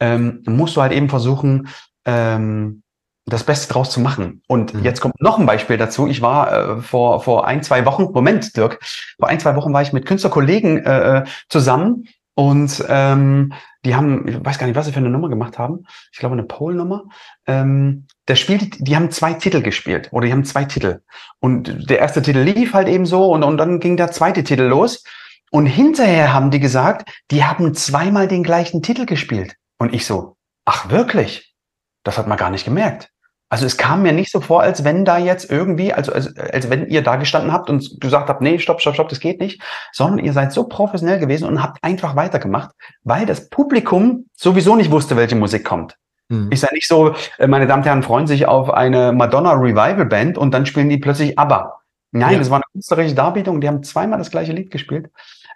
ähm, 0.00 0.42
musst 0.46 0.76
du 0.76 0.82
halt 0.82 0.92
eben 0.92 1.08
versuchen, 1.08 1.68
ähm, 2.04 2.82
das 3.26 3.44
Beste 3.44 3.72
draus 3.72 3.90
zu 3.90 4.00
machen. 4.00 4.42
Und 4.46 4.72
mhm. 4.72 4.84
jetzt 4.84 5.00
kommt 5.00 5.20
noch 5.20 5.38
ein 5.38 5.46
Beispiel 5.46 5.76
dazu. 5.76 6.06
Ich 6.06 6.22
war 6.22 6.52
äh, 6.52 6.80
vor, 6.80 7.20
vor 7.20 7.46
ein, 7.46 7.62
zwei 7.62 7.84
Wochen, 7.84 8.04
Moment, 8.12 8.56
Dirk, 8.56 8.78
vor 9.18 9.28
ein, 9.28 9.40
zwei 9.40 9.56
Wochen 9.56 9.72
war 9.72 9.82
ich 9.82 9.92
mit 9.92 10.06
Künstlerkollegen 10.06 10.84
äh, 10.84 11.24
zusammen 11.48 12.04
und 12.34 12.84
ähm, 12.88 13.54
die 13.84 13.94
haben, 13.94 14.28
ich 14.28 14.44
weiß 14.44 14.58
gar 14.58 14.66
nicht, 14.66 14.76
was 14.76 14.84
sie 14.84 14.92
für 14.92 14.98
eine 14.98 15.08
Nummer 15.08 15.30
gemacht 15.30 15.58
haben. 15.58 15.86
Ich 16.12 16.18
glaube, 16.18 16.34
eine 16.34 16.42
Pole-Nummer. 16.42 17.04
Ähm, 17.46 18.06
der 18.28 18.36
spielt, 18.36 18.86
die 18.86 18.94
haben 18.94 19.10
zwei 19.10 19.32
Titel 19.32 19.62
gespielt 19.62 20.08
oder 20.12 20.26
die 20.26 20.32
haben 20.32 20.44
zwei 20.44 20.64
Titel. 20.64 21.00
Und 21.40 21.88
der 21.88 21.98
erste 21.98 22.20
Titel 22.20 22.40
lief 22.40 22.74
halt 22.74 22.88
eben 22.88 23.06
so 23.06 23.30
und, 23.32 23.42
und 23.42 23.56
dann 23.56 23.80
ging 23.80 23.96
der 23.96 24.12
zweite 24.12 24.44
Titel 24.44 24.64
los. 24.64 25.02
Und 25.50 25.64
hinterher 25.64 26.34
haben 26.34 26.50
die 26.50 26.60
gesagt, 26.60 27.10
die 27.30 27.44
haben 27.44 27.72
zweimal 27.72 28.28
den 28.28 28.42
gleichen 28.42 28.82
Titel 28.82 29.06
gespielt. 29.06 29.54
Und 29.78 29.94
ich 29.94 30.04
so, 30.04 30.36
ach 30.66 30.90
wirklich? 30.90 31.54
Das 32.02 32.18
hat 32.18 32.26
man 32.26 32.36
gar 32.36 32.50
nicht 32.50 32.64
gemerkt. 32.64 33.10
Also 33.48 33.64
es 33.64 33.76
kam 33.76 34.02
mir 34.02 34.12
nicht 34.12 34.32
so 34.32 34.40
vor, 34.40 34.62
als 34.62 34.82
wenn 34.82 35.04
da 35.04 35.18
jetzt 35.18 35.50
irgendwie, 35.50 35.92
also 35.92 36.12
als, 36.12 36.36
als 36.36 36.68
wenn 36.68 36.88
ihr 36.88 37.02
da 37.02 37.14
gestanden 37.14 37.52
habt 37.52 37.70
und 37.70 38.00
gesagt 38.00 38.28
habt, 38.28 38.40
nee, 38.40 38.58
stopp, 38.58 38.80
stopp, 38.80 38.94
stopp, 38.94 39.08
das 39.08 39.20
geht 39.20 39.40
nicht, 39.40 39.62
sondern 39.92 40.24
ihr 40.24 40.32
seid 40.32 40.52
so 40.52 40.64
professionell 40.64 41.20
gewesen 41.20 41.46
und 41.46 41.62
habt 41.62 41.78
einfach 41.82 42.16
weitergemacht, 42.16 42.70
weil 43.04 43.24
das 43.24 43.48
Publikum 43.48 44.26
sowieso 44.34 44.74
nicht 44.74 44.90
wusste, 44.90 45.16
welche 45.16 45.36
Musik 45.36 45.64
kommt. 45.64 45.96
Mhm. 46.28 46.50
Ist 46.50 46.64
ja 46.64 46.68
nicht 46.72 46.88
so, 46.88 47.14
äh, 47.38 47.46
meine 47.46 47.68
Damen 47.68 47.82
und 47.82 47.86
Herren 47.86 48.02
freuen 48.02 48.26
sich 48.26 48.46
auf 48.46 48.70
eine 48.70 49.12
Madonna 49.12 49.52
Revival 49.52 50.06
Band 50.06 50.38
und 50.38 50.52
dann 50.52 50.66
spielen 50.66 50.88
die 50.88 50.98
plötzlich 50.98 51.38
ABBA. 51.38 51.80
Nein, 52.12 52.32
ja. 52.32 52.38
das 52.38 52.50
war 52.50 52.56
eine 52.56 52.64
künstlerische 52.72 53.14
Darbietung, 53.14 53.60
die 53.60 53.68
haben 53.68 53.82
zweimal 53.82 54.18
das 54.18 54.30
gleiche 54.30 54.52
Lied 54.52 54.70
gespielt. 54.72 55.10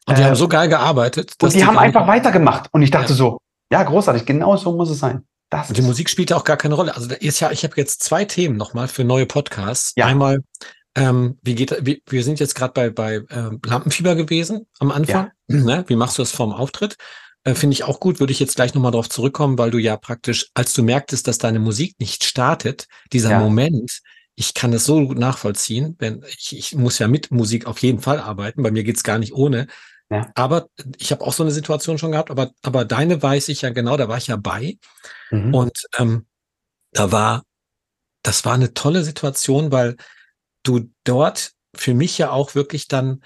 Und 0.07 0.17
die 0.17 0.23
äh, 0.23 0.27
haben 0.27 0.35
so 0.37 0.47
geil 0.47 0.69
gearbeitet. 0.69 1.35
Und 1.43 1.53
die, 1.53 1.59
die 1.59 1.65
haben 1.65 1.79
einfach 1.79 2.07
weitergemacht. 2.07 2.69
Und 2.73 2.83
ich 2.83 2.91
dachte 2.91 3.11
ja. 3.11 3.17
so, 3.17 3.39
ja, 3.73 3.83
großartig, 3.83 4.27
genau 4.27 4.57
so 4.57 4.73
muss 4.77 4.91
es 4.91 4.99
sein. 4.99 5.25
Das 5.51 5.69
und 5.69 5.77
die 5.77 5.83
Musik 5.83 6.09
spielt 6.09 6.31
ja 6.31 6.37
auch 6.37 6.45
gar 6.45 6.57
keine 6.57 6.75
Rolle. 6.75 6.95
Also 6.95 7.13
ist 7.13 7.41
ja, 7.41 7.51
ich 7.51 7.65
habe 7.65 7.75
jetzt 7.77 8.03
zwei 8.03 8.25
Themen 8.25 8.57
nochmal 8.57 8.89
für 8.89 9.05
neue 9.05 9.27
Podcasts. 9.27 9.93
Ja. 9.97 10.07
Einmal, 10.07 10.43
ähm, 10.95 11.39
wie 11.43 11.57
geht, 11.57 11.77
wie, 11.85 12.03
wir 12.09 12.25
sind 12.25 12.41
jetzt 12.41 12.55
gerade 12.55 12.73
bei 12.73 12.91
bei 12.91 13.15
äh, 13.17 13.51
Lampenfieber 13.67 14.15
gewesen 14.15 14.67
am 14.79 14.93
Anfang. 14.93 15.31
Ja. 15.49 15.57
Ne? 15.57 15.85
Wie 15.89 15.97
machst 15.97 16.19
du 16.19 16.23
das 16.23 16.31
vorm 16.31 16.53
Auftritt? 16.53 16.97
Äh, 17.43 17.55
Finde 17.55 17.75
ich 17.75 17.85
auch 17.85 17.99
gut. 17.99 18.21
Würde 18.21 18.33
ich 18.33 18.41
jetzt 18.41 18.55
gleich 18.55 18.75
nochmal 18.75 18.93
drauf 18.93 19.09
zurückkommen, 19.09 19.59
weil 19.59 19.73
du 19.73 19.79
ja 19.79 19.97
praktisch, 19.97 20.51
als 20.55 20.73
du 20.73 20.85
merktest, 20.85 21.27
dass 21.27 21.39
deine 21.39 21.59
Musik 21.59 21.99
nicht 21.99 22.25
startet, 22.25 22.87
dieser 23.13 23.31
ja. 23.31 23.41
Moment, 23.41 24.01
ich 24.37 24.55
kann 24.55 24.73
es 24.73 24.85
so 24.85 25.05
gut 25.07 25.19
nachvollziehen, 25.19 25.97
wenn 25.99 26.25
ich, 26.29 26.57
ich 26.57 26.75
muss 26.75 26.99
ja 26.99 27.09
mit 27.09 27.31
Musik 27.31 27.67
auf 27.67 27.79
jeden 27.83 28.01
Fall 28.01 28.21
arbeiten. 28.21 28.63
Bei 28.63 28.71
mir 28.71 28.85
geht's 28.85 29.03
gar 29.03 29.19
nicht 29.19 29.33
ohne 29.33 29.67
Ja. 30.11 30.29
Aber 30.35 30.69
ich 30.99 31.13
habe 31.13 31.25
auch 31.25 31.33
so 31.33 31.43
eine 31.43 31.53
Situation 31.53 31.99
schon 31.99 32.13
gehabt, 32.13 32.31
aber, 32.31 32.51
aber 32.63 32.85
deine 32.85 33.23
weiß 33.23 33.49
ich 33.49 33.63
ja 33.63 33.71
genau, 33.71 33.97
da 33.97 34.09
war 34.09 34.19
ich 34.19 34.27
ja 34.27 34.37
bei. 34.37 34.77
Mhm. 35.31 35.55
Und 35.55 35.83
ähm, 35.99 36.27
da 36.93 37.13
war, 37.13 37.45
das 38.23 38.45
war 38.45 38.55
eine 38.55 38.75
tolle 38.75 39.05
Situation, 39.05 39.71
weil 39.71 39.97
du 40.65 40.91
dort 41.05 41.53
für 41.75 41.95
mich 41.95 42.19
ja 42.19 42.31
auch 42.31 42.55
wirklich 42.55 42.89
dann 42.89 43.23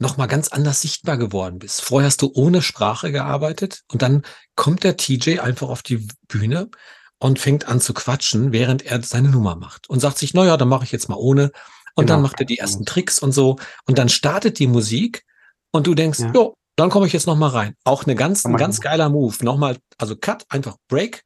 nochmal 0.00 0.28
ganz 0.28 0.48
anders 0.48 0.80
sichtbar 0.80 1.16
geworden 1.16 1.58
bist. 1.58 1.82
Vorher 1.82 2.06
hast 2.06 2.22
du 2.22 2.32
ohne 2.34 2.62
Sprache 2.62 3.12
gearbeitet 3.12 3.82
und 3.88 4.02
dann 4.02 4.22
kommt 4.54 4.84
der 4.84 4.96
TJ 4.96 5.40
einfach 5.40 5.68
auf 5.68 5.82
die 5.82 6.08
Bühne 6.26 6.70
und 7.18 7.38
fängt 7.38 7.66
an 7.66 7.80
zu 7.80 7.94
quatschen, 7.94 8.52
während 8.52 8.84
er 8.84 9.02
seine 9.02 9.28
Nummer 9.28 9.56
macht 9.56 9.88
und 9.88 10.00
sagt 10.00 10.18
sich, 10.18 10.34
naja, 10.34 10.56
dann 10.56 10.68
mache 10.68 10.84
ich 10.84 10.92
jetzt 10.92 11.08
mal 11.08 11.16
ohne. 11.16 11.50
Und 11.94 12.06
genau. 12.06 12.14
dann 12.14 12.22
macht 12.22 12.38
er 12.38 12.46
die 12.46 12.58
ersten 12.58 12.84
Tricks 12.84 13.18
und 13.18 13.32
so. 13.32 13.56
Und 13.86 13.98
dann 13.98 14.08
startet 14.08 14.60
die 14.60 14.68
Musik 14.68 15.24
und 15.72 15.86
du 15.86 15.94
denkst, 15.94 16.20
ja, 16.20 16.32
jo, 16.32 16.54
dann 16.76 16.90
komme 16.90 17.06
ich 17.06 17.12
jetzt 17.12 17.26
nochmal 17.26 17.50
rein. 17.50 17.74
Auch 17.84 18.04
eine 18.04 18.14
ganz, 18.14 18.44
ein 18.44 18.56
ganz 18.56 18.80
geiler 18.80 19.08
Move. 19.08 19.36
Nochmal, 19.42 19.78
also 19.98 20.16
Cut, 20.16 20.44
einfach 20.48 20.76
Break, 20.88 21.24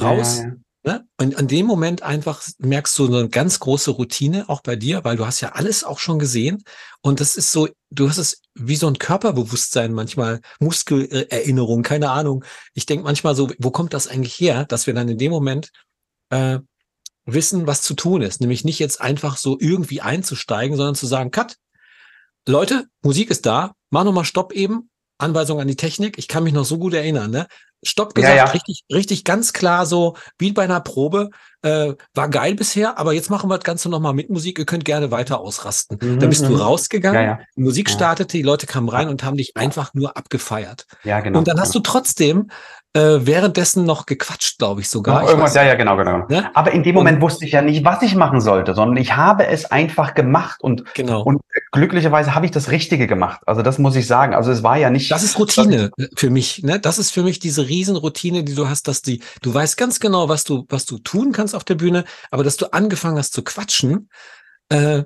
raus, 0.00 0.38
ja, 0.38 0.44
ja, 0.44 0.52
Ne? 0.84 1.06
Und 1.16 1.36
an 1.36 1.46
dem 1.46 1.66
Moment 1.66 2.02
einfach 2.02 2.42
merkst 2.58 2.98
du 2.98 3.06
eine 3.06 3.28
ganz 3.28 3.60
große 3.60 3.92
Routine 3.92 4.48
auch 4.48 4.62
bei 4.62 4.74
dir, 4.74 5.04
weil 5.04 5.16
du 5.16 5.24
hast 5.24 5.40
ja 5.40 5.50
alles 5.50 5.84
auch 5.84 6.00
schon 6.00 6.18
gesehen. 6.18 6.64
Und 7.02 7.20
das 7.20 7.36
ist 7.36 7.52
so, 7.52 7.68
du 7.90 8.08
hast 8.08 8.18
es 8.18 8.42
wie 8.54 8.74
so 8.74 8.88
ein 8.88 8.98
Körperbewusstsein 8.98 9.92
manchmal, 9.92 10.40
Muskelerinnerung, 10.58 11.82
keine 11.82 12.10
Ahnung. 12.10 12.44
Ich 12.74 12.86
denke 12.86 13.04
manchmal 13.04 13.36
so, 13.36 13.48
wo 13.58 13.70
kommt 13.70 13.94
das 13.94 14.08
eigentlich 14.08 14.34
her, 14.40 14.64
dass 14.64 14.88
wir 14.88 14.94
dann 14.94 15.08
in 15.08 15.18
dem 15.18 15.30
Moment 15.30 15.70
äh, 16.30 16.58
wissen, 17.26 17.68
was 17.68 17.82
zu 17.82 17.94
tun 17.94 18.20
ist. 18.20 18.40
Nämlich 18.40 18.64
nicht 18.64 18.80
jetzt 18.80 19.00
einfach 19.00 19.36
so 19.36 19.56
irgendwie 19.60 20.00
einzusteigen, 20.00 20.76
sondern 20.76 20.96
zu 20.96 21.06
sagen, 21.06 21.30
Cut, 21.30 21.58
Leute, 22.48 22.86
Musik 23.02 23.30
ist 23.30 23.46
da, 23.46 23.72
mach 23.90 24.04
nochmal 24.04 24.24
Stopp 24.24 24.52
eben, 24.52 24.90
Anweisung 25.18 25.60
an 25.60 25.68
die 25.68 25.76
Technik. 25.76 26.18
Ich 26.18 26.28
kann 26.28 26.42
mich 26.42 26.52
noch 26.52 26.64
so 26.64 26.78
gut 26.78 26.94
erinnern, 26.94 27.30
ne? 27.30 27.46
Stopp 27.84 28.14
gesagt, 28.14 28.36
ja, 28.36 28.44
ja. 28.44 28.50
richtig, 28.50 28.84
richtig 28.92 29.24
ganz 29.24 29.52
klar 29.52 29.86
so, 29.86 30.16
wie 30.38 30.52
bei 30.52 30.62
einer 30.62 30.80
Probe. 30.80 31.30
Äh, 31.62 31.94
war 32.14 32.28
geil 32.28 32.54
bisher, 32.54 32.98
aber 32.98 33.12
jetzt 33.12 33.30
machen 33.30 33.48
wir 33.48 33.56
das 33.56 33.64
Ganze 33.64 33.88
nochmal 33.88 34.14
mit 34.14 34.30
Musik. 34.30 34.58
Ihr 34.58 34.66
könnt 34.66 34.84
gerne 34.84 35.10
weiter 35.10 35.40
ausrasten. 35.40 35.98
Mhm, 36.00 36.18
Dann 36.18 36.28
bist 36.28 36.42
du 36.42 36.50
mhm. 36.50 36.56
rausgegangen, 36.56 37.22
ja, 37.22 37.40
Musik 37.56 37.90
startete, 37.90 38.36
die 38.36 38.42
Leute 38.42 38.66
kamen 38.66 38.88
rein 38.88 39.08
und 39.08 39.22
haben 39.24 39.36
dich 39.36 39.56
einfach 39.56 39.94
nur 39.94 40.16
abgefeiert. 40.16 40.86
Ja, 41.04 41.20
genau. 41.20 41.38
Und 41.38 41.48
dann 41.48 41.60
hast 41.60 41.72
genau. 41.72 41.84
du 41.84 41.90
trotzdem 41.90 42.50
äh, 42.94 43.20
währenddessen 43.20 43.84
noch 43.84 44.04
gequatscht, 44.04 44.58
glaube 44.58 44.82
ich 44.82 44.88
sogar. 44.88 45.22
Ja, 45.22 45.28
irgendwas, 45.30 45.54
ja, 45.54 45.64
ja, 45.64 45.74
genau, 45.74 45.96
genau. 45.96 46.26
Ne? 46.28 46.50
Aber 46.54 46.72
in 46.72 46.82
dem 46.82 46.94
Moment 46.94 47.16
und, 47.16 47.22
wusste 47.22 47.46
ich 47.46 47.52
ja 47.52 47.62
nicht, 47.62 47.84
was 47.84 48.02
ich 48.02 48.14
machen 48.14 48.40
sollte, 48.40 48.74
sondern 48.74 48.98
ich 48.98 49.16
habe 49.16 49.46
es 49.46 49.64
einfach 49.64 50.14
gemacht 50.14 50.60
und, 50.60 50.94
genau. 50.94 51.22
und 51.22 51.40
glücklicherweise 51.70 52.34
habe 52.34 52.44
ich 52.44 52.52
das 52.52 52.70
Richtige 52.70 53.06
gemacht. 53.06 53.40
Also 53.46 53.62
das 53.62 53.78
muss 53.78 53.96
ich 53.96 54.06
sagen. 54.06 54.34
Also 54.34 54.50
es 54.50 54.62
war 54.62 54.76
ja 54.76 54.90
nicht. 54.90 55.10
Das 55.10 55.22
ist 55.22 55.38
Routine 55.38 55.90
das, 55.96 56.08
für 56.16 56.28
mich. 56.28 56.62
Ne? 56.62 56.78
Das 56.80 56.98
ist 56.98 57.12
für 57.12 57.22
mich 57.22 57.38
diese 57.38 57.66
Riesenroutine, 57.66 58.44
die 58.44 58.54
du 58.54 58.68
hast, 58.68 58.88
dass 58.88 59.00
die, 59.00 59.22
du 59.40 59.54
weißt 59.54 59.78
ganz 59.78 59.98
genau, 59.98 60.28
was 60.28 60.44
du, 60.44 60.66
was 60.68 60.84
du 60.84 60.98
tun 60.98 61.32
kannst 61.32 61.54
auf 61.54 61.64
der 61.64 61.76
Bühne, 61.76 62.04
aber 62.30 62.44
dass 62.44 62.58
du 62.58 62.72
angefangen 62.72 63.16
hast 63.16 63.32
zu 63.32 63.42
quatschen, 63.42 64.10
äh, 64.68 65.04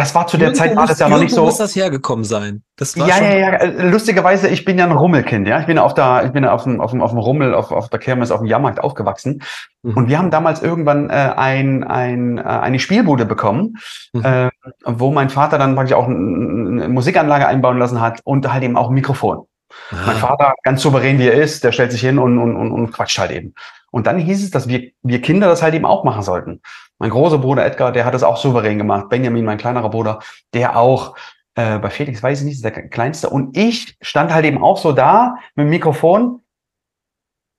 das 0.00 0.14
war 0.14 0.26
zu 0.26 0.38
der 0.38 0.54
Zeit 0.54 0.74
war 0.74 0.86
das 0.86 0.98
ja 0.98 1.08
noch 1.08 1.18
nicht 1.18 1.34
so. 1.34 1.44
muss 1.44 1.58
das 1.58 1.76
hergekommen 1.76 2.24
sein? 2.24 2.62
Das 2.76 2.98
war 2.98 3.06
ja, 3.06 3.22
ja, 3.22 3.62
ja. 3.62 3.90
Lustigerweise, 3.90 4.48
ich 4.48 4.64
bin 4.64 4.78
ja 4.78 4.86
ein 4.86 4.92
Rummelkind, 4.92 5.46
ja. 5.46 5.60
Ich 5.60 5.66
bin 5.66 5.78
auf 5.78 5.92
der, 5.92 6.24
ich 6.24 6.32
bin 6.32 6.44
auf 6.46 6.64
dem, 6.64 6.80
auf 6.80 6.92
dem, 6.92 7.02
auf 7.02 7.10
dem 7.10 7.18
Rummel, 7.18 7.54
auf, 7.54 7.70
auf 7.70 7.90
der 7.90 7.98
Kirmes, 7.98 8.30
auf 8.30 8.40
dem 8.40 8.46
Jahrmarkt 8.46 8.80
aufgewachsen. 8.80 9.42
Mhm. 9.82 9.96
Und 9.96 10.08
wir 10.08 10.18
haben 10.18 10.30
damals 10.30 10.62
irgendwann 10.62 11.10
äh, 11.10 11.12
ein, 11.36 11.84
ein, 11.84 12.38
äh, 12.38 12.42
eine 12.42 12.78
Spielbude 12.78 13.26
bekommen, 13.26 13.76
mhm. 14.14 14.24
äh, 14.24 14.48
wo 14.84 15.10
mein 15.10 15.28
Vater 15.28 15.58
dann 15.58 15.74
praktisch 15.74 15.94
auch 15.94 16.06
eine 16.06 16.88
Musikanlage 16.88 17.46
einbauen 17.46 17.78
lassen 17.78 18.00
hat 18.00 18.20
und 18.24 18.50
halt 18.50 18.62
eben 18.62 18.78
auch 18.78 18.88
ein 18.88 18.94
Mikrofon. 18.94 19.46
Ah. 19.90 19.96
Mein 20.06 20.16
Vater, 20.16 20.54
ganz 20.62 20.80
souverän 20.82 21.18
wie 21.18 21.28
er 21.28 21.34
ist, 21.34 21.62
der 21.62 21.72
stellt 21.72 21.92
sich 21.92 22.00
hin 22.00 22.18
und, 22.18 22.38
und, 22.38 22.56
und, 22.56 22.72
und 22.72 22.92
quatscht 22.92 23.18
halt 23.18 23.30
eben. 23.30 23.54
Und 23.90 24.06
dann 24.06 24.18
hieß 24.18 24.42
es, 24.42 24.50
dass 24.50 24.68
wir, 24.68 24.90
wir 25.02 25.20
Kinder 25.20 25.48
das 25.48 25.62
halt 25.62 25.74
eben 25.74 25.84
auch 25.84 26.04
machen 26.04 26.22
sollten. 26.22 26.62
Mein 27.00 27.10
großer 27.10 27.38
Bruder 27.38 27.64
Edgar, 27.64 27.92
der 27.92 28.04
hat 28.04 28.12
das 28.12 28.22
auch 28.22 28.36
souverän 28.36 28.76
gemacht. 28.76 29.08
Benjamin, 29.08 29.44
mein 29.44 29.58
kleinerer 29.58 29.88
Bruder, 29.88 30.20
der 30.54 30.76
auch. 30.76 31.16
Äh, 31.54 31.78
bei 31.78 31.90
Felix 31.90 32.22
weiß 32.22 32.40
ich 32.40 32.46
nicht, 32.46 32.62
der 32.62 32.70
kleinste. 32.70 33.30
Und 33.30 33.56
ich 33.56 33.96
stand 34.02 34.32
halt 34.32 34.44
eben 34.44 34.62
auch 34.62 34.76
so 34.76 34.92
da 34.92 35.34
mit 35.56 35.64
dem 35.64 35.70
Mikrofon 35.70 36.42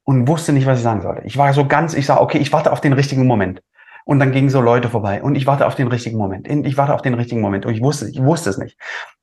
und 0.03 0.27
wusste 0.27 0.53
nicht, 0.53 0.67
was 0.67 0.77
ich 0.77 0.83
sagen 0.83 1.01
sollte. 1.01 1.23
Ich 1.25 1.37
war 1.37 1.51
so 1.53 1.65
ganz, 1.65 1.95
ich 1.95 2.05
sage, 2.05 2.21
okay, 2.21 2.37
ich 2.37 2.53
warte 2.53 2.71
auf 2.71 2.81
den 2.81 2.93
richtigen 2.93 3.25
Moment. 3.25 3.61
Und 4.05 4.19
dann 4.19 4.31
gingen 4.31 4.49
so 4.49 4.61
Leute 4.61 4.89
vorbei 4.89 5.21
und 5.21 5.35
ich 5.35 5.47
warte 5.47 5.65
auf 5.65 5.75
den 5.75 5.87
richtigen 5.87 6.17
Moment. 6.17 6.47
Ich 6.47 6.77
warte 6.77 6.93
auf 6.93 7.01
den 7.01 7.15
richtigen 7.15 7.41
Moment 7.41 7.65
und 7.65 7.73
ich 7.73 7.81
wusste, 7.81 8.09
ich 8.09 8.21
wusste 8.23 8.51
es 8.51 8.57
nicht. 8.59 8.77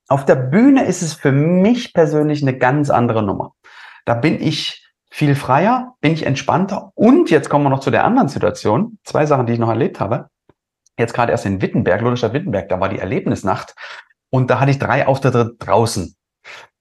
Auf 0.08 0.24
der 0.24 0.36
Bühne 0.36 0.84
ist 0.84 1.02
es 1.02 1.14
für 1.14 1.32
mich 1.32 1.94
persönlich 1.94 2.42
eine 2.42 2.56
ganz 2.56 2.90
andere 2.90 3.22
Nummer. 3.22 3.54
Da 4.04 4.14
bin 4.14 4.40
ich 4.40 4.87
viel 5.18 5.34
freier, 5.34 5.96
bin 6.00 6.12
ich 6.12 6.24
entspannter. 6.24 6.92
Und 6.94 7.28
jetzt 7.28 7.50
kommen 7.50 7.64
wir 7.64 7.70
noch 7.70 7.80
zu 7.80 7.90
der 7.90 8.04
anderen 8.04 8.28
Situation. 8.28 8.98
Zwei 9.02 9.26
Sachen, 9.26 9.46
die 9.46 9.52
ich 9.52 9.58
noch 9.58 9.68
erlebt 9.68 9.98
habe. 9.98 10.28
Jetzt 10.96 11.12
gerade 11.12 11.32
erst 11.32 11.44
in 11.44 11.60
Wittenberg, 11.60 12.02
Ludwigstadt 12.02 12.34
Wittenberg, 12.34 12.68
da 12.68 12.78
war 12.78 12.88
die 12.88 13.00
Erlebnisnacht. 13.00 13.74
Und 14.30 14.48
da 14.48 14.60
hatte 14.60 14.70
ich 14.70 14.78
drei 14.78 15.08
Auftritte 15.08 15.56
draußen. 15.58 16.14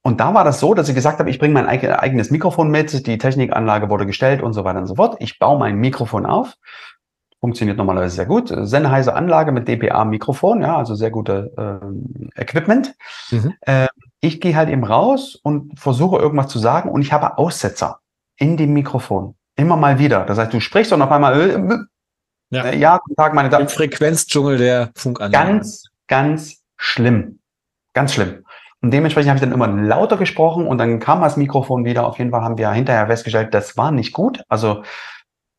Und 0.04 0.20
da 0.20 0.36
war 0.36 0.44
das 0.44 0.60
so, 0.60 0.76
dass 0.76 0.88
ich 0.88 0.94
gesagt 0.94 1.18
habe, 1.18 1.32
ich 1.32 1.40
bringe 1.40 1.56
mein 1.56 1.66
eigenes 1.66 2.30
Mikrofon 2.30 2.70
mit, 2.70 3.08
die 3.08 3.18
Technikanlage 3.18 3.90
wurde 3.90 4.06
gestellt 4.06 4.44
und 4.44 4.54
so 4.54 4.64
weiter 4.64 4.80
und 4.80 4.88
so 4.88 4.96
fort. 4.96 5.16
Ich 5.20 5.40
baue 5.40 5.58
mein 5.58 5.78
Mikrofon 5.78 6.28
auf. 6.28 6.54
Funktioniert 7.40 7.78
normalerweise 7.78 8.18
sehr 8.18 8.28
gut. 8.28 8.54
Sennheiser 8.56 9.16
Anlage 9.16 9.52
mit 9.52 9.68
DPA-Mikrofon, 9.68 10.62
ja, 10.62 10.78
also 10.78 10.94
sehr 10.94 11.10
gute 11.10 11.82
äh, 12.36 12.42
Equipment. 12.42 12.94
Mhm. 13.32 13.56
Äh, 13.62 13.88
ich 14.22 14.40
gehe 14.42 14.56
halt 14.56 14.70
eben 14.70 14.84
raus 14.84 15.40
und 15.42 15.80
versuche 15.80 16.18
irgendwas 16.18 16.50
zu 16.50 16.60
sagen 16.60 16.92
und 16.92 17.02
ich 17.02 17.12
habe 17.12 17.40
Aussetzer 17.40 18.00
in 18.38 18.58
dem 18.58 18.74
Mikrofon. 18.74 19.36
Immer 19.56 19.76
mal 19.76 20.00
wieder. 20.00 20.24
Das 20.26 20.38
heißt, 20.38 20.54
du 20.54 20.60
sprichst 20.60 20.94
und 20.94 21.02
auf 21.02 21.12
einmal, 21.12 21.40
äh, 21.40 21.54
äh 21.54 21.78
ja, 22.50 22.64
äh, 22.64 22.78
ja 22.78 22.98
guten 22.98 23.16
Tag, 23.16 23.34
meine 23.34 23.50
Damen. 23.50 23.64
Im 23.64 23.70
Frequenzdschungel 23.70 24.58
der 24.58 24.92
Funkanlage. 24.96 25.46
Ganz, 25.46 25.84
ganz 26.08 26.64
schlimm. 26.78 27.40
Ganz 27.94 28.14
schlimm. 28.14 28.44
Und 28.82 28.92
dementsprechend 28.92 29.30
habe 29.30 29.38
ich 29.38 29.42
dann 29.42 29.52
immer 29.52 29.68
lauter 29.68 30.18
gesprochen 30.18 30.68
und 30.68 30.78
dann 30.78 31.00
kam 31.00 31.22
das 31.22 31.36
Mikrofon 31.36 31.84
wieder. 31.84 32.06
Auf 32.06 32.20
jeden 32.20 32.30
Fall 32.30 32.42
haben 32.42 32.58
wir 32.58 32.72
hinterher 32.72 33.08
festgestellt, 33.08 33.54
das 33.54 33.76
war 33.76 33.92
nicht 33.92 34.14
gut. 34.14 34.44
Also 34.48 34.84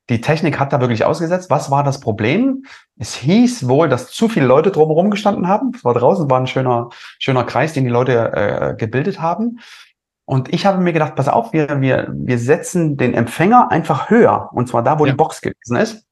die 0.09 0.21
Technik 0.21 0.59
hat 0.59 0.73
da 0.73 0.81
wirklich 0.81 1.05
ausgesetzt. 1.05 1.51
Was 1.51 1.71
war 1.71 1.83
das 1.83 2.01
Problem? 2.01 2.65
Es 2.97 3.15
hieß 3.17 3.69
wohl, 3.69 3.89
dass 3.89 4.11
zu 4.11 4.29
viele 4.29 4.47
Leute 4.47 4.71
drumherum 4.71 5.11
gestanden 5.11 5.49
haben. 5.49 5.73
Es 5.75 5.85
war 5.85 5.95
draußen, 5.95 6.31
war 6.31 6.41
ein 6.41 6.47
schöner, 6.47 6.89
schöner 7.19 7.45
Kreis, 7.45 7.75
den 7.75 7.85
die 7.85 7.91
Leute 7.91 8.33
äh, 8.33 8.75
gebildet 8.77 9.21
haben. 9.21 9.59
Und 10.29 10.53
ich 10.53 10.67
habe 10.67 10.77
mir 10.77 10.93
gedacht, 10.93 11.15
pass 11.15 11.27
auf, 11.27 11.55
wir, 11.55 11.81
wir, 11.81 12.09
wir 12.13 12.39
setzen 12.39 12.99
den 12.99 13.15
Empfänger 13.15 13.71
einfach 13.71 14.11
höher. 14.11 14.51
Und 14.53 14.69
zwar 14.69 14.83
da, 14.83 14.99
wo 14.99 15.07
ja. 15.07 15.13
die 15.13 15.17
Box 15.17 15.41
gewesen 15.41 15.77
ist. 15.77 16.05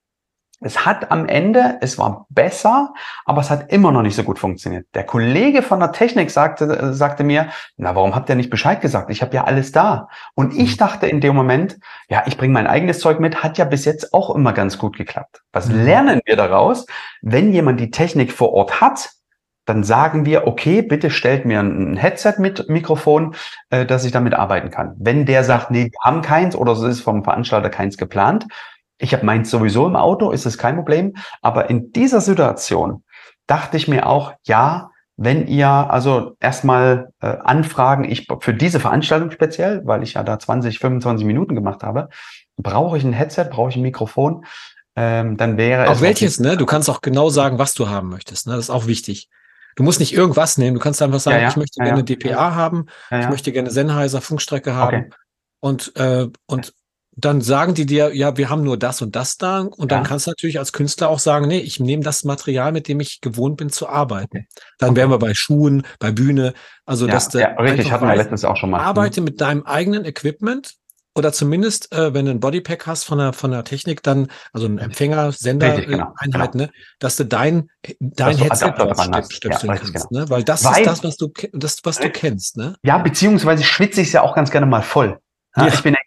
Es 0.59 0.87
hat 0.87 1.11
am 1.11 1.27
Ende, 1.27 1.77
es 1.83 1.99
war 1.99 2.25
besser, 2.31 2.95
aber 3.27 3.43
es 3.43 3.51
hat 3.51 3.71
immer 3.71 3.93
noch 3.93 4.01
nicht 4.01 4.17
so 4.17 4.23
gut 4.23 4.39
funktioniert. 4.39 4.87
Der 4.95 5.05
Kollege 5.05 5.61
von 5.61 5.81
der 5.81 5.93
Technik 5.93 6.31
sagte, 6.31 6.95
sagte 6.95 7.25
mir, 7.25 7.51
na, 7.77 7.95
warum 7.95 8.15
habt 8.15 8.31
ihr 8.31 8.37
nicht 8.37 8.49
Bescheid 8.49 8.81
gesagt? 8.81 9.11
Ich 9.11 9.21
habe 9.21 9.35
ja 9.35 9.45
alles 9.45 9.71
da. 9.71 10.09
Und 10.35 10.57
ich 10.57 10.77
mhm. 10.77 10.79
dachte 10.79 11.07
in 11.09 11.21
dem 11.21 11.37
Moment, 11.37 11.79
ja, 12.09 12.23
ich 12.25 12.39
bringe 12.39 12.55
mein 12.55 12.67
eigenes 12.67 13.01
Zeug 13.01 13.21
mit, 13.21 13.43
hat 13.43 13.59
ja 13.59 13.67
bis 13.67 13.85
jetzt 13.85 14.15
auch 14.15 14.35
immer 14.35 14.55
ganz 14.55 14.79
gut 14.79 14.97
geklappt. 14.97 15.43
Was 15.53 15.69
mhm. 15.69 15.85
lernen 15.85 16.21
wir 16.25 16.37
daraus? 16.37 16.87
Wenn 17.21 17.53
jemand 17.53 17.81
die 17.81 17.91
Technik 17.91 18.33
vor 18.33 18.55
Ort 18.55 18.81
hat, 18.81 19.11
dann 19.67 19.85
sagen 19.85 20.25
wir, 20.25 20.47
okay, 20.47 20.81
bitte 20.81 21.11
stellt 21.11 21.45
mir 21.45 21.61
ein 21.61 21.97
Headset 21.97 22.35
mit 22.39 22.69
Mikrofon, 22.69 23.35
äh, 23.71 23.85
dass 23.85 24.05
ich 24.05 24.13
damit 24.13 24.35
arbeiten 24.35 24.71
kann. 24.71 24.95
Wenn 24.99 25.27
der 25.27 25.45
sagt, 25.45 25.71
nee, 25.71 25.91
wir 25.91 26.01
haben 26.03 26.23
keins 26.23 26.57
oder 26.57 26.73
es 26.73 26.83
ist 26.83 27.01
vom 27.01 27.25
Veranstalter 27.25 27.69
keins 27.69 27.99
geplant, 27.99 28.47
ich 28.99 29.13
habe 29.13 29.27
meins 29.27 29.51
sowieso 29.51 29.87
im 29.87 29.97
Auto, 29.97 30.31
ist 30.31 30.47
es 30.47 30.57
kein 30.57 30.77
Problem. 30.77 31.15
Aber 31.43 31.69
in 31.69 31.93
dieser 31.93 32.21
Situation 32.21 33.05
dachte 33.47 33.77
ich 33.77 33.89
mir 33.89 34.07
auch, 34.07 34.33
ja, 34.45 34.91
wenn 35.19 35.47
ihr 35.47 35.69
also 35.69 36.37
erstmal 36.41 37.11
äh, 37.21 37.27
Anfragen, 37.27 38.05
ich 38.05 38.27
für 38.41 38.55
diese 38.55 38.81
Veranstaltung 38.81 39.31
speziell, 39.31 39.83
weil 39.85 40.03
ich 40.03 40.15
ja 40.15 40.23
da 40.23 40.39
20, 40.39 40.79
25 40.79 41.27
Minuten 41.27 41.55
gemacht 41.55 41.83
habe, 41.83 42.09
brauche 42.57 42.97
ich 42.97 43.05
ein 43.05 43.13
Headset, 43.13 43.47
brauche 43.51 43.71
ich 43.71 43.77
ein 43.77 43.83
Mikrofon, 43.83 44.45
ähm, 44.95 45.37
dann 45.37 45.57
wäre 45.57 45.89
auch 45.89 45.95
es. 45.95 46.01
welches, 46.01 46.41
ne? 46.41 46.57
Du 46.57 46.67
kannst 46.67 46.89
auch 46.89 47.01
genau 47.01 47.29
sagen, 47.29 47.59
was 47.59 47.75
du 47.75 47.89
haben 47.89 48.09
möchtest, 48.09 48.47
ne? 48.47 48.55
Das 48.55 48.65
ist 48.65 48.71
auch 48.71 48.87
wichtig. 48.87 49.29
Du 49.77 49.83
musst 49.83 50.01
nicht 50.01 50.15
irgendwas 50.15 50.59
nehmen, 50.59 50.75
du 50.75 50.81
kannst 50.81 51.01
einfach 51.03 51.21
sagen, 51.21 51.37
ja, 51.37 51.43
ja. 51.45 51.49
ich 51.51 51.57
möchte 51.57 51.83
gerne 51.83 52.03
DPA 52.03 52.55
haben, 52.55 52.87
ich 53.11 53.29
möchte 53.29 53.53
gerne 53.53 53.71
Sennheiser 53.71 54.21
Funkstrecke 54.21 54.75
haben. 54.75 54.97
Okay. 54.97 55.11
Und, 55.61 55.95
äh, 55.97 56.27
und 56.47 56.73
dann 57.19 57.41
sagen 57.41 57.75
die 57.75 57.87
dir, 57.87 58.15
ja, 58.15 58.37
wir 58.37 58.51
haben 58.51 58.63
nur 58.63 58.79
das 58.79 59.01
und 59.01 59.17
das 59.17 59.39
da. 59.39 59.61
Und 59.61 59.91
dann 59.91 60.05
kannst 60.05 60.27
du 60.27 60.31
natürlich 60.31 60.59
als 60.59 60.73
Künstler 60.73 61.09
auch 61.09 61.19
sagen, 61.19 61.49
nee, 61.49 61.61
ich 61.61 61.81
nehme 61.81 62.03
das 62.03 62.25
Material, 62.25 62.73
mit 62.73 62.89
dem 62.89 63.01
ich 63.01 63.23
gewohnt 63.23 63.57
bin 63.57 63.71
zu 63.71 63.89
arbeiten. 63.89 64.47
Dann 64.79 64.91
okay. 64.91 64.99
wären 64.99 65.11
wir 65.11 65.19
bei 65.19 65.33
Schuhen, 65.35 65.87
bei 65.99 66.13
Bühne. 66.13 66.53
Also, 66.85 67.07
dass 67.07 67.31
du 67.31 67.41
ja, 67.41 67.49
richtig, 67.55 67.91
hatten 67.91 68.07
wir 68.07 68.17
letztens 68.17 68.45
auch 68.45 68.57
schon 68.57 68.69
mal. 68.69 68.81
Arbeite 68.81 69.23
mhm. 69.23 69.25
mit 69.25 69.41
deinem 69.41 69.63
eigenen 69.63 70.05
Equipment 70.05 70.75
oder 71.17 71.33
zumindest, 71.33 71.93
äh, 71.93 72.13
wenn 72.13 72.27
du 72.27 72.31
ein 72.31 72.41
Bodypack 72.41 72.87
hast 72.87 73.05
von 73.05 73.19
der, 73.19 73.33
von 73.33 73.51
der 73.51 73.65
Technik, 73.65 74.03
dann, 74.03 74.29
also 74.53 74.67
ein 74.67 74.79
Empfänger, 74.79 75.33
Sender, 75.33 75.73
Richtig, 75.73 75.89
genau, 75.89 76.13
Einheit, 76.19 76.53
genau. 76.53 76.65
ne, 76.67 76.71
dass 76.99 77.17
du 77.17 77.25
dein, 77.25 77.71
dein 78.01 78.37
Headset 78.37 78.73
stöpseln 79.31 79.73
Ja, 79.73 79.77
kannst, 79.79 80.09
genau. 80.09 80.21
ne? 80.25 80.31
Weil 80.31 80.45
das 80.45 80.65
Weil- 80.65 80.83
ist 80.83 80.87
das, 80.87 81.05
was 81.05 81.17
du, 81.17 81.33
das, 81.53 81.79
was 81.85 81.97
du 81.97 82.03
Richtig. 82.05 82.21
kennst, 82.21 82.57
ne? 82.59 82.77
Ja, 82.83 82.99
beziehungsweise 82.99 83.65
schwitze 83.65 84.03
ich 84.03 84.09
es 84.09 84.13
ja 84.13 84.21
auch 84.23 84.35
ganz 84.35 84.51
gerne 84.51 84.67
mal 84.67 84.83
voll. 84.83 85.19
Ja, 85.57 85.67
Ja. 85.67 85.73
Ich 85.73 85.83
bin 85.83 85.95
äh, 85.95 85.99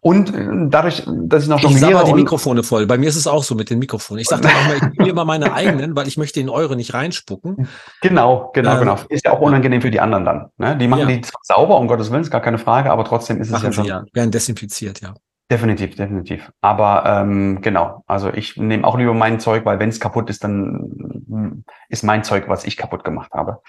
und 0.00 0.34
äh, 0.34 0.68
dadurch, 0.68 1.02
dass 1.06 1.44
ich 1.44 1.48
noch 1.48 1.62
Ich 1.62 1.78
sag 1.78 1.92
mal 1.92 2.04
die 2.04 2.14
Mikrofone 2.14 2.62
voll. 2.62 2.86
Bei 2.86 2.98
mir 2.98 3.08
ist 3.08 3.16
es 3.16 3.26
auch 3.26 3.42
so 3.42 3.54
mit 3.54 3.70
den 3.70 3.78
Mikrofonen. 3.78 4.20
Ich 4.20 4.28
sag 4.28 4.42
dann 4.42 4.52
auch 4.52 4.66
mal, 4.66 4.76
ich 4.76 4.82
nehme 4.98 5.10
immer 5.10 5.24
meine 5.24 5.52
eigenen, 5.52 5.96
weil 5.96 6.08
ich 6.08 6.16
möchte 6.16 6.40
in 6.40 6.48
eure 6.48 6.76
nicht 6.76 6.94
reinspucken. 6.94 7.68
genau, 8.00 8.50
genau, 8.54 8.72
Ähm, 8.74 8.78
genau. 8.80 8.98
Ist 9.08 9.24
ja 9.24 9.32
auch 9.32 9.40
unangenehm 9.40 9.80
für 9.80 9.90
die 9.90 10.00
anderen 10.00 10.24
dann. 10.24 10.46
Ne? 10.58 10.76
Die 10.76 10.88
machen 10.88 11.00
Ja. 11.00 11.06
die 11.06 11.20
zwar 11.20 11.40
sauber, 11.42 11.78
um 11.78 11.88
Gottes 11.88 12.10
Willen, 12.10 12.22
ist 12.22 12.30
gar 12.30 12.40
keine 12.40 12.58
Frage, 12.58 12.90
aber 12.90 13.04
trotzdem 13.04 13.40
ist 13.40 13.48
es 13.48 13.52
ja 13.52 13.58
Machen 13.58 13.72
schon 13.72 13.84
sie 13.84 13.90
ja. 13.90 14.04
Werden 14.12 14.30
desinfiziert, 14.30 15.00
ja. 15.00 15.14
definitiv, 15.50 15.94
definitiv. 15.96 16.50
Aber 16.60 17.04
ähm, 17.06 17.60
genau, 17.62 18.02
also 18.06 18.32
ich 18.32 18.56
nehme 18.56 18.86
auch 18.86 18.98
lieber 18.98 19.14
mein 19.14 19.40
Zeug, 19.40 19.64
weil 19.64 19.78
wenn 19.78 19.88
es 19.88 20.00
kaputt 20.00 20.28
ist, 20.30 20.42
dann 20.44 20.90
mm, 21.28 21.64
ist 21.88 22.02
mein 22.02 22.24
Zeug, 22.24 22.48
was 22.48 22.64
ich 22.64 22.76
kaputt 22.76 23.04
gemacht 23.04 23.32
habe. 23.32 23.60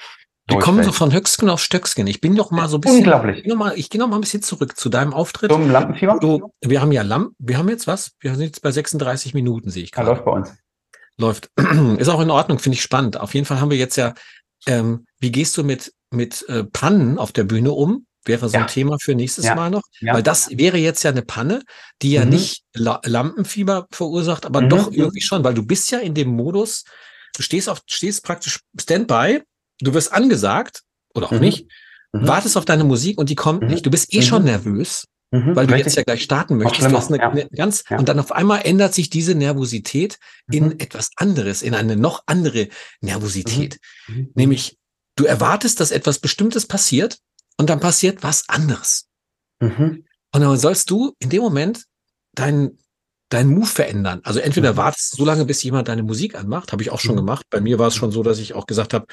Wir 0.49 0.59
kommen 0.59 0.83
so 0.83 0.91
von 0.93 1.11
Höchstgen 1.13 1.49
auf 1.49 1.61
Stöcksken. 1.61 2.07
Ich 2.07 2.21
bin 2.21 2.35
doch 2.35 2.51
mal 2.51 2.69
so 2.69 2.77
ein 2.77 2.81
bisschen. 2.81 2.99
Unglaublich. 2.99 3.37
Ich 3.37 3.43
gehe 3.43 3.51
noch 3.53 3.59
mal, 3.59 3.77
ich 3.77 3.89
gehe 3.89 3.99
noch 3.99 4.07
mal 4.07 4.15
ein 4.15 4.21
bisschen 4.21 4.41
zurück 4.41 4.77
zu 4.77 4.87
deinem 4.89 5.13
Auftritt. 5.13 5.51
Zum 5.51 5.69
Lampenfieber? 5.69 6.17
Du, 6.21 6.51
wir 6.61 6.81
haben 6.81 6.91
ja 6.93 7.01
Lamp, 7.01 7.33
wir 7.37 7.57
haben 7.57 7.67
jetzt 7.69 7.85
was? 7.87 8.11
Wir 8.19 8.33
sind 8.35 8.45
jetzt 8.45 8.61
bei 8.61 8.71
36 8.71 9.33
Minuten, 9.33 9.69
sehe 9.69 9.83
ich 9.83 9.89
Ja, 9.91 9.95
gerade. 9.97 10.09
läuft 10.11 10.25
bei 10.25 10.31
uns. 10.31 10.53
läuft. 11.17 11.49
Ist 11.97 12.07
auch 12.09 12.21
in 12.21 12.29
Ordnung, 12.29 12.59
finde 12.59 12.75
ich 12.75 12.81
spannend. 12.81 13.19
Auf 13.19 13.33
jeden 13.33 13.45
Fall 13.45 13.59
haben 13.59 13.71
wir 13.71 13.77
jetzt 13.77 13.95
ja, 13.97 14.13
ähm, 14.67 15.05
wie 15.19 15.31
gehst 15.31 15.57
du 15.57 15.63
mit, 15.63 15.91
mit 16.11 16.47
äh, 16.47 16.63
Pannen 16.63 17.17
auf 17.17 17.31
der 17.31 17.43
Bühne 17.43 17.71
um? 17.71 18.05
Wäre 18.23 18.47
so 18.49 18.55
Ja. 18.55 18.61
ein 18.63 18.67
Thema 18.67 18.97
für 19.01 19.15
nächstes 19.15 19.45
Ja. 19.45 19.55
Mal 19.55 19.69
noch. 19.71 19.81
Ja. 19.99 20.13
Weil 20.13 20.21
das 20.23 20.49
wäre 20.51 20.77
jetzt 20.77 21.01
ja 21.03 21.11
eine 21.11 21.23
Panne, 21.23 21.63
die 22.01 22.11
ja 22.11 22.23
Mhm. 22.23 22.29
nicht 22.31 22.63
La 22.73 23.01
Lampenfieber 23.03 23.87
verursacht, 23.91 24.45
aber 24.45 24.61
Mhm. 24.61 24.69
doch 24.69 24.91
irgendwie 24.91 25.21
schon, 25.21 25.43
weil 25.43 25.53
du 25.55 25.65
bist 25.65 25.89
ja 25.91 25.99
in 25.99 26.13
dem 26.13 26.29
Modus, 26.29 26.83
du 27.35 27.41
stehst 27.41 27.67
auf, 27.67 27.81
stehst 27.87 28.23
praktisch 28.23 28.59
Standby, 28.79 29.41
du 29.82 29.93
wirst 29.93 30.11
angesagt 30.13 30.84
oder 31.13 31.28
auch 31.28 31.32
Mhm. 31.32 31.39
nicht, 31.39 31.67
Mhm. 32.13 32.28
wartest 32.28 32.57
auf 32.57 32.65
deine 32.65 32.84
Musik 32.84 33.17
und 33.17 33.30
die 33.30 33.36
kommt 33.36 33.63
Mhm. 33.63 33.69
nicht. 33.69 33.86
Du 33.86 33.89
bist 33.91 34.13
eh 34.13 34.17
Mhm. 34.19 34.23
schon 34.23 34.43
nervös 34.45 35.05
Mhm, 35.32 35.55
weil 35.55 35.67
du 35.67 35.73
richtig. 35.73 35.88
jetzt 35.88 35.95
ja 35.97 36.03
gleich 36.03 36.23
starten 36.23 36.55
möchtest. 36.57 36.89
Du 36.89 36.95
hast 36.95 37.09
eine, 37.09 37.17
ja. 37.17 37.30
eine 37.30 37.49
ganz, 37.49 37.84
Ja. 37.89 37.97
und 37.99 38.07
dann 38.07 38.19
auf 38.19 38.32
einmal 38.32 38.61
ändert 38.63 38.93
sich 38.93 39.09
diese 39.09 39.36
Nervosität 39.36 40.19
in 40.49 40.65
Mhm. 40.67 40.75
etwas 40.80 41.09
anderes, 41.17 41.61
in 41.63 41.73
eine 41.75 41.97
noch 41.97 42.23
andere 42.28 42.69
Nervosität. 43.01 43.78
Mhm. 44.07 44.30
Nämlich, 44.36 44.78
du 45.17 45.25
erwartest, 45.25 45.80
dass 45.82 45.91
etwas 45.91 46.19
Bestimmtes 46.19 46.65
passiert 46.65 47.17
und 47.57 47.69
dann 47.69 47.80
passiert 47.82 48.23
was 48.23 48.47
anderes. 48.47 49.07
Mhm. 49.59 50.05
Und 50.34 50.41
dann 50.41 50.57
sollst 50.57 50.89
du 50.91 51.13
in 51.19 51.30
dem 51.30 51.41
Moment 51.41 51.84
deinen 52.34 52.78
deinen 53.30 53.53
Move 53.53 53.65
verändern. 53.67 54.21
Also 54.23 54.39
entweder 54.39 54.73
Mhm. 54.73 54.78
wartest 54.78 55.13
du 55.13 55.17
so 55.17 55.25
lange, 55.25 55.45
bis 55.45 55.61
jemand 55.63 55.88
deine 55.89 56.03
Musik 56.03 56.36
anmacht, 56.36 56.71
habe 56.71 56.82
ich 56.84 56.91
auch 56.91 56.99
schon 56.99 57.15
Mhm. 57.15 57.19
gemacht. 57.19 57.45
Bei 57.49 57.59
mir 57.61 57.78
war 57.80 57.88
es 57.89 57.95
schon 57.95 58.11
so, 58.11 58.23
dass 58.23 58.39
ich 58.39 58.53
auch 58.53 58.67
gesagt 58.67 58.93
habe, 58.93 59.05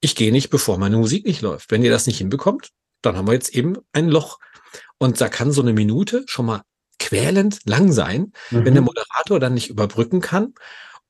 ich 0.00 0.14
gehe 0.14 0.32
nicht, 0.32 0.50
bevor 0.50 0.78
meine 0.78 0.96
Musik 0.98 1.24
nicht 1.26 1.40
läuft. 1.42 1.70
Wenn 1.70 1.82
ihr 1.82 1.90
das 1.90 2.06
nicht 2.06 2.18
hinbekommt, 2.18 2.68
dann 3.02 3.16
haben 3.16 3.26
wir 3.26 3.34
jetzt 3.34 3.54
eben 3.54 3.76
ein 3.92 4.08
Loch. 4.08 4.38
Und 4.98 5.20
da 5.20 5.28
kann 5.28 5.52
so 5.52 5.62
eine 5.62 5.72
Minute 5.72 6.24
schon 6.26 6.46
mal 6.46 6.62
quälend 6.98 7.60
lang 7.64 7.92
sein, 7.92 8.32
wenn 8.50 8.74
der 8.74 8.82
Mhm. 8.82 8.86
Moderator 8.86 9.40
dann 9.40 9.54
nicht 9.54 9.70
überbrücken 9.70 10.20
kann 10.20 10.54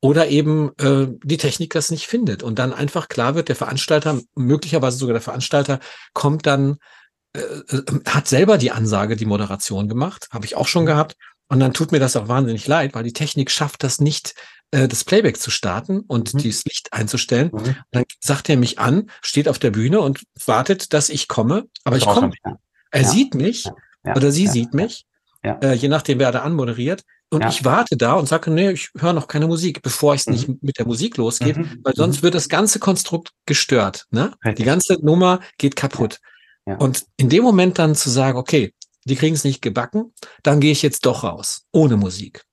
oder 0.01 0.29
eben 0.29 0.71
äh, 0.79 1.09
die 1.23 1.37
Technik 1.37 1.73
das 1.75 1.91
nicht 1.91 2.07
findet 2.07 2.43
und 2.43 2.59
dann 2.59 2.73
einfach 2.73 3.09
klar 3.09 3.35
wird, 3.35 3.49
der 3.49 3.57
Veranstalter, 3.57 4.21
möglicherweise 4.35 4.97
sogar 4.99 5.15
der 5.15 5.23
Veranstalter, 5.23 5.81
kommt 6.15 6.47
dann, 6.47 6.79
äh, 7.35 7.41
äh, 7.41 7.83
hat 8.07 8.29
selber 8.29 8.59
die 8.59 8.71
Ansage, 8.73 9.17
die 9.17 9.27
Moderation 9.27 9.89
gemacht, 9.89 10.29
habe 10.33 10.47
ich 10.47 10.57
auch 10.57 10.69
schon 10.69 10.85
Mhm. 10.85 10.89
gehabt. 10.89 11.15
Und 11.49 11.61
dann 11.61 11.73
tut 11.75 11.93
mir 11.93 11.99
das 12.01 12.17
auch 12.17 12.29
wahnsinnig 12.29 12.67
leid, 12.67 12.95
weil 12.95 13.05
die 13.05 13.13
Technik 13.13 13.51
schafft 13.51 13.83
das 13.83 14.01
nicht, 14.01 14.35
äh, 14.71 14.89
das 14.89 15.05
Playback 15.05 15.37
zu 15.39 15.51
starten 15.51 16.01
und 16.01 16.33
Mhm. 16.35 16.39
dieses 16.39 16.65
Licht 16.65 16.93
einzustellen. 16.93 17.51
Mhm. 17.53 17.59
Und 17.59 17.77
dann 17.91 18.05
sagt 18.21 18.49
er 18.49 18.57
mich 18.57 18.79
an, 18.79 19.11
steht 19.23 19.49
auf 19.49 19.59
der 19.59 19.71
Bühne 19.71 20.01
und 20.01 20.23
wartet, 20.47 20.93
dass 20.95 21.09
ich 21.11 21.29
komme, 21.29 21.65
aber 21.85 21.97
ich 21.99 22.07
komme. 22.07 22.33
Ja. 22.45 22.57
Er 22.91 23.03
Ja. 23.03 23.09
sieht 23.09 23.35
mich 23.35 23.65
Ja. 24.05 24.17
oder 24.17 24.33
sie 24.33 24.47
sieht 24.49 24.73
mich, 24.75 25.05
äh, 25.63 25.75
je 25.75 25.89
nachdem, 25.89 26.19
wer 26.19 26.33
da 26.33 26.41
anmoderiert. 26.41 27.03
Und 27.31 27.45
ich 27.47 27.65
warte 27.65 27.97
da 27.97 28.13
und 28.15 28.29
sage, 28.29 28.51
nee, 28.51 28.73
ich 28.73 28.91
höre 28.99 29.15
noch 29.15 29.27
keine 29.27 29.47
Musik, 29.47 29.81
bevor 29.83 30.15
es 30.15 30.27
Mhm. 30.27 30.33
nicht 30.35 30.63
mit 30.63 30.79
der 30.79 30.87
Musik 30.87 31.17
losgeht, 31.17 31.57
Mhm. 31.57 31.81
weil 31.83 31.95
sonst 31.95 32.19
Mhm. 32.19 32.23
wird 32.25 32.35
das 32.35 32.49
ganze 32.51 32.79
Konstrukt 32.79 33.31
gestört. 33.47 34.07
Ne? 34.11 34.33
Die 34.59 34.65
ganze 34.65 34.95
Nummer 35.03 35.41
geht 35.59 35.75
kaputt. 35.77 36.19
Und 36.65 37.05
in 37.17 37.29
dem 37.31 37.43
Moment 37.43 37.79
dann 37.79 37.95
zu 37.95 38.09
sagen, 38.11 38.39
okay, 38.39 38.73
die 39.05 39.17
kriegen 39.17 39.35
es 39.35 39.45
nicht 39.45 39.63
gebacken, 39.63 40.13
dann 40.43 40.61
gehe 40.61 40.73
ich 40.73 40.83
jetzt 40.83 41.07
doch 41.07 41.25
raus, 41.25 41.67
ohne 41.73 41.97
Musik. 41.97 42.45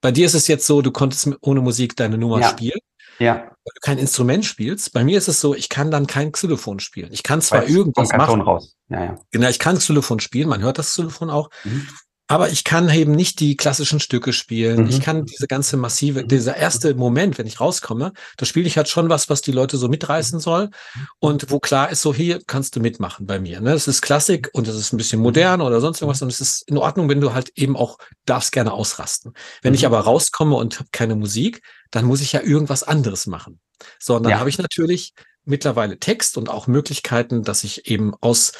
Bei 0.00 0.12
dir 0.12 0.26
ist 0.26 0.34
es 0.34 0.46
jetzt 0.46 0.66
so, 0.66 0.80
du 0.82 0.92
konntest 0.92 1.28
ohne 1.40 1.60
Musik 1.60 1.96
deine 1.96 2.18
Nummer 2.18 2.40
Ja. 2.40 2.48
spielen, 2.48 2.78
Ja, 3.18 3.34
weil 3.34 3.72
du 3.74 3.80
kein 3.80 3.98
Instrument 3.98 4.44
spielst. 4.44 4.92
Bei 4.92 5.02
mir 5.02 5.18
ist 5.18 5.26
es 5.28 5.40
so, 5.40 5.54
ich 5.54 5.68
kann 5.68 5.90
dann 5.90 6.06
kein 6.06 6.30
Xylophon 6.30 6.78
spielen. 6.78 7.12
Ich 7.12 7.24
kann 7.24 7.40
zwar 7.40 7.62
weil 7.62 7.68
es 7.68 7.74
irgendwas 7.74 8.12
machen, 8.12 8.40
raus. 8.40 8.76
Ja, 8.88 9.04
ja. 9.04 9.18
Genau, 9.32 9.48
ich 9.48 9.58
kann 9.58 9.76
Xylophon 9.78 10.20
spielen, 10.20 10.48
man 10.48 10.62
hört 10.62 10.78
das 10.78 10.90
Xylophon 10.90 11.30
auch, 11.30 11.50
Mhm. 11.64 11.88
Aber 12.28 12.50
ich 12.50 12.62
kann 12.62 12.88
eben 12.90 13.12
nicht 13.12 13.40
die 13.40 13.56
klassischen 13.56 14.00
Stücke 14.00 14.32
spielen. 14.32 14.82
Mhm. 14.82 14.88
Ich 14.90 15.00
kann 15.00 15.24
diese 15.24 15.48
ganze 15.48 15.76
massive, 15.76 16.22
Mhm. 16.22 16.28
dieser 16.28 16.56
erste 16.56 16.94
Moment, 16.94 17.38
wenn 17.38 17.46
ich 17.46 17.58
rauskomme, 17.58 18.12
da 18.36 18.46
spiele 18.46 18.66
ich 18.66 18.76
halt 18.76 18.88
schon 18.88 19.08
was, 19.08 19.28
was 19.30 19.40
die 19.40 19.52
Leute 19.52 19.78
so 19.78 19.88
mitreißen 19.88 20.38
soll 20.38 20.66
Mhm. 20.66 21.06
und 21.18 21.50
wo 21.50 21.58
klar 21.58 21.90
ist, 21.90 22.02
so 22.02 22.14
hier 22.14 22.40
kannst 22.46 22.76
du 22.76 22.80
mitmachen 22.80 23.26
bei 23.26 23.40
mir. 23.40 23.60
Ne? 23.60 23.72
Das 23.72 23.88
ist 23.88 24.02
Klassik 24.02 24.50
und 24.52 24.68
das 24.68 24.76
ist 24.76 24.92
ein 24.92 24.98
bisschen 24.98 25.20
modern 25.20 25.60
oder 25.62 25.80
sonst 25.80 26.00
irgendwas 26.02 26.22
und 26.22 26.28
es 26.28 26.40
ist 26.40 26.68
in 26.68 26.76
Ordnung, 26.78 27.08
wenn 27.08 27.20
du 27.20 27.32
halt 27.32 27.50
eben 27.56 27.76
auch 27.76 27.98
darfst 28.26 28.52
gerne 28.52 28.72
ausrasten. 28.72 29.32
Wenn 29.62 29.74
ich 29.74 29.80
Mhm. 29.80 29.86
aber 29.86 30.00
rauskomme 30.00 30.54
und 30.54 30.78
habe 30.78 30.90
keine 30.92 31.16
Musik, 31.16 31.62
dann 31.90 32.04
muss 32.04 32.20
ich 32.20 32.32
ja 32.32 32.42
irgendwas 32.42 32.82
anderes 32.82 33.26
machen. 33.26 33.58
So, 33.98 34.16
und 34.16 34.24
dann 34.24 34.32
Ja. 34.32 34.38
habe 34.38 34.50
ich 34.50 34.58
natürlich 34.58 35.14
mittlerweile 35.46 35.98
Text 35.98 36.36
und 36.36 36.50
auch 36.50 36.66
Möglichkeiten, 36.66 37.42
dass 37.42 37.64
ich 37.64 37.90
eben 37.90 38.12
aus 38.20 38.52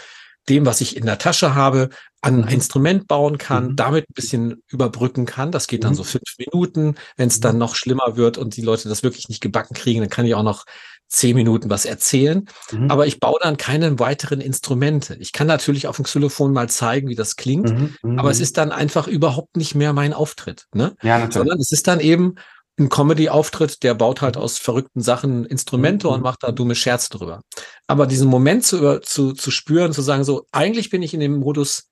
dem, 0.48 0.66
was 0.66 0.80
ich 0.80 0.96
in 0.96 1.06
der 1.06 1.18
Tasche 1.18 1.54
habe, 1.54 1.90
an 2.20 2.36
ein 2.36 2.40
Mhm. 2.42 2.48
Instrument 2.48 3.06
bauen 3.08 3.38
kann, 3.38 3.68
Mhm. 3.68 3.76
damit 3.76 4.10
ein 4.10 4.14
bisschen 4.14 4.62
überbrücken 4.68 5.24
kann. 5.26 5.52
Das 5.52 5.68
geht 5.68 5.84
dann 5.84 5.92
Mhm. 5.92 5.96
so 5.96 6.04
fünf 6.04 6.24
Minuten. 6.38 6.96
Wenn 7.16 7.28
es 7.28 7.40
dann 7.40 7.54
Mhm. 7.56 7.58
noch 7.60 7.74
schlimmer 7.76 8.16
wird 8.16 8.38
und 8.38 8.56
die 8.56 8.62
Leute 8.62 8.88
das 8.88 9.02
wirklich 9.02 9.28
nicht 9.28 9.40
gebacken 9.40 9.74
kriegen, 9.74 10.00
dann 10.00 10.10
kann 10.10 10.26
ich 10.26 10.34
auch 10.34 10.42
noch 10.42 10.64
zehn 11.10 11.34
Minuten 11.36 11.70
was 11.70 11.86
erzählen. 11.86 12.44
Mhm. 12.72 12.90
Aber 12.90 13.06
ich 13.06 13.18
baue 13.18 13.38
dann 13.40 13.56
keine 13.56 13.98
weiteren 13.98 14.40
Instrumente. 14.42 15.16
Ich 15.20 15.32
kann 15.32 15.46
natürlich 15.46 15.86
auf 15.86 15.96
dem 15.96 16.04
Xylophon 16.04 16.52
mal 16.52 16.68
zeigen, 16.68 17.08
wie 17.08 17.14
das 17.14 17.36
klingt, 17.36 17.70
Mhm. 18.02 18.18
Aber 18.18 18.30
es 18.30 18.40
ist 18.40 18.58
dann 18.58 18.72
einfach 18.72 19.06
überhaupt 19.06 19.56
nicht 19.56 19.74
mehr 19.74 19.92
mein 19.92 20.12
Auftritt. 20.12 20.66
Ne? 20.74 20.94
ja, 21.02 21.14
natürlich. 21.18 21.34
sondern 21.34 21.60
es 21.60 21.72
ist 21.72 21.86
dann 21.88 22.00
eben 22.00 22.34
ein 22.78 22.88
Comedy-Auftritt, 22.88 23.82
der 23.82 23.94
baut 23.94 24.20
halt 24.20 24.36
aus 24.36 24.58
verrückten 24.58 25.00
Sachen 25.00 25.44
Instrumente 25.46 26.06
Mhm. 26.06 26.12
und 26.14 26.22
macht 26.22 26.42
da 26.42 26.52
dumme 26.52 26.74
Scherze 26.74 27.10
drüber. 27.10 27.40
Aber 27.86 28.06
diesen 28.06 28.28
Moment 28.28 28.64
zu, 28.64 29.00
zu, 29.00 29.32
zu 29.32 29.50
spüren, 29.50 29.92
zu 29.92 30.02
sagen, 30.02 30.24
so, 30.24 30.46
eigentlich 30.52 30.90
bin 30.90 31.02
ich 31.02 31.14
in 31.14 31.20
dem 31.20 31.38
Modus, 31.38 31.84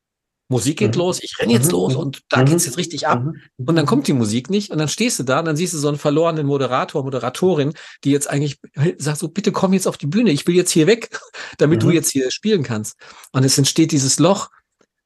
Musik 0.49 0.79
geht 0.79 0.95
Mhm. 0.95 1.01
los, 1.01 1.21
ich 1.21 1.41
renne 1.41 1.55
jetzt 1.55 1.67
Mhm. 1.67 1.73
los 1.73 1.95
Mhm. 1.95 1.99
und 1.99 2.21
da 2.29 2.39
Mhm. 2.43 2.45
geht's 2.47 2.67
jetzt 2.67 2.79
richtig 2.79 3.09
ab. 3.09 3.21
Mhm. 3.25 3.67
Und 3.67 3.75
dann 3.75 3.85
kommt 3.85 4.07
die 4.07 4.13
Musik 4.13 4.49
nicht 4.49 4.71
und 4.71 4.79
dann 4.79 4.89
stehst 4.89 5.19
du 5.19 5.25
da 5.25 5.41
und 5.41 5.45
dann 5.47 5.57
siehst 5.57 5.75
du 5.75 5.79
so 5.79 5.89
einen 5.89 5.99
verlorenen 5.99 6.47
Moderator, 6.47 7.03
Moderatorin, 7.03 7.73
die 8.05 8.13
jetzt 8.13 8.31
eigentlich 8.31 8.61
sagt 8.99 9.19
so, 9.19 9.29
bitte 9.29 9.51
komm 9.51 9.73
jetzt 9.73 9.89
auf 9.89 9.97
die 9.99 10.07
Bühne, 10.07 10.31
ich 10.31 10.47
will 10.47 10.55
jetzt 10.55 10.71
hier 10.71 10.87
weg, 10.87 11.11
damit 11.59 11.83
du 11.83 11.89
Mhm. 11.89 11.93
jetzt 11.95 12.13
hier 12.13 12.31
spielen 12.31 12.63
kannst. 12.63 12.95
Und 13.33 13.43
es 13.45 13.59
entsteht 13.59 13.91
dieses 13.91 14.21
Loch. 14.21 14.49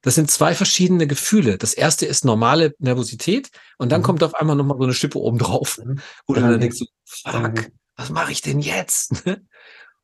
Das 0.01 0.15
sind 0.15 0.31
zwei 0.31 0.55
verschiedene 0.55 1.05
Gefühle. 1.07 1.57
Das 1.57 1.73
erste 1.73 2.05
ist 2.05 2.25
normale 2.25 2.73
Nervosität 2.79 3.49
und 3.77 3.91
dann 3.91 4.01
Mhm. 4.01 4.05
kommt 4.05 4.23
auf 4.23 4.33
einmal 4.35 4.55
nochmal 4.55 4.77
so 4.77 4.83
eine 4.83 4.93
Schippe 4.93 5.19
oben 5.19 5.37
drauf, 5.37 5.79
Mhm. 5.83 5.99
du 6.27 6.35
Ja, 6.35 6.41
dann 6.49 6.59
denkst, 6.59 6.77
so, 6.77 6.85
fuck, 7.05 7.33
Mhm. 7.53 7.67
was 7.95 8.09
mache 8.09 8.31
ich 8.31 8.41
denn 8.41 8.59
jetzt? 8.59 9.11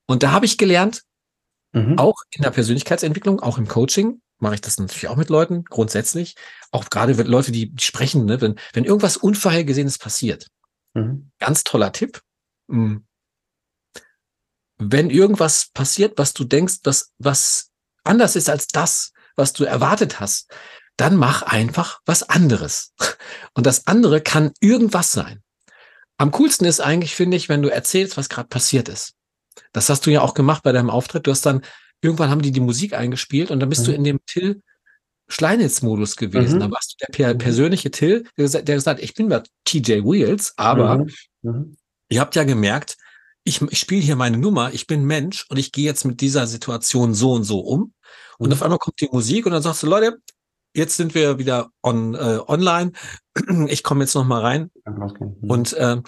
Und 0.09 0.23
da 0.23 0.31
habe 0.31 0.45
ich 0.45 0.57
gelernt, 0.57 1.03
Mhm. 1.73 1.97
auch 1.99 2.15
in 2.31 2.43
der 2.43 2.51
Persönlichkeitsentwicklung, 2.51 3.41
auch 3.41 3.57
im 3.57 3.67
Coaching, 3.67 4.21
mache 4.39 4.55
ich 4.55 4.61
das 4.61 4.77
natürlich 4.77 5.09
auch 5.09 5.17
mit 5.17 5.29
Leuten, 5.29 5.63
grundsätzlich. 5.65 6.35
Auch 6.71 6.89
gerade 6.89 7.13
Leute, 7.23 7.51
die, 7.51 7.71
die 7.71 7.83
sprechen, 7.83 8.25
ne, 8.25 8.39
wenn, 8.39 8.55
wenn 8.73 8.85
irgendwas 8.85 9.17
Unvorhergesehenes 9.17 9.97
passiert. 9.97 10.47
Mhm. 10.93 11.31
Ganz 11.39 11.63
toller 11.63 11.91
Tipp. 11.91 12.21
Mm. 12.67 12.97
Wenn 14.77 15.09
irgendwas 15.09 15.69
passiert, 15.73 16.17
was 16.17 16.33
du 16.33 16.43
denkst, 16.43 16.75
was, 16.83 17.11
was 17.17 17.71
anders 18.03 18.35
ist 18.35 18.49
als 18.49 18.67
das, 18.67 19.11
was 19.37 19.53
du 19.53 19.63
erwartet 19.63 20.19
hast, 20.19 20.51
dann 20.97 21.15
mach 21.15 21.43
einfach 21.43 21.99
was 22.05 22.23
anderes. 22.27 22.93
Und 23.53 23.65
das 23.65 23.87
andere 23.87 24.19
kann 24.21 24.51
irgendwas 24.59 25.11
sein. 25.11 25.41
Am 26.17 26.31
coolsten 26.31 26.65
ist 26.65 26.79
eigentlich, 26.79 27.15
finde 27.15 27.37
ich, 27.37 27.47
wenn 27.47 27.61
du 27.61 27.69
erzählst, 27.69 28.17
was 28.17 28.29
gerade 28.29 28.47
passiert 28.49 28.89
ist. 28.89 29.13
Das 29.73 29.89
hast 29.89 30.05
du 30.05 30.11
ja 30.11 30.21
auch 30.21 30.33
gemacht 30.33 30.63
bei 30.63 30.71
deinem 30.71 30.89
Auftritt. 30.89 31.27
Du 31.27 31.31
hast 31.31 31.45
dann, 31.45 31.61
irgendwann 32.01 32.29
haben 32.31 32.41
die 32.41 32.51
die 32.51 32.59
Musik 32.59 32.93
eingespielt 32.93 33.51
und 33.51 33.59
dann 33.59 33.69
bist 33.69 33.85
du 33.85 33.91
Mhm. 33.91 33.97
in 33.97 34.03
dem 34.03 34.19
Till 34.25 34.61
Schleinitz-Modus 35.29 36.15
gewesen. 36.15 36.55
Mhm. 36.55 36.59
Da 36.61 36.71
warst 36.71 36.95
du 36.99 37.05
der 37.11 37.33
Mhm. 37.33 37.37
persönliche 37.37 37.91
Till, 37.91 38.23
der 38.37 38.43
gesagt, 38.45 38.67
der 38.67 38.75
gesagt, 38.75 39.01
ich 39.01 39.13
bin 39.13 39.29
bei 39.29 39.43
TJ 39.65 40.03
Wheels, 40.03 40.53
aber 40.57 40.99
Mhm. 40.99 41.11
Mhm. 41.43 41.77
ihr 42.09 42.19
habt 42.21 42.35
ja 42.35 42.43
gemerkt, 42.43 42.97
ich, 43.43 43.61
ich 43.61 43.79
spiele 43.79 44.01
hier 44.01 44.15
meine 44.15 44.37
Nummer, 44.37 44.73
ich 44.73 44.87
bin 44.87 45.05
Mensch 45.05 45.45
und 45.49 45.57
ich 45.57 45.71
gehe 45.71 45.85
jetzt 45.85 46.05
mit 46.05 46.21
dieser 46.21 46.47
Situation 46.47 47.13
so 47.13 47.33
und 47.33 47.43
so 47.43 47.59
um. 47.59 47.93
Und 48.37 48.47
Mhm. 48.47 48.53
auf 48.53 48.63
einmal 48.63 48.79
kommt 48.79 49.01
die 49.01 49.09
Musik 49.11 49.45
und 49.45 49.51
dann 49.51 49.61
sagst 49.61 49.83
du, 49.83 49.87
Leute, 49.87 50.17
jetzt 50.73 50.95
sind 50.95 51.15
wir 51.15 51.39
wieder 51.39 51.69
on, 51.83 52.15
äh, 52.15 52.39
online. 52.47 52.91
Ich 53.67 53.83
komme 53.83 54.03
jetzt 54.03 54.15
noch 54.15 54.25
mal 54.25 54.41
rein. 54.41 54.71
Mhm. 54.85 55.49
Und, 55.49 55.73
äh, 55.73 56.01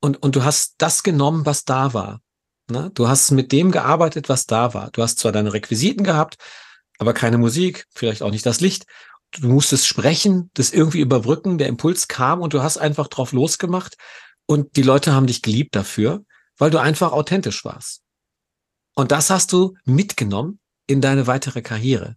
und, 0.00 0.22
und 0.22 0.36
du 0.36 0.44
hast 0.44 0.74
das 0.78 1.02
genommen, 1.02 1.46
was 1.46 1.64
da 1.64 1.94
war. 1.94 2.20
Ne? 2.70 2.90
Du 2.94 3.08
hast 3.08 3.30
mit 3.30 3.52
dem 3.52 3.70
gearbeitet, 3.70 4.28
was 4.28 4.46
da 4.46 4.74
war. 4.74 4.90
Du 4.92 5.02
hast 5.02 5.18
zwar 5.18 5.32
deine 5.32 5.52
Requisiten 5.52 6.04
gehabt, 6.04 6.36
aber 6.98 7.12
keine 7.12 7.38
Musik, 7.38 7.86
vielleicht 7.94 8.22
auch 8.22 8.30
nicht 8.30 8.46
das 8.46 8.60
Licht. 8.60 8.86
Du 9.32 9.48
musstest 9.48 9.86
sprechen, 9.86 10.50
das 10.54 10.72
irgendwie 10.72 11.00
überbrücken, 11.00 11.58
der 11.58 11.68
Impuls 11.68 12.06
kam 12.08 12.40
und 12.40 12.52
du 12.52 12.62
hast 12.62 12.76
einfach 12.78 13.08
drauf 13.08 13.32
losgemacht 13.32 13.96
und 14.46 14.76
die 14.76 14.82
Leute 14.82 15.14
haben 15.14 15.26
dich 15.26 15.42
geliebt 15.42 15.74
dafür, 15.74 16.22
weil 16.58 16.70
du 16.70 16.78
einfach 16.78 17.12
authentisch 17.12 17.64
warst. 17.64 18.02
Und 18.94 19.10
das 19.10 19.30
hast 19.30 19.52
du 19.52 19.74
mitgenommen 19.84 20.60
in 20.92 21.00
deine 21.00 21.26
weitere 21.26 21.62
Karriere. 21.62 22.16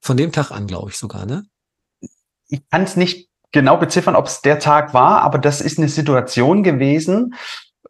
Von 0.00 0.16
dem 0.16 0.32
Tag 0.32 0.50
an, 0.50 0.66
glaube 0.66 0.90
ich 0.90 0.96
sogar, 0.96 1.26
ne? 1.26 1.44
Ich 2.48 2.68
kann 2.68 2.82
es 2.82 2.96
nicht 2.96 3.28
genau 3.52 3.76
beziffern, 3.76 4.16
ob 4.16 4.26
es 4.26 4.40
der 4.40 4.58
Tag 4.58 4.94
war, 4.94 5.22
aber 5.22 5.38
das 5.38 5.60
ist 5.60 5.78
eine 5.78 5.88
Situation 5.88 6.62
gewesen, 6.62 7.34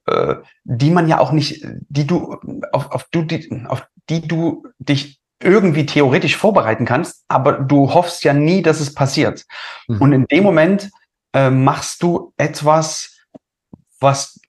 äh, 0.07 0.37
die 0.65 0.91
man 0.91 1.09
ja 1.09 1.19
auch 1.19 1.33
nicht, 1.33 1.65
die 1.89 2.07
du, 2.07 2.37
auf, 2.73 2.91
auf, 2.91 3.07
du, 3.11 3.23
die, 3.23 3.65
auf 3.67 3.87
die 4.09 4.27
du 4.27 4.65
dich 4.79 5.21
irgendwie 5.43 5.87
theoretisch 5.87 6.37
vorbereiten 6.37 6.85
kannst, 6.85 7.25
aber 7.29 7.53
du 7.53 7.93
hoffst 7.93 8.25
ja 8.25 8.33
nie, 8.33 8.63
dass 8.63 8.81
es 8.81 8.95
passiert. 8.95 9.45
Mhm. 9.89 10.01
Und 10.01 10.13
in 10.13 10.27
dem 10.27 10.45
Moment 10.45 10.91
äh, 11.33 11.51
machst 11.51 12.03
du 12.03 12.33
etwas, 12.37 13.17
was, 13.99 14.41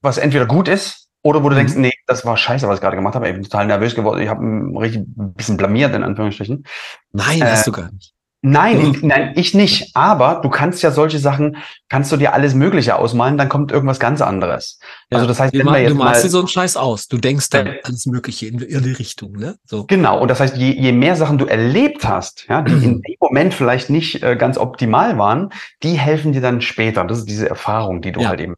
was 0.00 0.18
entweder 0.18 0.46
gut 0.46 0.68
ist 0.68 1.05
oder 1.26 1.42
wo 1.42 1.48
du 1.48 1.54
mhm. 1.54 1.58
denkst, 1.58 1.74
nee, 1.74 1.92
das 2.06 2.24
war 2.24 2.36
scheiße, 2.36 2.68
was 2.68 2.76
ich 2.76 2.80
gerade 2.80 2.96
gemacht 2.96 3.16
habe. 3.16 3.26
Ich 3.26 3.34
bin 3.34 3.42
total 3.42 3.66
nervös 3.66 3.96
geworden. 3.96 4.20
Ich 4.20 4.28
habe 4.28 4.40
richtig 4.80 5.02
ein 5.02 5.34
bisschen 5.34 5.56
blamiert, 5.56 5.92
in 5.94 6.04
Anführungsstrichen. 6.04 6.64
Nein, 7.12 7.42
äh, 7.42 7.46
hast 7.46 7.66
du 7.66 7.72
gar 7.72 7.90
nicht. 7.90 8.12
Nein, 8.42 8.92
ich, 8.94 9.02
nein, 9.02 9.32
ich 9.34 9.54
nicht. 9.54 9.96
Aber 9.96 10.40
du 10.40 10.48
kannst 10.50 10.80
ja 10.80 10.92
solche 10.92 11.18
Sachen, 11.18 11.56
kannst 11.88 12.12
du 12.12 12.16
dir 12.16 12.32
alles 12.32 12.54
Mögliche 12.54 12.94
ausmalen, 12.94 13.36
dann 13.36 13.48
kommt 13.48 13.72
irgendwas 13.72 13.98
ganz 13.98 14.20
anderes. 14.20 14.78
Ja, 15.10 15.18
also 15.18 15.26
das 15.26 15.40
heißt, 15.40 15.52
wenn 15.52 15.66
wir 15.66 15.80
jetzt 15.80 15.90
du 15.90 15.96
malst 15.96 16.24
dir 16.24 16.28
so 16.28 16.38
einen 16.38 16.46
Scheiß 16.46 16.76
aus. 16.76 17.08
Du 17.08 17.18
denkst 17.18 17.50
dann 17.50 17.66
äh, 17.66 17.80
alles 17.82 18.06
Mögliche 18.06 18.46
in 18.46 18.60
ihre 18.60 19.00
Richtung, 19.00 19.32
ne? 19.32 19.56
So. 19.64 19.84
Genau. 19.86 20.20
Und 20.20 20.30
das 20.30 20.38
heißt, 20.38 20.56
je, 20.56 20.70
je 20.70 20.92
mehr 20.92 21.16
Sachen 21.16 21.38
du 21.38 21.46
erlebt 21.46 22.06
hast, 22.06 22.46
ja, 22.48 22.62
die 22.62 22.72
in 22.72 23.02
dem 23.02 23.16
Moment 23.20 23.52
vielleicht 23.52 23.90
nicht 23.90 24.22
äh, 24.22 24.36
ganz 24.36 24.58
optimal 24.58 25.18
waren, 25.18 25.50
die 25.82 25.98
helfen 25.98 26.32
dir 26.32 26.40
dann 26.40 26.60
später. 26.60 27.04
Das 27.04 27.18
ist 27.18 27.28
diese 27.28 27.48
Erfahrung, 27.48 28.00
die 28.00 28.12
du 28.12 28.20
ja. 28.20 28.28
halt 28.28 28.40
eben. 28.40 28.54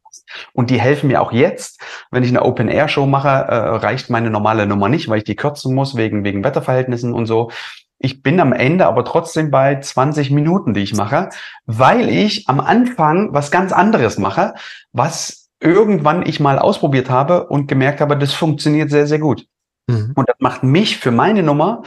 Und 0.52 0.70
die 0.70 0.80
helfen 0.80 1.08
mir 1.08 1.20
auch 1.20 1.32
jetzt, 1.32 1.80
wenn 2.10 2.22
ich 2.22 2.30
eine 2.30 2.44
Open-Air-Show 2.44 3.06
mache, 3.06 3.28
äh, 3.28 3.54
reicht 3.76 4.10
meine 4.10 4.30
normale 4.30 4.66
Nummer 4.66 4.88
nicht, 4.88 5.08
weil 5.08 5.18
ich 5.18 5.24
die 5.24 5.36
kürzen 5.36 5.74
muss 5.74 5.96
wegen, 5.96 6.24
wegen 6.24 6.44
Wetterverhältnissen 6.44 7.14
und 7.14 7.26
so. 7.26 7.50
Ich 7.98 8.22
bin 8.22 8.38
am 8.38 8.52
Ende 8.52 8.86
aber 8.86 9.04
trotzdem 9.04 9.50
bei 9.50 9.80
20 9.80 10.30
Minuten, 10.30 10.72
die 10.72 10.82
ich 10.82 10.94
mache, 10.94 11.30
weil 11.66 12.08
ich 12.08 12.48
am 12.48 12.60
Anfang 12.60 13.34
was 13.34 13.50
ganz 13.50 13.72
anderes 13.72 14.18
mache, 14.18 14.54
was 14.92 15.48
irgendwann 15.60 16.24
ich 16.24 16.38
mal 16.38 16.58
ausprobiert 16.58 17.10
habe 17.10 17.48
und 17.48 17.66
gemerkt 17.66 18.00
habe, 18.00 18.16
das 18.16 18.32
funktioniert 18.32 18.90
sehr, 18.90 19.06
sehr 19.08 19.18
gut. 19.18 19.46
Mhm. 19.88 20.12
Und 20.14 20.28
das 20.28 20.36
macht 20.38 20.62
mich 20.62 20.98
für 20.98 21.10
meine 21.10 21.42
Nummer 21.42 21.82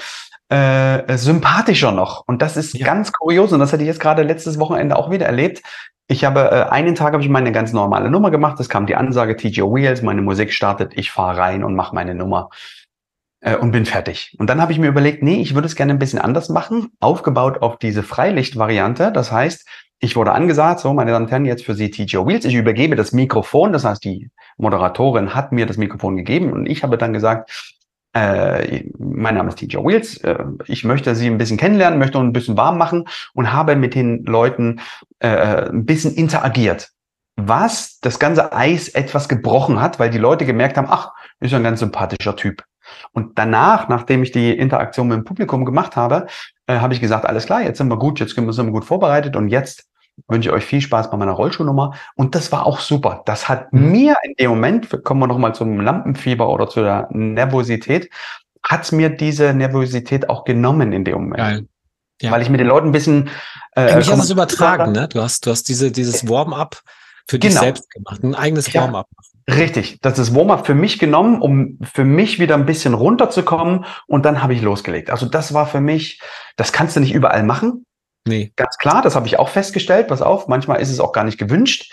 äh, 0.49 1.17
sympathischer 1.17 1.93
noch. 1.93 2.23
Und 2.27 2.41
das 2.41 2.57
ist 2.57 2.73
ja. 2.73 2.85
ganz 2.85 3.13
kurios. 3.13 3.53
Und 3.53 3.59
das 3.59 3.71
hatte 3.71 3.83
ich 3.83 3.87
jetzt 3.87 4.01
gerade 4.01 4.23
letztes 4.23 4.59
Wochenende 4.59 4.97
auch 4.97 5.09
wieder 5.09 5.25
erlebt. 5.25 5.61
Ich 6.11 6.25
habe 6.25 6.51
äh, 6.51 6.69
einen 6.69 6.93
Tag 6.93 7.13
habe 7.13 7.23
ich 7.23 7.29
meine 7.29 7.53
ganz 7.53 7.71
normale 7.71 8.11
Nummer 8.11 8.31
gemacht. 8.31 8.59
Es 8.59 8.67
kam 8.67 8.85
die 8.85 8.97
Ansage 8.97 9.37
TJ 9.37 9.61
Wheels, 9.61 10.01
meine 10.01 10.21
Musik 10.21 10.51
startet, 10.51 10.91
ich 10.97 11.09
fahre 11.09 11.37
rein 11.37 11.63
und 11.63 11.73
mache 11.73 11.95
meine 11.95 12.13
Nummer 12.15 12.49
äh, 13.39 13.55
und 13.55 13.71
bin 13.71 13.85
fertig. 13.85 14.35
Und 14.37 14.49
dann 14.49 14.59
habe 14.59 14.73
ich 14.73 14.77
mir 14.77 14.89
überlegt, 14.89 15.23
nee, 15.23 15.41
ich 15.41 15.55
würde 15.55 15.67
es 15.67 15.77
gerne 15.77 15.93
ein 15.93 15.99
bisschen 15.99 16.19
anders 16.19 16.49
machen, 16.49 16.91
aufgebaut 16.99 17.61
auf 17.61 17.77
diese 17.77 18.03
Freilicht-Variante. 18.03 19.13
Das 19.13 19.31
heißt, 19.31 19.65
ich 19.99 20.17
wurde 20.17 20.33
angesagt, 20.33 20.81
so, 20.81 20.93
meine 20.93 21.11
Damen 21.11 21.27
und 21.27 21.31
Herren, 21.31 21.45
jetzt 21.45 21.63
für 21.63 21.75
Sie 21.75 21.89
TJ 21.89 22.17
Wheels. 22.17 22.43
Ich 22.43 22.55
übergebe 22.55 22.97
das 22.97 23.13
Mikrofon. 23.13 23.71
Das 23.71 23.85
heißt, 23.85 24.03
die 24.03 24.31
Moderatorin 24.57 25.33
hat 25.33 25.53
mir 25.53 25.65
das 25.65 25.77
Mikrofon 25.77 26.17
gegeben 26.17 26.51
und 26.51 26.65
ich 26.65 26.83
habe 26.83 26.97
dann 26.97 27.13
gesagt, 27.13 27.79
äh, 28.13 28.83
mein 28.97 29.35
Name 29.35 29.49
ist 29.49 29.59
TJ 29.59 29.77
Wheels. 29.77 30.17
Äh, 30.17 30.43
ich 30.67 30.83
möchte 30.83 31.15
Sie 31.15 31.27
ein 31.27 31.37
bisschen 31.37 31.57
kennenlernen, 31.57 31.99
möchte 31.99 32.19
ein 32.19 32.33
bisschen 32.33 32.57
warm 32.57 32.77
machen 32.77 33.07
und 33.33 33.53
habe 33.53 33.75
mit 33.75 33.95
den 33.95 34.25
Leuten 34.25 34.81
äh, 35.19 35.69
ein 35.69 35.85
bisschen 35.85 36.13
interagiert. 36.15 36.89
Was 37.37 37.99
das 37.99 38.19
ganze 38.19 38.53
Eis 38.53 38.89
etwas 38.89 39.29
gebrochen 39.29 39.79
hat, 39.79 39.99
weil 39.99 40.09
die 40.09 40.17
Leute 40.17 40.45
gemerkt 40.45 40.77
haben, 40.77 40.87
ach, 40.89 41.11
ist 41.39 41.53
ein 41.53 41.63
ganz 41.63 41.79
sympathischer 41.79 42.35
Typ. 42.35 42.63
Und 43.13 43.37
danach, 43.39 43.87
nachdem 43.87 44.23
ich 44.23 44.31
die 44.31 44.51
Interaktion 44.51 45.07
mit 45.07 45.17
dem 45.17 45.23
Publikum 45.23 45.63
gemacht 45.63 45.95
habe, 45.95 46.27
äh, 46.67 46.79
habe 46.79 46.93
ich 46.93 47.01
gesagt, 47.01 47.25
alles 47.25 47.45
klar, 47.45 47.61
jetzt 47.61 47.77
sind 47.77 47.87
wir 47.87 47.97
gut, 47.97 48.19
jetzt 48.19 48.35
sind 48.35 48.47
wir 48.47 48.71
gut 48.71 48.85
vorbereitet 48.85 49.35
und 49.35 49.47
jetzt 49.47 49.87
wünsche 50.27 50.49
ich 50.49 50.55
euch 50.55 50.65
viel 50.65 50.81
Spaß 50.81 51.11
bei 51.11 51.17
meiner 51.17 51.33
Rollschuhnummer. 51.33 51.93
Und 52.15 52.35
das 52.35 52.51
war 52.51 52.65
auch 52.65 52.79
super. 52.79 53.23
Das 53.25 53.49
hat 53.49 53.71
mhm. 53.73 53.91
mir 53.91 54.15
in 54.23 54.33
dem 54.39 54.49
Moment, 54.51 55.03
kommen 55.03 55.21
wir 55.21 55.27
nochmal 55.27 55.55
zum 55.55 55.79
Lampenfieber 55.79 56.49
oder 56.49 56.67
zu 56.67 56.81
der 56.81 57.07
Nervosität, 57.11 58.09
hat 58.63 58.91
mir 58.91 59.09
diese 59.09 59.53
Nervosität 59.53 60.29
auch 60.29 60.43
genommen 60.43 60.91
in 60.93 61.03
dem 61.03 61.15
Moment. 61.15 61.37
Geil. 61.37 61.67
Ja. 62.21 62.31
Weil 62.31 62.41
ich 62.41 62.49
mit 62.49 62.59
den 62.59 62.67
Leuten 62.67 62.89
ein 62.89 62.91
bisschen. 62.91 63.29
Äh, 63.75 63.81
Eigentlich 63.81 64.09
hast 64.09 64.19
du 64.19 64.23
es 64.23 64.29
übertragen, 64.29 64.91
ne? 64.91 65.07
Du 65.07 65.21
hast, 65.21 65.45
du 65.45 65.51
hast 65.51 65.67
diese, 65.69 65.91
dieses 65.91 66.27
Warm-up 66.29 66.81
für 67.27 67.39
genau. 67.39 67.53
dich 67.53 67.59
selbst 67.59 67.89
gemacht, 67.89 68.23
ein 68.23 68.35
eigenes 68.35 68.71
ja. 68.71 68.81
Warm-up. 68.81 69.07
Richtig, 69.49 69.99
das 70.01 70.19
ist 70.19 70.35
Warm-up 70.35 70.67
für 70.67 70.75
mich 70.75 70.99
genommen, 70.99 71.41
um 71.41 71.79
für 71.81 72.05
mich 72.05 72.39
wieder 72.39 72.55
ein 72.55 72.65
bisschen 72.65 72.93
runterzukommen 72.93 73.85
und 74.05 74.23
dann 74.23 74.43
habe 74.43 74.53
ich 74.53 74.61
losgelegt. 74.61 75.09
Also 75.09 75.25
das 75.25 75.53
war 75.53 75.65
für 75.65 75.81
mich, 75.81 76.21
das 76.57 76.71
kannst 76.71 76.95
du 76.95 76.99
nicht 76.99 77.13
überall 77.13 77.43
machen. 77.43 77.85
Nee. 78.27 78.53
Ganz 78.55 78.77
klar, 78.77 79.01
das 79.01 79.15
habe 79.15 79.27
ich 79.27 79.39
auch 79.39 79.49
festgestellt. 79.49 80.07
Pass 80.07 80.21
auf, 80.21 80.47
manchmal 80.47 80.81
ist 80.81 80.91
es 80.91 80.99
auch 80.99 81.11
gar 81.11 81.23
nicht 81.23 81.37
gewünscht. 81.37 81.91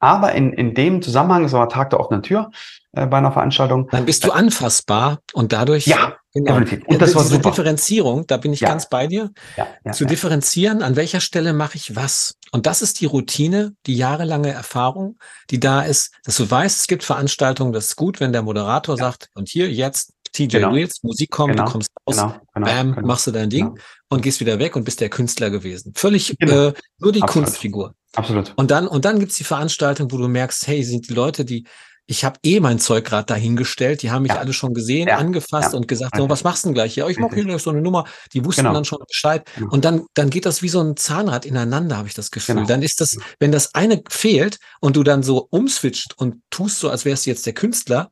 Aber 0.00 0.32
in, 0.32 0.52
in 0.54 0.74
dem 0.74 1.02
Zusammenhang, 1.02 1.44
es 1.44 1.52
war 1.52 1.68
Tag 1.68 1.90
der 1.90 2.00
offenen 2.00 2.22
Tür 2.22 2.50
äh, 2.92 3.06
bei 3.06 3.18
einer 3.18 3.32
Veranstaltung. 3.32 3.86
Dann 3.90 4.06
bist 4.06 4.24
du 4.24 4.32
anfassbar 4.32 5.18
und 5.34 5.52
dadurch. 5.52 5.86
Ja, 5.86 6.16
genau. 6.32 6.58
definitiv. 6.58 6.88
Und 6.88 7.02
das 7.02 7.14
war 7.14 7.22
super. 7.22 7.50
Differenzierung, 7.50 8.26
da 8.26 8.38
bin 8.38 8.54
ich 8.54 8.60
ja. 8.60 8.68
ganz 8.68 8.88
bei 8.88 9.06
dir. 9.06 9.30
Ja, 9.58 9.66
ja, 9.84 9.92
zu 9.92 10.06
differenzieren, 10.06 10.82
an 10.82 10.96
welcher 10.96 11.20
Stelle 11.20 11.52
mache 11.52 11.76
ich 11.76 11.96
was. 11.96 12.34
Und 12.50 12.66
das 12.66 12.80
ist 12.80 13.00
die 13.00 13.06
Routine, 13.06 13.74
die 13.86 13.94
jahrelange 13.94 14.50
Erfahrung, 14.50 15.18
die 15.50 15.60
da 15.60 15.82
ist, 15.82 16.12
dass 16.24 16.36
du 16.36 16.50
weißt, 16.50 16.80
es 16.80 16.86
gibt 16.86 17.04
Veranstaltungen, 17.04 17.72
das 17.72 17.88
ist 17.88 17.96
gut, 17.96 18.20
wenn 18.20 18.32
der 18.32 18.42
Moderator 18.42 18.96
sagt, 18.96 19.28
und 19.34 19.50
hier 19.50 19.70
jetzt 19.70 20.14
TJ 20.32 20.46
genau. 20.46 20.74
Wheels, 20.74 21.02
Musik 21.02 21.30
kommt, 21.30 21.52
genau. 21.52 21.64
du 21.66 21.72
kommst 21.72 21.90
raus, 22.06 22.16
genau. 22.16 22.40
genau. 22.54 22.66
bam, 22.66 22.94
genau. 22.94 23.06
machst 23.06 23.26
du 23.26 23.30
dein 23.30 23.50
Ding 23.50 23.66
genau. 23.66 23.82
und 24.08 24.22
gehst 24.22 24.40
wieder 24.40 24.58
weg 24.58 24.76
und 24.76 24.84
bist 24.84 25.00
der 25.00 25.08
Künstler 25.08 25.50
gewesen. 25.50 25.92
Völlig 25.96 26.40
äh, 26.40 26.72
nur 26.98 27.12
die 27.12 27.22
Absolut. 27.22 27.46
Kunstfigur. 27.46 27.94
Absolut. 28.14 28.52
Und 28.56 28.70
dann, 28.70 28.88
und 28.88 29.04
dann 29.04 29.20
gibt's 29.20 29.36
die 29.36 29.44
Veranstaltung, 29.44 30.10
wo 30.10 30.18
du 30.18 30.28
merkst, 30.28 30.66
hey, 30.66 30.82
sind 30.82 31.08
die 31.08 31.14
Leute, 31.14 31.44
die, 31.44 31.64
ich 32.06 32.24
habe 32.24 32.40
eh 32.42 32.58
mein 32.58 32.80
Zeug 32.80 33.04
gerade 33.04 33.26
dahingestellt, 33.26 34.02
die 34.02 34.10
haben 34.10 34.22
mich 34.22 34.32
ja. 34.32 34.38
alle 34.38 34.52
schon 34.52 34.74
gesehen, 34.74 35.06
ja. 35.06 35.18
angefasst 35.18 35.72
ja. 35.72 35.78
und 35.78 35.86
gesagt, 35.86 36.16
so, 36.16 36.28
was 36.28 36.42
machst 36.42 36.64
du 36.64 36.68
denn 36.68 36.74
gleich 36.74 36.94
hier? 36.94 37.06
Oh, 37.06 37.08
ich 37.08 37.18
mache 37.18 37.36
hier 37.36 37.58
so 37.60 37.70
eine 37.70 37.80
Nummer, 37.80 38.04
die 38.32 38.44
wussten 38.44 38.62
genau. 38.62 38.74
dann 38.74 38.84
schon 38.84 38.98
Bescheid. 39.06 39.48
Genau. 39.56 39.70
Und 39.72 39.84
dann, 39.84 40.04
dann 40.14 40.28
geht 40.28 40.44
das 40.44 40.60
wie 40.60 40.68
so 40.68 40.80
ein 40.80 40.96
Zahnrad 40.96 41.46
ineinander, 41.46 41.96
habe 41.96 42.08
ich 42.08 42.14
das 42.14 42.32
Gefühl. 42.32 42.56
Genau. 42.56 42.66
Dann 42.66 42.82
ist 42.82 43.00
das, 43.00 43.16
wenn 43.38 43.52
das 43.52 43.74
eine 43.76 44.02
fehlt 44.08 44.58
und 44.80 44.96
du 44.96 45.04
dann 45.04 45.22
so 45.22 45.46
umswitcht 45.50 46.14
und 46.16 46.42
tust 46.50 46.80
so, 46.80 46.90
als 46.90 47.04
wärst 47.04 47.26
du 47.26 47.30
jetzt 47.30 47.46
der 47.46 47.52
Künstler, 47.52 48.10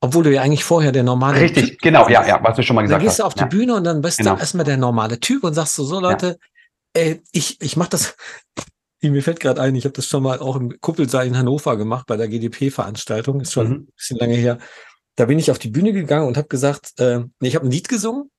obwohl 0.00 0.24
du 0.24 0.32
ja 0.32 0.42
eigentlich 0.42 0.64
vorher 0.64 0.92
der 0.92 1.02
normale 1.02 1.40
Richtig, 1.40 1.70
typ 1.70 1.80
genau, 1.80 2.08
ja, 2.08 2.26
ja, 2.26 2.42
was 2.42 2.56
du 2.56 2.62
schon 2.62 2.76
mal 2.76 2.82
gesagt 2.82 3.00
hast. 3.00 3.04
Dann 3.04 3.08
gehst 3.08 3.18
du 3.18 3.24
auf 3.24 3.34
die 3.34 3.56
Bühne 3.56 3.74
und 3.74 3.84
dann 3.84 4.00
bist 4.00 4.18
genau. 4.18 4.34
du 4.34 4.40
erstmal 4.40 4.64
der 4.64 4.76
normale 4.76 5.18
Typ 5.18 5.44
und 5.44 5.54
sagst 5.54 5.74
so, 5.74 5.84
so 5.84 6.00
Leute, 6.00 6.38
ey, 6.94 7.20
ich, 7.32 7.60
ich 7.60 7.76
mach 7.76 7.88
das, 7.88 8.16
mir 9.02 9.22
fällt 9.22 9.40
gerade 9.40 9.60
ein, 9.60 9.74
ich 9.74 9.84
habe 9.84 9.94
das 9.94 10.06
schon 10.06 10.22
mal 10.22 10.38
auch 10.38 10.56
im 10.56 10.80
Kuppelsaal 10.80 11.26
in 11.26 11.36
Hannover 11.36 11.76
gemacht 11.76 12.06
bei 12.06 12.16
der 12.16 12.28
GDP-Veranstaltung, 12.28 13.40
ist 13.40 13.52
schon 13.52 13.68
mhm. 13.68 13.74
ein 13.74 13.88
bisschen 13.96 14.18
lange 14.18 14.34
her. 14.34 14.58
Da 15.16 15.24
bin 15.24 15.38
ich 15.40 15.50
auf 15.50 15.58
die 15.58 15.70
Bühne 15.70 15.92
gegangen 15.92 16.28
und 16.28 16.36
habe 16.36 16.48
gesagt, 16.48 16.92
äh, 17.00 17.20
ich 17.40 17.56
habe 17.56 17.66
ein 17.66 17.72
Lied 17.72 17.88
gesungen, 17.88 18.30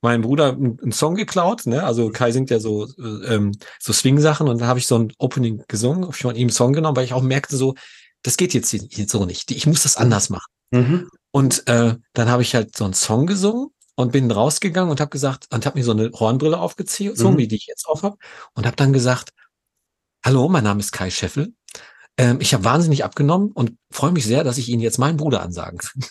mein 0.00 0.20
Bruder 0.20 0.52
einen 0.52 0.92
Song 0.92 1.16
geklaut, 1.16 1.66
ne? 1.66 1.82
Also 1.82 2.10
Kai 2.10 2.30
singt 2.30 2.50
ja 2.50 2.60
so 2.60 2.84
äh, 2.84 3.34
ähm, 3.34 3.52
so 3.80 3.92
Swing-Sachen 3.92 4.46
und 4.46 4.60
da 4.60 4.66
habe 4.66 4.78
ich 4.78 4.86
so 4.86 4.96
ein 4.96 5.12
Opening 5.18 5.64
gesungen, 5.66 6.04
hab 6.04 6.14
ich 6.14 6.22
von 6.22 6.36
ihm 6.36 6.42
einen 6.42 6.50
Song 6.50 6.72
genommen, 6.72 6.96
weil 6.96 7.04
ich 7.04 7.12
auch 7.12 7.22
merkte 7.22 7.56
so, 7.56 7.74
das 8.22 8.36
geht 8.36 8.54
jetzt, 8.54 8.72
jetzt 8.72 9.10
so 9.10 9.24
nicht. 9.24 9.50
Ich 9.50 9.66
muss 9.66 9.82
das 9.82 9.96
anders 9.96 10.30
machen. 10.30 10.46
Mhm. 10.70 11.08
Und 11.30 11.66
äh, 11.68 11.96
dann 12.12 12.28
habe 12.28 12.42
ich 12.42 12.54
halt 12.54 12.76
so 12.76 12.84
einen 12.84 12.94
Song 12.94 13.26
gesungen 13.26 13.68
und 13.96 14.12
bin 14.12 14.30
rausgegangen 14.30 14.90
und 14.90 15.00
habe 15.00 15.10
gesagt 15.10 15.46
und 15.52 15.66
habe 15.66 15.78
mir 15.78 15.84
so 15.84 15.92
eine 15.92 16.10
Hornbrille 16.12 16.58
aufgezogen, 16.58 17.34
mhm. 17.34 17.38
wie 17.38 17.48
die 17.48 17.56
ich 17.56 17.66
jetzt 17.66 17.86
auf 17.86 18.02
habe 18.02 18.16
und 18.54 18.66
habe 18.66 18.76
dann 18.76 18.92
gesagt, 18.92 19.30
hallo, 20.24 20.48
mein 20.48 20.64
Name 20.64 20.80
ist 20.80 20.92
Kai 20.92 21.10
Scheffel. 21.10 21.54
Ähm, 22.16 22.38
ich 22.40 22.54
habe 22.54 22.64
wahnsinnig 22.64 23.04
abgenommen 23.04 23.52
und 23.52 23.76
freue 23.90 24.12
mich 24.12 24.24
sehr, 24.24 24.44
dass 24.44 24.58
ich 24.58 24.68
Ihnen 24.68 24.82
jetzt 24.82 24.98
meinen 24.98 25.16
Bruder 25.16 25.42
ansagen 25.42 25.78
kann. 25.78 26.02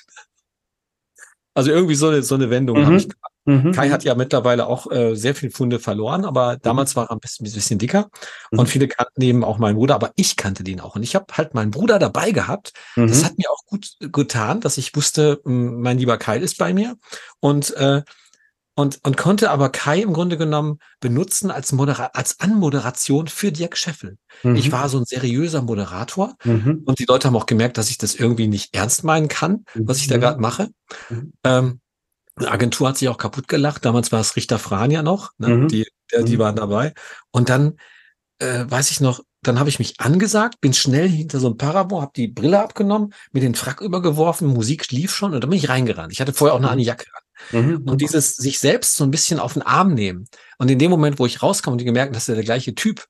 Also 1.57 1.71
irgendwie 1.71 1.95
so 1.95 2.09
eine, 2.09 2.21
so 2.21 2.35
eine 2.35 2.51
Wendung 2.51 2.77
mhm. 2.77 2.85
habe 2.85 2.95
ich 2.97 3.09
gemacht. 3.09 3.31
Mhm. 3.45 3.71
Kai 3.71 3.89
hat 3.89 4.03
ja 4.03 4.13
mittlerweile 4.13 4.67
auch 4.67 4.91
äh, 4.91 5.15
sehr 5.15 5.33
viel 5.33 5.49
Funde 5.49 5.79
verloren, 5.79 6.23
aber 6.23 6.53
mhm. 6.53 6.59
damals 6.61 6.95
war 6.95 7.05
er 7.05 7.13
ein 7.13 7.19
bisschen, 7.19 7.47
ein 7.47 7.51
bisschen 7.51 7.79
dicker 7.79 8.11
mhm. 8.51 8.59
und 8.59 8.67
viele 8.67 8.87
kannten 8.87 9.21
eben 9.23 9.43
auch 9.43 9.57
meinen 9.57 9.75
Bruder, 9.75 9.95
aber 9.95 10.11
ich 10.17 10.35
kannte 10.35 10.63
den 10.63 10.79
auch 10.79 10.95
und 10.95 11.01
ich 11.01 11.15
habe 11.15 11.25
halt 11.31 11.55
meinen 11.55 11.71
Bruder 11.71 11.97
dabei 11.97 12.29
gehabt. 12.29 12.73
Mhm. 12.95 13.07
Das 13.07 13.25
hat 13.25 13.39
mir 13.39 13.49
auch 13.49 13.65
gut 13.65 13.89
getan, 13.99 14.61
dass 14.61 14.77
ich 14.77 14.95
wusste, 14.95 15.41
mein 15.45 15.97
lieber 15.97 16.17
Kai 16.17 16.37
ist 16.37 16.59
bei 16.59 16.73
mir 16.73 16.95
und 17.39 17.75
äh, 17.77 18.03
und, 18.77 18.99
und 19.03 19.17
konnte 19.17 19.49
aber 19.49 19.69
Kai 19.69 20.01
im 20.03 20.13
Grunde 20.13 20.37
genommen 20.37 20.77
benutzen 20.99 21.49
als, 21.49 21.71
Modera 21.71 22.11
als 22.13 22.39
Anmoderation 22.39 23.27
für 23.27 23.51
Dirk 23.51 23.75
Scheffel. 23.75 24.19
Mhm. 24.43 24.55
Ich 24.55 24.71
war 24.71 24.87
so 24.87 24.99
ein 24.99 25.05
seriöser 25.05 25.63
Moderator 25.63 26.35
mhm. 26.43 26.83
und 26.85 26.99
die 26.99 27.05
Leute 27.05 27.27
haben 27.27 27.35
auch 27.35 27.47
gemerkt, 27.47 27.79
dass 27.79 27.89
ich 27.89 27.97
das 27.97 28.13
irgendwie 28.13 28.45
nicht 28.47 28.75
ernst 28.75 29.03
meinen 29.03 29.29
kann, 29.29 29.65
was 29.73 29.97
ich 29.97 30.07
da 30.07 30.17
mhm. 30.17 30.21
gerade 30.21 30.39
mache. 30.39 30.69
Mhm. 31.09 31.33
Ähm, 31.43 31.79
die 32.39 32.45
Agentur 32.45 32.89
hat 32.89 32.99
sich 32.99 33.09
auch 33.09 33.17
kaputt 33.17 33.47
gelacht. 33.47 33.83
Damals 33.83 34.11
war 34.11 34.19
es 34.19 34.35
Richter 34.35 34.59
Frania 34.59 35.01
noch, 35.01 35.31
ne? 35.39 35.49
Mhm. 35.49 35.67
die, 35.69 35.87
der, 36.11 36.21
die 36.21 36.37
waren 36.37 36.55
dabei. 36.55 36.93
Und 37.31 37.49
dann 37.49 37.77
äh, 38.37 38.65
weiß 38.67 38.91
ich 38.91 39.01
noch, 39.01 39.21
dann 39.41 39.57
habe 39.57 39.69
ich 39.69 39.79
mich 39.79 39.99
angesagt, 39.99 40.61
bin 40.61 40.73
schnell 40.73 41.09
hinter 41.09 41.39
so 41.39 41.47
ein 41.47 41.57
Parabo, 41.57 41.99
habe 41.99 42.11
die 42.15 42.27
Brille 42.27 42.61
abgenommen, 42.61 43.11
mir 43.31 43.41
den 43.41 43.55
Frack 43.55 43.81
übergeworfen, 43.81 44.47
Musik 44.47 44.91
lief 44.91 45.15
schon 45.15 45.33
und 45.33 45.41
dann 45.41 45.49
bin 45.49 45.57
ich 45.57 45.69
reingerannt. 45.69 46.13
Ich 46.13 46.21
hatte 46.21 46.33
vorher 46.33 46.53
auch 46.53 46.59
noch 46.59 46.69
eine 46.69 46.83
Jacke 46.83 47.07
an. 47.11 47.23
Mhm. 47.51 47.83
Und 47.85 48.01
dieses 48.01 48.35
sich 48.35 48.59
selbst 48.59 48.95
so 48.95 49.03
ein 49.03 49.11
bisschen 49.11 49.39
auf 49.39 49.53
den 49.53 49.61
Arm 49.61 49.93
nehmen. 49.93 50.27
Und 50.57 50.69
in 50.69 50.79
dem 50.79 50.91
Moment, 50.91 51.19
wo 51.19 51.25
ich 51.25 51.41
rauskam 51.41 51.71
und 51.71 51.77
die 51.79 51.85
gemerkt, 51.85 52.15
dass 52.15 52.29
er 52.29 52.35
der 52.35 52.43
gleiche 52.43 52.75
Typ, 52.75 53.05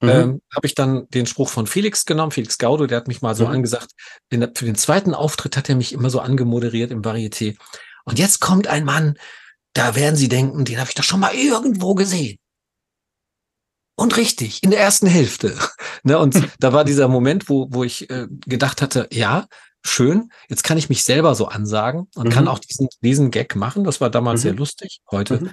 mhm. 0.00 0.08
ähm, 0.08 0.42
habe 0.54 0.66
ich 0.66 0.74
dann 0.74 1.08
den 1.10 1.26
Spruch 1.26 1.48
von 1.48 1.66
Felix 1.66 2.04
genommen, 2.04 2.32
Felix 2.32 2.58
Gaudo, 2.58 2.86
der 2.86 2.98
hat 2.98 3.08
mich 3.08 3.22
mal 3.22 3.34
so 3.34 3.46
mhm. 3.46 3.52
angesagt, 3.52 3.92
der, 4.32 4.50
für 4.54 4.64
den 4.64 4.76
zweiten 4.76 5.14
Auftritt 5.14 5.56
hat 5.56 5.68
er 5.68 5.76
mich 5.76 5.92
immer 5.92 6.10
so 6.10 6.20
angemoderiert 6.20 6.90
im 6.90 7.02
Varieté. 7.02 7.56
Und 8.04 8.18
jetzt 8.18 8.40
kommt 8.40 8.66
ein 8.66 8.84
Mann, 8.84 9.16
da 9.72 9.94
werden 9.94 10.16
Sie 10.16 10.28
denken, 10.28 10.64
den 10.64 10.78
habe 10.78 10.88
ich 10.88 10.94
doch 10.94 11.04
schon 11.04 11.20
mal 11.20 11.34
irgendwo 11.34 11.94
gesehen. 11.94 12.38
Und 14.00 14.16
richtig, 14.16 14.62
in 14.62 14.70
der 14.70 14.80
ersten 14.80 15.06
Hälfte. 15.06 15.54
ne, 16.04 16.18
und 16.18 16.34
da 16.58 16.72
war 16.72 16.84
dieser 16.84 17.08
Moment, 17.08 17.48
wo, 17.48 17.68
wo 17.70 17.84
ich 17.84 18.08
äh, 18.10 18.26
gedacht 18.46 18.82
hatte, 18.82 19.08
ja, 19.12 19.46
schön, 19.84 20.30
jetzt 20.48 20.64
kann 20.64 20.78
ich 20.78 20.88
mich 20.88 21.04
selber 21.04 21.34
so 21.34 21.46
ansagen 21.46 22.08
und 22.14 22.28
mhm. 22.28 22.30
kann 22.30 22.48
auch 22.48 22.58
diesen, 22.58 22.88
diesen 23.02 23.30
Gag 23.30 23.56
machen. 23.56 23.84
Das 23.84 24.00
war 24.00 24.10
damals 24.10 24.40
mhm. 24.40 24.42
sehr 24.42 24.54
lustig. 24.54 25.00
Heute 25.10 25.40
mhm. 25.40 25.50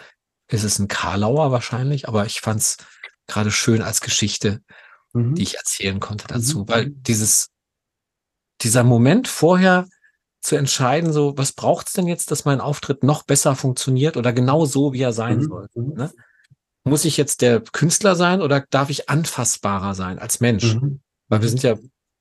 ist 0.49 0.63
es 0.63 0.79
ein 0.79 0.87
Karlauer 0.87 1.51
wahrscheinlich, 1.51 2.07
aber 2.07 2.25
ich 2.25 2.41
fand 2.41 2.61
es 2.61 2.77
gerade 3.27 3.51
schön 3.51 3.81
als 3.81 4.01
Geschichte, 4.01 4.61
mhm. 5.13 5.35
die 5.35 5.43
ich 5.43 5.55
erzählen 5.55 5.99
konnte 5.99 6.25
mhm. 6.25 6.37
dazu, 6.37 6.67
weil 6.67 6.89
dieses, 6.89 7.49
dieser 8.61 8.83
Moment 8.83 9.27
vorher 9.27 9.87
zu 10.41 10.55
entscheiden, 10.55 11.11
so, 11.11 11.37
was 11.37 11.53
braucht's 11.53 11.93
denn 11.93 12.07
jetzt, 12.07 12.31
dass 12.31 12.45
mein 12.45 12.61
Auftritt 12.61 13.03
noch 13.03 13.23
besser 13.23 13.55
funktioniert 13.55 14.17
oder 14.17 14.33
genau 14.33 14.65
so, 14.65 14.93
wie 14.93 15.01
er 15.01 15.13
sein 15.13 15.39
mhm. 15.39 15.43
soll? 15.43 15.67
Ne? 15.75 16.11
Muss 16.83 17.05
ich 17.05 17.17
jetzt 17.17 17.41
der 17.41 17.61
Künstler 17.61 18.15
sein 18.15 18.41
oder 18.41 18.65
darf 18.69 18.89
ich 18.89 19.09
anfassbarer 19.09 19.93
sein 19.93 20.19
als 20.19 20.39
Mensch? 20.39 20.77
Weil 21.27 21.41
wir 21.41 21.49
sind 21.49 21.63
ja 21.63 21.75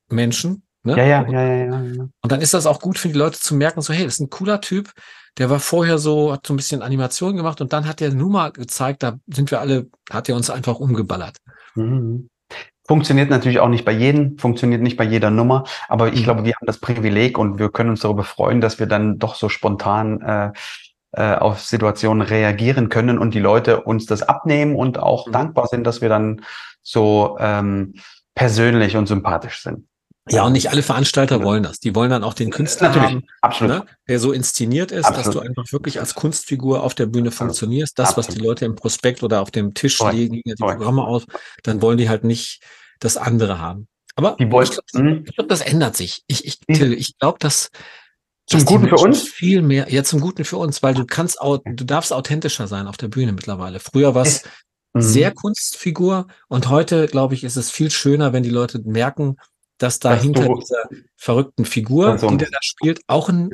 Menschen 0.08 0.65
Ne? 0.86 0.96
Ja, 0.96 1.04
ja, 1.04 1.26
ja, 1.28 1.42
ja, 1.42 1.54
ja, 1.54 1.82
ja. 1.82 2.08
Und 2.22 2.32
dann 2.32 2.40
ist 2.40 2.54
das 2.54 2.64
auch 2.66 2.80
gut 2.80 2.96
für 2.96 3.08
die 3.08 3.18
Leute 3.18 3.38
zu 3.40 3.56
merken, 3.56 3.82
so, 3.82 3.92
hey, 3.92 4.04
das 4.04 4.14
ist 4.14 4.20
ein 4.20 4.30
cooler 4.30 4.60
Typ, 4.60 4.92
der 5.36 5.50
war 5.50 5.58
vorher 5.58 5.98
so, 5.98 6.32
hat 6.32 6.46
so 6.46 6.54
ein 6.54 6.56
bisschen 6.56 6.80
Animation 6.80 7.36
gemacht 7.36 7.60
und 7.60 7.72
dann 7.72 7.86
hat 7.86 7.98
der 7.98 8.14
Nummer 8.14 8.52
gezeigt, 8.52 9.02
da 9.02 9.18
sind 9.26 9.50
wir 9.50 9.60
alle, 9.60 9.88
hat 10.10 10.28
er 10.28 10.36
uns 10.36 10.48
einfach 10.48 10.78
umgeballert. 10.78 11.38
Mhm. 11.74 12.28
Funktioniert 12.86 13.30
natürlich 13.30 13.58
auch 13.58 13.68
nicht 13.68 13.84
bei 13.84 13.90
jedem, 13.90 14.38
funktioniert 14.38 14.80
nicht 14.80 14.96
bei 14.96 15.02
jeder 15.02 15.30
Nummer, 15.30 15.64
aber 15.88 16.12
ich 16.12 16.20
mhm. 16.20 16.24
glaube, 16.24 16.44
wir 16.44 16.54
haben 16.54 16.66
das 16.66 16.78
Privileg 16.78 17.36
und 17.36 17.58
wir 17.58 17.68
können 17.68 17.90
uns 17.90 18.00
darüber 18.00 18.22
freuen, 18.22 18.60
dass 18.60 18.78
wir 18.78 18.86
dann 18.86 19.18
doch 19.18 19.34
so 19.34 19.48
spontan 19.48 20.22
äh, 20.22 20.52
äh, 21.12 21.34
auf 21.34 21.60
Situationen 21.62 22.22
reagieren 22.22 22.88
können 22.88 23.18
und 23.18 23.34
die 23.34 23.40
Leute 23.40 23.80
uns 23.80 24.06
das 24.06 24.22
abnehmen 24.22 24.76
und 24.76 25.00
auch 25.00 25.26
mhm. 25.26 25.32
dankbar 25.32 25.66
sind, 25.66 25.84
dass 25.84 26.00
wir 26.00 26.08
dann 26.08 26.42
so 26.82 27.36
ähm, 27.40 27.94
persönlich 28.36 28.96
und 28.96 29.08
sympathisch 29.08 29.62
sind. 29.62 29.88
Ja, 30.28 30.44
und 30.44 30.52
nicht 30.52 30.70
alle 30.70 30.82
Veranstalter 30.82 31.42
wollen 31.44 31.62
das. 31.62 31.78
Die 31.78 31.94
wollen 31.94 32.10
dann 32.10 32.24
auch 32.24 32.34
den 32.34 32.50
Künstler 32.50 32.88
Natürlich, 32.88 33.10
haben, 33.10 33.26
absolut. 33.42 33.84
Ne, 33.84 33.86
der 34.08 34.18
so 34.18 34.32
inszeniert 34.32 34.90
ist, 34.90 35.04
absolut. 35.04 35.26
dass 35.26 35.34
du 35.34 35.40
einfach 35.40 35.72
wirklich 35.72 36.00
als 36.00 36.14
Kunstfigur 36.14 36.82
auf 36.82 36.94
der 36.94 37.06
Bühne 37.06 37.30
funktionierst. 37.30 37.96
Das, 37.98 38.08
absolut. 38.08 38.28
was 38.28 38.34
die 38.34 38.40
Leute 38.40 38.64
im 38.64 38.74
Prospekt 38.74 39.22
oder 39.22 39.40
auf 39.40 39.52
dem 39.52 39.74
Tisch 39.74 39.98
Correct. 39.98 40.16
legen, 40.16 40.40
die 40.44 40.54
Correct. 40.54 40.78
Programme 40.78 41.04
aus, 41.04 41.26
dann 41.62 41.80
wollen 41.80 41.98
die 41.98 42.08
halt 42.08 42.24
nicht 42.24 42.60
das 42.98 43.16
andere 43.16 43.60
haben. 43.60 43.86
Aber 44.16 44.36
die 44.40 44.50
wollen, 44.50 44.64
ich 44.64 44.70
glaube, 44.70 45.08
hm? 45.08 45.24
glaub, 45.24 45.48
das 45.48 45.60
ändert 45.60 45.96
sich. 45.96 46.24
Ich, 46.26 46.44
ich, 46.44 46.58
Till, 46.60 46.92
ich 46.92 47.18
glaube, 47.18 47.38
dass 47.38 47.70
zum 48.46 48.64
Guten 48.64 48.88
für 48.88 48.96
uns? 48.96 49.22
Viel 49.22 49.60
mehr, 49.60 49.92
ja, 49.92 50.04
zum 50.04 50.20
Guten 50.20 50.44
für 50.44 50.56
uns, 50.56 50.82
weil 50.82 50.94
du 50.94 51.04
kannst, 51.04 51.38
du 51.40 51.84
darfst 51.84 52.12
authentischer 52.12 52.68
sein 52.68 52.86
auf 52.86 52.96
der 52.96 53.08
Bühne 53.08 53.32
mittlerweile. 53.32 53.80
Früher 53.80 54.14
war 54.14 54.24
es 54.24 54.44
sehr 54.94 55.32
Kunstfigur 55.32 56.28
und 56.48 56.68
heute, 56.68 57.06
glaube 57.08 57.34
ich, 57.34 57.44
ist 57.44 57.56
es 57.56 57.70
viel 57.70 57.90
schöner, 57.90 58.32
wenn 58.32 58.42
die 58.42 58.50
Leute 58.50 58.80
merken, 58.84 59.36
dass 59.78 59.98
da 59.98 60.14
hinter 60.14 60.48
dieser 60.54 60.88
verrückten 61.16 61.64
Figur, 61.64 62.18
so 62.18 62.28
die 62.30 62.36
der 62.38 62.50
da 62.50 62.58
spielt, 62.60 63.00
auch 63.06 63.28
ein 63.28 63.50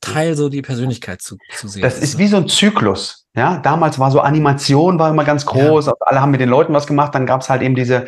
Teil 0.00 0.36
so 0.36 0.48
die 0.48 0.62
Persönlichkeit 0.62 1.22
zu, 1.22 1.36
zu 1.56 1.68
sehen. 1.68 1.82
Das 1.82 1.98
ist 1.98 2.18
wie 2.18 2.26
so 2.26 2.36
ein 2.38 2.48
Zyklus. 2.48 3.26
Ja, 3.36 3.58
damals 3.58 3.98
war 3.98 4.10
so 4.10 4.20
Animation 4.20 4.98
war 4.98 5.10
immer 5.10 5.24
ganz 5.24 5.46
groß, 5.46 5.86
ja. 5.86 5.92
alle 6.00 6.20
haben 6.20 6.30
mit 6.30 6.40
den 6.40 6.48
Leuten 6.48 6.72
was 6.72 6.86
gemacht, 6.86 7.14
dann 7.14 7.26
gab 7.26 7.42
es 7.42 7.50
halt 7.50 7.62
eben 7.62 7.74
diese 7.74 8.06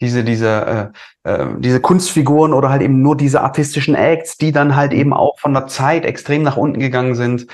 diese 0.00 0.24
diese 0.24 0.92
äh, 1.24 1.30
äh, 1.30 1.46
diese 1.58 1.80
Kunstfiguren 1.80 2.54
oder 2.54 2.70
halt 2.70 2.82
eben 2.82 3.02
nur 3.02 3.16
diese 3.16 3.42
artistischen 3.42 3.94
Acts, 3.94 4.38
die 4.38 4.52
dann 4.52 4.74
halt 4.74 4.92
eben 4.92 5.12
auch 5.12 5.38
von 5.38 5.52
der 5.52 5.66
Zeit 5.66 6.04
extrem 6.04 6.42
nach 6.42 6.56
unten 6.56 6.80
gegangen 6.80 7.14
sind. 7.14 7.46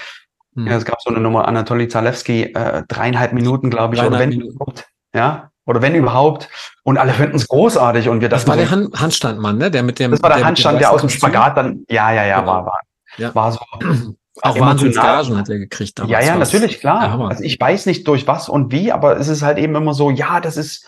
Hm. 0.55 0.68
Ja, 0.68 0.76
es 0.76 0.84
gab 0.84 1.01
so 1.03 1.11
eine 1.11 1.20
Nummer 1.20 1.49
Anatoly 1.49 1.88
Zalewski, 1.88 2.44
äh, 2.44 2.84
dreieinhalb 2.86 3.32
Minuten, 3.32 3.70
glaube 3.70 3.97
ich, 3.97 4.03
oder 4.03 4.18
wenn 4.18 4.28
Minuten. 4.30 4.82
ja, 5.14 5.51
oder 5.66 5.82
wenn 5.82 5.94
überhaupt. 5.94 6.49
Und 6.87 6.99
alle 6.99 7.12
finden 7.12 7.34
es 7.34 7.49
großartig. 7.49 8.09
Und 8.09 8.20
wir 8.20 8.28
das 8.28 8.47
war 8.47 8.55
der 8.55 8.70
Hand, 8.70 8.95
Handstandmann, 8.95 9.59
ne? 9.59 9.72
Der 9.72 9.82
mit 9.82 9.99
dem. 9.99 10.12
Das 10.12 10.22
war 10.22 10.30
der, 10.30 10.39
der 10.39 10.47
Handstand, 10.47 10.80
der 10.80 10.93
aus 10.93 11.01
dem 11.01 11.11
Spagat 11.11 11.57
dann. 11.57 11.84
Ja, 11.91 12.12
ja, 12.12 12.24
ja, 12.24 12.39
genau. 12.39 12.53
war, 12.53 12.66
war, 12.66 12.80
ja. 13.16 13.34
war 13.34 13.51
so. 13.51 13.59
Auch 14.43 14.61
Wahnsinnsgagen 14.61 15.37
hat 15.37 15.49
er 15.49 15.59
gekriegt 15.59 15.99
damals. 15.99 16.12
Ja, 16.12 16.20
ja, 16.20 16.37
natürlich, 16.37 16.78
klar. 16.78 17.18
Ja, 17.18 17.26
also 17.26 17.43
ich 17.43 17.59
weiß 17.59 17.87
nicht 17.87 18.07
durch 18.07 18.28
was 18.28 18.49
und 18.49 18.70
wie, 18.70 18.93
aber 18.93 19.18
es 19.18 19.26
ist 19.26 19.43
halt 19.43 19.59
eben 19.59 19.74
immer 19.74 19.95
so, 19.95 20.11
ja, 20.11 20.41
das 20.41 20.57
ist, 20.59 20.87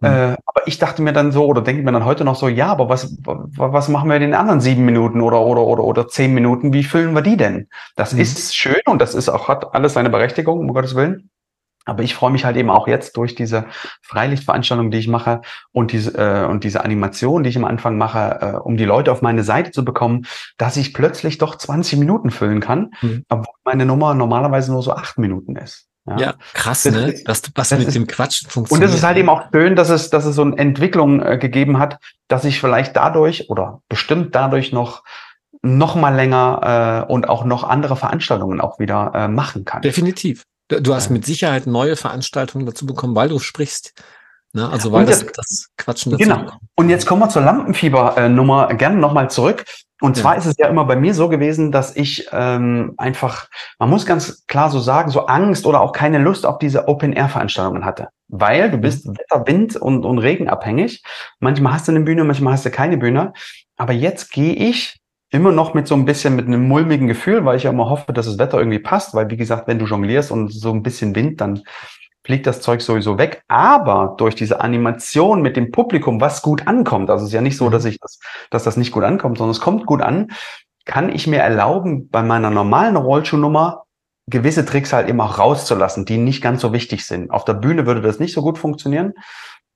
mhm. 0.00 0.08
äh, 0.08 0.36
aber 0.46 0.66
ich 0.66 0.78
dachte 0.78 1.02
mir 1.02 1.12
dann 1.12 1.30
so, 1.30 1.44
oder 1.44 1.60
denke 1.60 1.82
mir 1.82 1.92
dann 1.92 2.06
heute 2.06 2.24
noch 2.24 2.36
so, 2.36 2.48
ja, 2.48 2.68
aber 2.68 2.88
was, 2.88 3.16
was 3.22 3.88
machen 3.88 4.08
wir 4.08 4.16
in 4.16 4.22
den 4.22 4.34
anderen 4.34 4.62
sieben 4.62 4.84
Minuten 4.86 5.20
oder, 5.20 5.42
oder, 5.42 5.60
oder, 5.60 5.84
oder 5.84 6.08
zehn 6.08 6.32
Minuten? 6.32 6.72
Wie 6.72 6.84
füllen 6.84 7.14
wir 7.14 7.22
die 7.22 7.36
denn? 7.36 7.68
Das 7.96 8.14
mhm. 8.14 8.20
ist 8.20 8.56
schön 8.56 8.80
und 8.86 9.00
das 9.00 9.14
ist 9.14 9.28
auch, 9.28 9.46
hat 9.46 9.74
alles 9.74 9.92
seine 9.92 10.10
Berechtigung, 10.10 10.58
um 10.58 10.72
Gottes 10.72 10.96
Willen. 10.96 11.30
Aber 11.86 12.02
ich 12.02 12.14
freue 12.14 12.32
mich 12.32 12.44
halt 12.44 12.56
eben 12.56 12.68
auch 12.68 12.88
jetzt 12.88 13.16
durch 13.16 13.34
diese 13.34 13.66
Freilichtveranstaltung, 14.02 14.90
die 14.90 14.98
ich 14.98 15.08
mache 15.08 15.40
und 15.72 15.92
diese, 15.92 16.18
äh, 16.18 16.44
und 16.44 16.64
diese 16.64 16.84
Animation, 16.84 17.44
die 17.44 17.50
ich 17.50 17.56
am 17.56 17.64
Anfang 17.64 17.96
mache, 17.96 18.38
äh, 18.40 18.56
um 18.58 18.76
die 18.76 18.84
Leute 18.84 19.12
auf 19.12 19.22
meine 19.22 19.44
Seite 19.44 19.70
zu 19.70 19.84
bekommen, 19.84 20.26
dass 20.58 20.76
ich 20.76 20.92
plötzlich 20.92 21.38
doch 21.38 21.56
20 21.56 21.98
Minuten 21.98 22.30
füllen 22.30 22.60
kann, 22.60 22.90
mhm. 23.00 23.24
obwohl 23.28 23.54
meine 23.64 23.86
Nummer 23.86 24.14
normalerweise 24.14 24.72
nur 24.72 24.82
so 24.82 24.92
acht 24.92 25.16
Minuten 25.18 25.56
ist. 25.56 25.86
Ja, 26.08 26.16
ja 26.18 26.34
krass, 26.54 26.84
das, 26.84 26.94
ne? 26.94 27.14
Dass 27.24 27.42
was 27.54 27.70
mit 27.72 27.88
ist, 27.88 27.94
dem 27.94 28.06
Quatschen 28.06 28.48
funktioniert. 28.48 28.88
Und 28.88 28.92
es 28.92 28.98
ist 28.98 29.04
halt 29.04 29.16
eben 29.16 29.28
auch 29.28 29.44
schön, 29.52 29.74
dass 29.74 29.88
es, 29.88 30.10
dass 30.10 30.24
es 30.24 30.36
so 30.36 30.42
eine 30.42 30.56
Entwicklung 30.56 31.20
äh, 31.20 31.38
gegeben 31.38 31.78
hat, 31.78 31.98
dass 32.28 32.44
ich 32.44 32.60
vielleicht 32.60 32.96
dadurch 32.96 33.50
oder 33.50 33.80
bestimmt 33.88 34.34
dadurch 34.34 34.72
noch 34.72 35.02
noch 35.62 35.96
mal 35.96 36.14
länger 36.14 37.06
äh, 37.08 37.12
und 37.12 37.28
auch 37.28 37.44
noch 37.44 37.64
andere 37.64 37.96
Veranstaltungen 37.96 38.60
auch 38.60 38.78
wieder 38.78 39.12
äh, 39.14 39.28
machen 39.28 39.64
kann. 39.64 39.82
Definitiv. 39.82 40.44
Du 40.68 40.94
hast 40.94 41.10
mit 41.10 41.24
Sicherheit 41.24 41.66
neue 41.66 41.96
Veranstaltungen 41.96 42.66
dazu 42.66 42.86
bekommen, 42.86 43.14
weil 43.14 43.28
du 43.28 43.38
sprichst. 43.38 43.94
Ne? 44.52 44.68
Also 44.68 44.90
weil 44.90 45.06
das, 45.06 45.24
das 45.24 45.68
Quatschen 45.76 46.12
dazu 46.12 46.24
Genau. 46.24 46.38
Bekommt. 46.40 46.60
Und 46.76 46.88
jetzt 46.88 47.06
kommen 47.06 47.20
wir 47.20 47.28
zur 47.28 47.42
Lampenfieber-Nummer 47.42 48.74
gerne 48.74 48.96
nochmal 48.96 49.30
zurück. 49.30 49.64
Und 50.00 50.16
zwar 50.16 50.32
ja. 50.32 50.38
ist 50.38 50.46
es 50.46 50.56
ja 50.58 50.68
immer 50.68 50.84
bei 50.84 50.96
mir 50.96 51.14
so 51.14 51.28
gewesen, 51.28 51.72
dass 51.72 51.96
ich 51.96 52.28
ähm, 52.32 52.94
einfach, 52.98 53.48
man 53.78 53.88
muss 53.88 54.04
ganz 54.04 54.44
klar 54.46 54.70
so 54.70 54.78
sagen, 54.78 55.10
so 55.10 55.26
Angst 55.26 55.64
oder 55.66 55.80
auch 55.80 55.92
keine 55.92 56.18
Lust 56.18 56.44
auf 56.44 56.58
diese 56.58 56.86
Open-Air-Veranstaltungen 56.88 57.84
hatte. 57.84 58.08
Weil 58.28 58.70
du 58.70 58.76
bist 58.76 59.06
mhm. 59.06 59.16
Wetter, 59.16 59.46
Wind 59.46 59.76
und, 59.76 60.04
und 60.04 60.18
Regen 60.18 60.48
abhängig. 60.48 61.02
Manchmal 61.38 61.74
hast 61.74 61.88
du 61.88 61.92
eine 61.92 62.00
Bühne, 62.00 62.24
manchmal 62.24 62.54
hast 62.54 62.66
du 62.66 62.70
keine 62.70 62.98
Bühne. 62.98 63.32
Aber 63.76 63.92
jetzt 63.92 64.32
gehe 64.32 64.54
ich 64.54 65.00
immer 65.30 65.52
noch 65.52 65.74
mit 65.74 65.88
so 65.88 65.94
ein 65.94 66.04
bisschen 66.04 66.36
mit 66.36 66.46
einem 66.46 66.68
mulmigen 66.68 67.08
Gefühl, 67.08 67.44
weil 67.44 67.56
ich 67.56 67.64
ja 67.64 67.70
immer 67.70 67.90
hoffe, 67.90 68.12
dass 68.12 68.26
das 68.26 68.38
Wetter 68.38 68.58
irgendwie 68.58 68.78
passt, 68.78 69.14
weil 69.14 69.30
wie 69.30 69.36
gesagt, 69.36 69.66
wenn 69.66 69.78
du 69.78 69.86
jonglierst 69.86 70.30
und 70.30 70.52
so 70.52 70.72
ein 70.72 70.82
bisschen 70.82 71.14
Wind, 71.14 71.40
dann 71.40 71.62
fliegt 72.24 72.46
das 72.46 72.60
Zeug 72.60 72.82
sowieso 72.82 73.18
weg. 73.18 73.42
Aber 73.48 74.14
durch 74.18 74.34
diese 74.34 74.60
Animation 74.60 75.42
mit 75.42 75.56
dem 75.56 75.70
Publikum, 75.70 76.20
was 76.20 76.42
gut 76.42 76.66
ankommt, 76.66 77.08
also 77.08 77.22
es 77.22 77.30
ist 77.30 77.34
ja 77.34 77.40
nicht 77.40 77.56
so, 77.56 77.70
dass 77.70 77.84
mhm. 77.84 77.90
ich 77.90 77.98
das, 78.00 78.18
dass 78.50 78.64
das 78.64 78.76
nicht 78.76 78.92
gut 78.92 79.04
ankommt, 79.04 79.38
sondern 79.38 79.52
es 79.52 79.60
kommt 79.60 79.86
gut 79.86 80.02
an, 80.02 80.32
kann 80.84 81.08
ich 81.08 81.26
mir 81.26 81.38
erlauben, 81.38 82.08
bei 82.08 82.22
meiner 82.22 82.50
normalen 82.50 82.96
Rollschuhnummer 82.96 83.84
gewisse 84.28 84.64
Tricks 84.64 84.92
halt 84.92 85.08
eben 85.08 85.20
auch 85.20 85.38
rauszulassen, 85.38 86.04
die 86.04 86.18
nicht 86.18 86.42
ganz 86.42 86.60
so 86.60 86.72
wichtig 86.72 87.06
sind. 87.06 87.30
Auf 87.30 87.44
der 87.44 87.54
Bühne 87.54 87.86
würde 87.86 88.00
das 88.00 88.18
nicht 88.18 88.32
so 88.32 88.42
gut 88.42 88.58
funktionieren, 88.58 89.14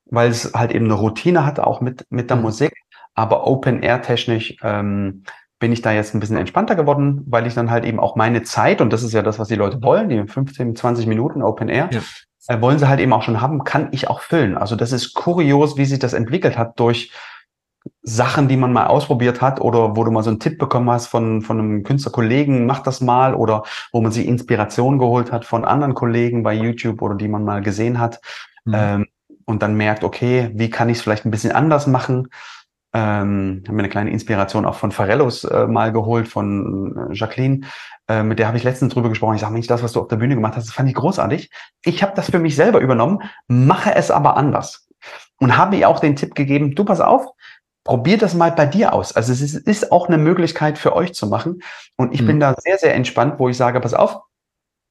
weil 0.06 0.30
es 0.30 0.52
halt 0.54 0.72
eben 0.72 0.86
eine 0.86 0.94
Routine 0.94 1.46
hat, 1.46 1.60
auch 1.60 1.80
mit, 1.80 2.04
mit 2.10 2.30
der 2.30 2.36
mhm. 2.36 2.42
Musik. 2.42 2.72
Aber 3.14 3.46
Open-Air-technisch 3.46 4.56
ähm, 4.62 5.24
bin 5.58 5.72
ich 5.72 5.82
da 5.82 5.92
jetzt 5.92 6.14
ein 6.14 6.20
bisschen 6.20 6.38
entspannter 6.38 6.74
geworden, 6.74 7.22
weil 7.26 7.46
ich 7.46 7.54
dann 7.54 7.70
halt 7.70 7.84
eben 7.84 8.00
auch 8.00 8.16
meine 8.16 8.42
Zeit, 8.42 8.80
und 8.80 8.92
das 8.92 9.02
ist 9.02 9.12
ja 9.12 9.22
das, 9.22 9.38
was 9.38 9.48
die 9.48 9.56
Leute 9.56 9.82
wollen, 9.82 10.08
die 10.08 10.26
15, 10.26 10.74
20 10.74 11.06
Minuten 11.06 11.42
Open 11.42 11.68
Air, 11.68 11.90
ja. 11.92 12.00
äh, 12.48 12.60
wollen 12.62 12.78
sie 12.78 12.88
halt 12.88 13.00
eben 13.00 13.12
auch 13.12 13.22
schon 13.22 13.40
haben, 13.40 13.62
kann 13.64 13.88
ich 13.92 14.08
auch 14.08 14.20
füllen. 14.20 14.56
Also 14.56 14.74
das 14.74 14.92
ist 14.92 15.12
kurios, 15.12 15.76
wie 15.76 15.84
sich 15.84 15.98
das 15.98 16.14
entwickelt 16.14 16.56
hat 16.56 16.80
durch 16.80 17.12
Sachen, 18.02 18.48
die 18.48 18.56
man 18.56 18.72
mal 18.72 18.86
ausprobiert 18.86 19.40
hat 19.40 19.60
oder 19.60 19.96
wo 19.96 20.04
du 20.04 20.10
mal 20.10 20.22
so 20.22 20.30
einen 20.30 20.40
Tipp 20.40 20.58
bekommen 20.58 20.90
hast 20.90 21.06
von, 21.06 21.42
von 21.42 21.58
einem 21.58 21.82
Künstlerkollegen, 21.82 22.66
mach 22.66 22.80
das 22.80 23.00
mal 23.00 23.34
oder 23.34 23.64
wo 23.92 24.00
man 24.00 24.12
sich 24.12 24.26
Inspiration 24.26 24.98
geholt 24.98 25.32
hat 25.32 25.44
von 25.44 25.64
anderen 25.64 25.94
Kollegen 25.94 26.42
bei 26.42 26.54
YouTube 26.54 27.02
oder 27.02 27.14
die 27.14 27.28
man 27.28 27.44
mal 27.44 27.60
gesehen 27.60 27.98
hat 27.98 28.20
mhm. 28.64 28.74
ähm, 28.74 29.06
und 29.44 29.62
dann 29.62 29.74
merkt, 29.74 30.04
okay, 30.04 30.50
wie 30.54 30.70
kann 30.70 30.88
ich 30.88 30.98
es 30.98 31.02
vielleicht 31.02 31.26
ein 31.26 31.30
bisschen 31.30 31.52
anders 31.52 31.86
machen? 31.86 32.28
Ähm, 32.92 33.62
habe 33.64 33.76
mir 33.76 33.82
eine 33.82 33.88
kleine 33.88 34.10
Inspiration 34.10 34.66
auch 34.66 34.74
von 34.74 34.90
Farellos 34.90 35.44
äh, 35.44 35.66
mal 35.66 35.92
geholt, 35.92 36.26
von 36.26 37.10
äh, 37.10 37.14
Jacqueline. 37.14 37.60
Äh, 38.08 38.24
mit 38.24 38.38
der 38.38 38.48
habe 38.48 38.56
ich 38.56 38.64
letztens 38.64 38.92
drüber 38.92 39.08
gesprochen. 39.08 39.36
Ich 39.36 39.40
sage, 39.40 39.52
Mensch, 39.52 39.68
das, 39.68 39.82
was 39.82 39.92
du 39.92 40.00
auf 40.00 40.08
der 40.08 40.16
Bühne 40.16 40.34
gemacht 40.34 40.56
hast, 40.56 40.66
das 40.66 40.74
fand 40.74 40.88
ich 40.88 40.96
großartig. 40.96 41.50
Ich 41.84 42.02
habe 42.02 42.12
das 42.16 42.30
für 42.30 42.40
mich 42.40 42.56
selber 42.56 42.80
übernommen, 42.80 43.22
mache 43.46 43.94
es 43.94 44.10
aber 44.10 44.36
anders. 44.36 44.88
Und 45.38 45.56
habe 45.56 45.76
ihr 45.76 45.88
auch 45.88 46.00
den 46.00 46.16
Tipp 46.16 46.34
gegeben, 46.34 46.74
du 46.74 46.84
pass 46.84 47.00
auf, 47.00 47.26
probier 47.84 48.18
das 48.18 48.34
mal 48.34 48.52
bei 48.52 48.66
dir 48.66 48.92
aus. 48.92 49.14
Also 49.14 49.32
es 49.32 49.40
ist, 49.40 49.54
ist 49.54 49.92
auch 49.92 50.08
eine 50.08 50.18
Möglichkeit 50.18 50.76
für 50.76 50.94
euch 50.94 51.14
zu 51.14 51.26
machen. 51.26 51.62
Und 51.96 52.12
ich 52.12 52.22
mhm. 52.22 52.26
bin 52.26 52.40
da 52.40 52.54
sehr, 52.58 52.78
sehr 52.78 52.94
entspannt, 52.94 53.38
wo 53.38 53.48
ich 53.48 53.56
sage, 53.56 53.80
pass 53.80 53.94
auf, 53.94 54.20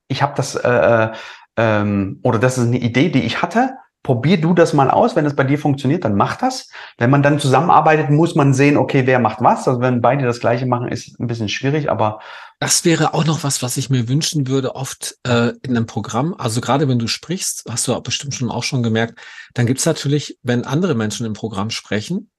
ich 0.08 0.22
habe 0.22 0.34
das, 0.36 0.56
äh, 0.56 0.70
äh, 0.70 1.12
ähm, 1.58 2.20
oder 2.24 2.40
das 2.40 2.58
ist 2.58 2.68
eine 2.68 2.80
Idee, 2.80 3.10
die 3.10 3.24
ich 3.24 3.42
hatte. 3.42 3.76
Probier 4.02 4.40
du 4.40 4.54
das 4.54 4.74
mal 4.74 4.90
aus. 4.90 5.16
Wenn 5.16 5.26
es 5.26 5.36
bei 5.36 5.44
dir 5.44 5.60
funktioniert, 5.60 6.06
dann 6.06 6.16
mach 6.16 6.38
das. 6.38 6.70
Wenn 6.98 7.10
man 7.10 7.22
dann 7.22 7.40
zusammenarbeitet, 7.40 8.10
muss 8.10 8.34
man 8.36 8.54
sehen, 8.54 8.78
okay, 8.78 9.06
wer 9.06 9.20
macht 9.20 9.42
was. 9.42 9.68
Also 9.68 9.82
wenn 9.82 10.02
beide 10.02 10.26
das 10.26 10.40
Gleiche 10.40 10.66
machen, 10.66 10.88
ist 10.88 11.20
ein 11.20 11.28
bisschen 11.28 11.50
schwierig, 11.50 11.92
aber 11.92 12.20
das 12.60 12.84
wäre 12.84 13.14
auch 13.14 13.26
noch 13.26 13.44
was, 13.44 13.64
was 13.64 13.78
ich 13.78 13.90
mir 13.90 14.10
wünschen 14.10 14.48
würde, 14.48 14.76
oft 14.76 15.18
äh, 15.26 15.54
in 15.64 15.78
einem 15.78 15.86
Programm. 15.86 16.36
Also 16.38 16.60
gerade 16.60 16.90
wenn 16.90 17.00
du 17.00 17.08
sprichst, 17.08 17.66
hast 17.70 17.88
du 17.88 18.02
bestimmt 18.02 18.36
schon 18.36 18.52
auch 18.52 18.64
schon 18.64 18.84
gemerkt, 18.84 19.20
dann 19.54 19.66
gibt's 19.66 19.86
natürlich, 19.86 20.38
wenn 20.44 20.66
andere 20.66 20.94
Menschen 20.94 21.26
im 21.26 21.34
Programm 21.34 21.70
sprechen, 21.70 22.30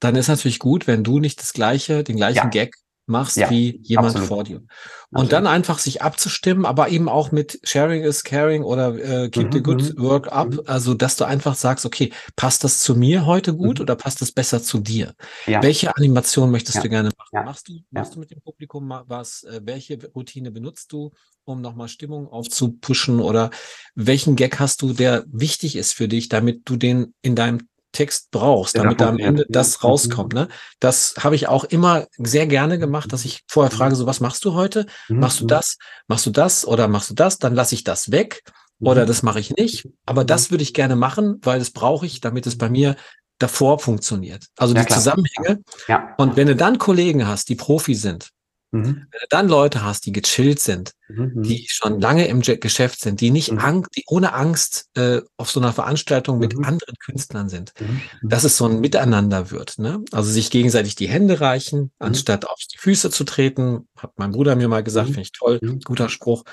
dann 0.00 0.16
ist 0.16 0.28
natürlich 0.28 0.58
gut, 0.58 0.86
wenn 0.86 1.04
du 1.04 1.20
nicht 1.20 1.40
das 1.40 1.52
gleiche, 1.52 2.02
den 2.02 2.16
gleichen 2.16 2.36
ja. 2.36 2.46
Gag 2.46 2.74
machst 3.08 3.36
ja, 3.36 3.50
wie 3.50 3.80
jemand 3.82 4.08
absolut. 4.08 4.28
vor 4.28 4.44
dir. 4.44 4.56
Und 4.56 4.66
absolut. 5.10 5.32
dann 5.32 5.46
einfach 5.46 5.78
sich 5.78 6.02
abzustimmen, 6.02 6.66
aber 6.66 6.90
eben 6.90 7.08
auch 7.08 7.32
mit 7.32 7.58
Sharing 7.64 8.02
is 8.02 8.24
Caring 8.24 8.62
oder 8.62 8.94
äh, 8.94 9.30
Keep 9.30 9.46
mhm, 9.46 9.52
the 9.52 9.62
Good 9.62 9.96
mhm. 9.96 10.02
Work 10.02 10.32
Up, 10.32 10.50
mhm. 10.50 10.60
also 10.66 10.94
dass 10.94 11.16
du 11.16 11.24
einfach 11.24 11.54
sagst, 11.54 11.86
okay, 11.86 12.12
passt 12.36 12.64
das 12.64 12.80
zu 12.80 12.94
mir 12.94 13.24
heute 13.24 13.54
gut 13.54 13.78
mhm. 13.78 13.82
oder 13.82 13.96
passt 13.96 14.20
das 14.20 14.32
besser 14.32 14.62
zu 14.62 14.78
dir? 14.78 15.14
Ja. 15.46 15.62
Welche 15.62 15.96
Animation 15.96 16.50
möchtest 16.50 16.76
ja. 16.76 16.82
du 16.82 16.88
gerne 16.90 17.10
machen? 17.16 17.46
Machst 17.46 17.68
du, 17.68 17.80
machst 17.90 18.14
du 18.14 18.20
mit 18.20 18.30
dem 18.30 18.42
Publikum 18.42 18.92
was? 19.06 19.44
Äh, 19.44 19.60
welche 19.64 19.98
Routine 20.14 20.50
benutzt 20.50 20.92
du, 20.92 21.12
um 21.44 21.62
nochmal 21.62 21.88
Stimmung 21.88 22.28
aufzupushen 22.28 23.20
oder 23.20 23.50
welchen 23.94 24.36
Gag 24.36 24.60
hast 24.60 24.82
du, 24.82 24.92
der 24.92 25.24
wichtig 25.28 25.76
ist 25.76 25.94
für 25.94 26.08
dich, 26.08 26.28
damit 26.28 26.68
du 26.68 26.76
den 26.76 27.14
in 27.22 27.34
deinem 27.34 27.68
Text 27.92 28.30
brauchst, 28.30 28.76
damit 28.76 29.00
da 29.00 29.08
am 29.08 29.18
Ende 29.18 29.46
das 29.48 29.82
rauskommt. 29.82 30.34
Ne? 30.34 30.48
Das 30.78 31.14
habe 31.18 31.34
ich 31.34 31.48
auch 31.48 31.64
immer 31.64 32.06
sehr 32.18 32.46
gerne 32.46 32.78
gemacht, 32.78 33.12
dass 33.12 33.24
ich 33.24 33.42
vorher 33.48 33.70
frage, 33.70 33.96
so 33.96 34.06
was 34.06 34.20
machst 34.20 34.44
du 34.44 34.54
heute? 34.54 34.86
Mhm, 35.08 35.20
machst 35.20 35.40
du 35.40 35.44
mhm. 35.44 35.48
das? 35.48 35.78
Machst 36.06 36.26
du 36.26 36.30
das 36.30 36.66
oder 36.66 36.88
machst 36.88 37.10
du 37.10 37.14
das? 37.14 37.38
Dann 37.38 37.54
lasse 37.54 37.74
ich 37.74 37.84
das 37.84 38.10
weg 38.10 38.42
oder 38.80 39.02
mhm. 39.02 39.06
das 39.06 39.22
mache 39.22 39.40
ich 39.40 39.56
nicht. 39.56 39.88
Aber 40.06 40.24
das 40.24 40.50
würde 40.50 40.62
ich 40.62 40.74
gerne 40.74 40.96
machen, 40.96 41.38
weil 41.42 41.58
das 41.58 41.70
brauche 41.70 42.06
ich, 42.06 42.20
damit 42.20 42.46
es 42.46 42.58
bei 42.58 42.68
mir 42.68 42.96
davor 43.38 43.78
funktioniert. 43.78 44.46
Also 44.56 44.74
ja, 44.74 44.80
die 44.80 44.86
klar. 44.86 44.98
Zusammenhänge. 44.98 45.62
Ja. 45.86 46.14
Und 46.18 46.36
wenn 46.36 46.48
du 46.48 46.56
dann 46.56 46.78
Kollegen 46.78 47.26
hast, 47.26 47.48
die 47.48 47.54
Profi 47.54 47.94
sind, 47.94 48.30
Mhm. 48.70 49.06
Wenn 49.10 49.20
du 49.20 49.26
dann 49.30 49.48
Leute 49.48 49.82
hast, 49.82 50.04
die 50.04 50.12
gechillt 50.12 50.60
sind, 50.60 50.92
mhm. 51.08 51.42
die 51.42 51.66
schon 51.68 52.00
lange 52.00 52.26
im 52.28 52.42
Geschäft 52.42 53.00
sind, 53.00 53.20
die 53.20 53.30
nicht 53.30 53.50
mhm. 53.50 53.58
Angst, 53.58 53.90
die 53.96 54.04
ohne 54.08 54.34
Angst 54.34 54.88
äh, 54.94 55.22
auf 55.36 55.50
so 55.50 55.60
einer 55.60 55.72
Veranstaltung 55.72 56.38
mit 56.38 56.56
mhm. 56.56 56.64
anderen 56.64 56.94
Künstlern 56.96 57.48
sind, 57.48 57.72
mhm. 57.80 58.00
dass 58.22 58.44
es 58.44 58.56
so 58.56 58.66
ein 58.66 58.80
Miteinander 58.80 59.50
wird. 59.50 59.78
Ne? 59.78 60.04
Also 60.12 60.30
sich 60.30 60.50
gegenseitig 60.50 60.96
die 60.96 61.08
Hände 61.08 61.40
reichen, 61.40 61.80
mhm. 61.80 61.90
anstatt 61.98 62.46
auf 62.46 62.60
die 62.72 62.78
Füße 62.78 63.10
zu 63.10 63.24
treten, 63.24 63.88
hat 63.96 64.12
mein 64.16 64.32
Bruder 64.32 64.54
mir 64.54 64.68
mal 64.68 64.84
gesagt, 64.84 65.08
finde 65.08 65.22
ich 65.22 65.32
toll, 65.32 65.60
guter 65.84 66.08
Spruch. 66.08 66.44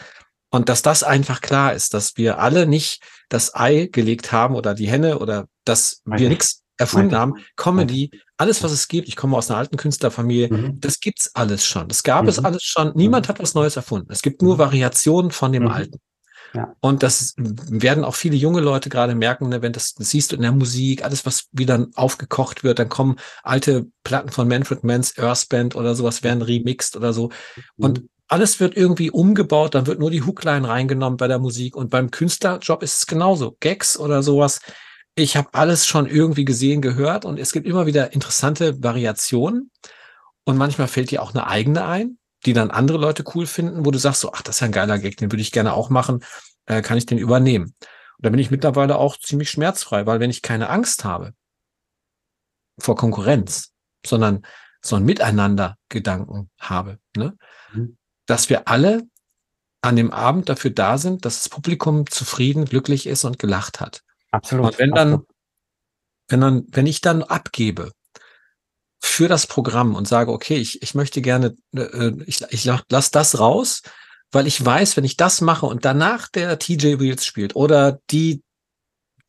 Und 0.50 0.70
dass 0.70 0.82
das 0.82 1.04
einfach 1.04 1.42
klar 1.42 1.74
ist, 1.74 1.94
dass 1.94 2.16
wir 2.16 2.40
alle 2.40 2.66
nicht 2.66 3.04
das 3.28 3.56
Ei 3.56 3.90
gelegt 3.92 4.32
haben 4.32 4.56
oder 4.56 4.74
die 4.74 4.88
Henne 4.88 5.20
oder 5.20 5.48
dass 5.66 6.02
wir 6.06 6.30
nichts 6.30 6.65
erfunden 6.78 7.16
haben. 7.16 7.36
Comedy, 7.56 8.12
alles, 8.38 8.64
was 8.64 8.72
es 8.72 8.88
gibt, 8.88 9.08
ich 9.08 9.16
komme 9.16 9.38
aus 9.38 9.50
einer 9.50 9.60
alten 9.60 9.78
Künstlerfamilie, 9.78 10.52
mhm. 10.52 10.80
das 10.80 11.00
gibt's 11.00 11.32
alles 11.34 11.66
schon. 11.66 11.88
Das 11.88 12.04
gab 12.04 12.24
mhm. 12.24 12.30
es 12.30 12.44
alles 12.44 12.64
schon. 12.64 12.92
Niemand 12.96 13.28
mhm. 13.28 13.30
hat 13.30 13.40
was 13.40 13.54
Neues 13.54 13.76
erfunden. 13.76 14.12
Es 14.12 14.22
gibt 14.22 14.42
nur 14.42 14.56
mhm. 14.56 14.60
Variationen 14.60 15.32
von 15.32 15.52
dem 15.52 15.64
mhm. 15.64 15.72
Alten. 15.72 16.00
Ja. 16.54 16.74
Und 16.80 17.04
das 17.04 17.34
werden 17.38 18.06
auch 18.06 18.16
viele 18.16 18.38
junge 18.38 18.62
Leute 18.62 18.90
gerade 18.90 19.14
merken, 19.14 19.50
ne, 19.50 19.62
wenn 19.62 19.74
das, 19.74 19.94
das, 19.94 20.10
siehst 20.10 20.32
du 20.32 20.38
in 20.38 20.42
der 20.42 20.54
Musik, 20.54 21.04
alles, 21.04 21.26
was 21.26 21.48
wieder 21.52 21.88
aufgekocht 21.96 22.64
wird, 22.64 22.80
dann 22.80 22.88
kommen 22.88 23.18
alte 23.44 23.88
Platten 24.04 24.30
von 24.30 24.48
Manfred 24.48 24.84
Mann's 24.86 25.18
Earth 25.18 25.50
Band 25.50 25.76
oder 25.76 25.96
sowas, 25.96 26.24
werden 26.24 26.42
remixed 26.42 26.96
oder 26.96 27.12
so. 27.12 27.30
Und 27.76 28.02
mhm. 28.02 28.10
alles 28.30 28.62
wird 28.62 28.78
irgendwie 28.78 29.12
umgebaut, 29.12 29.76
dann 29.76 29.86
wird 29.86 30.00
nur 30.00 30.12
die 30.12 30.24
Hookline 30.24 30.68
reingenommen 30.68 31.18
bei 31.18 31.28
der 31.28 31.40
Musik. 31.40 31.76
Und 31.76 31.90
beim 31.90 32.10
Künstlerjob 32.10 32.84
ist 32.84 33.00
es 33.00 33.06
genauso. 33.06 33.58
Gags 33.60 34.00
oder 34.00 34.24
sowas 34.24 34.60
ich 35.16 35.38
habe 35.38 35.50
alles 35.54 35.88
schon 35.88 36.08
irgendwie 36.08 36.46
gesehen, 36.46 36.82
gehört 36.82 37.26
und 37.26 37.40
es 37.40 37.54
gibt 37.54 37.66
immer 37.66 37.86
wieder 37.86 38.14
interessante 38.14 38.84
Variationen 38.84 39.72
und 40.44 40.58
manchmal 40.58 40.88
fällt 40.88 41.12
dir 41.12 41.24
auch 41.24 41.34
eine 41.34 41.48
eigene 41.48 41.86
ein, 41.86 42.18
die 42.46 42.54
dann 42.54 42.70
andere 42.70 42.98
Leute 42.98 43.24
cool 43.34 43.48
finden, 43.48 43.86
wo 43.86 43.92
du 43.92 43.98
sagst 43.98 44.22
so, 44.22 44.34
ach, 44.34 44.42
das 44.42 44.58
ist 44.58 44.60
ja 44.60 44.66
ein 44.66 44.74
geiler 44.74 45.00
Gag, 45.00 45.18
den 45.18 45.32
würde 45.32 45.42
ich 45.42 45.54
gerne 45.54 45.74
auch 45.74 45.90
machen, 45.90 46.24
äh, 46.66 46.82
kann 46.82 46.98
ich 46.98 47.06
den 47.06 47.18
übernehmen. 47.18 47.74
Und 48.18 48.26
da 48.26 48.30
bin 48.30 48.40
ich 48.40 48.52
mittlerweile 48.52 48.98
auch 48.98 49.18
ziemlich 49.18 49.50
schmerzfrei, 49.50 50.06
weil 50.06 50.20
wenn 50.20 50.30
ich 50.30 50.42
keine 50.42 50.70
Angst 50.70 51.06
habe 51.06 51.34
vor 52.78 52.96
Konkurrenz, 52.96 53.72
sondern 54.06 54.46
so 54.82 54.98
ein 54.98 55.04
Miteinander-Gedanken 55.04 56.50
habe, 56.60 57.00
ne? 57.16 57.38
Mhm. 57.74 57.98
dass 58.28 58.50
wir 58.50 58.68
alle 58.68 59.04
an 59.82 59.96
dem 59.96 60.12
Abend 60.12 60.50
dafür 60.50 60.72
da 60.72 60.98
sind, 60.98 61.26
dass 61.26 61.44
das 61.44 61.50
Publikum 61.50 62.10
zufrieden, 62.10 62.66
glücklich 62.66 63.08
ist 63.08 63.24
und 63.24 63.40
gelacht 63.40 63.80
hat. 63.80 64.05
Absolut. 64.36 64.66
Und 64.66 64.80
wenn 64.80 64.92
dann, 64.92 65.22
wenn 66.28 66.42
dann, 66.42 66.66
wenn 66.72 66.88
ich 66.88 67.02
dann 67.02 67.24
abgebe 67.24 67.92
für 69.02 69.28
das 69.28 69.48
Programm 69.48 69.96
und 69.96 70.08
sage, 70.08 70.32
okay, 70.32 70.58
ich, 70.58 70.82
ich 70.82 70.96
möchte 70.96 71.22
gerne, 71.22 71.56
äh, 71.76 72.12
ich, 72.26 72.42
ich 72.50 72.66
lasse 72.66 73.12
das 73.12 73.40
raus, 73.40 73.82
weil 74.32 74.48
ich 74.48 74.64
weiß, 74.64 74.98
wenn 74.98 75.06
ich 75.06 75.16
das 75.16 75.42
mache 75.42 75.66
und 75.66 75.86
danach 75.86 76.28
der 76.28 76.60
TJ 76.60 77.00
Wheels 77.00 77.26
spielt 77.26 77.56
oder 77.56 78.00
die 78.10 78.44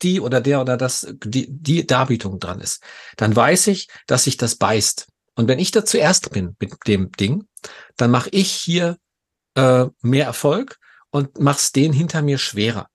die 0.01 0.19
oder 0.19 0.41
der 0.41 0.61
oder 0.61 0.77
das 0.77 1.07
die 1.23 1.47
die 1.49 1.87
Darbietung 1.87 2.39
dran 2.39 2.59
ist, 2.59 2.83
dann 3.15 3.35
weiß 3.35 3.67
ich, 3.67 3.87
dass 4.05 4.25
sich 4.25 4.37
das 4.37 4.55
beißt. 4.55 5.07
Und 5.35 5.47
wenn 5.47 5.59
ich 5.59 5.71
da 5.71 5.85
zuerst 5.85 6.31
bin 6.31 6.55
mit 6.59 6.75
dem 6.87 7.11
Ding, 7.13 7.47
dann 7.95 8.11
mache 8.11 8.29
ich 8.31 8.51
hier 8.51 8.97
äh, 9.55 9.85
mehr 10.01 10.25
Erfolg 10.25 10.77
und 11.09 11.39
mach's 11.39 11.71
den 11.71 11.93
hinter 11.93 12.21
mir 12.21 12.37
schwerer. 12.37 12.89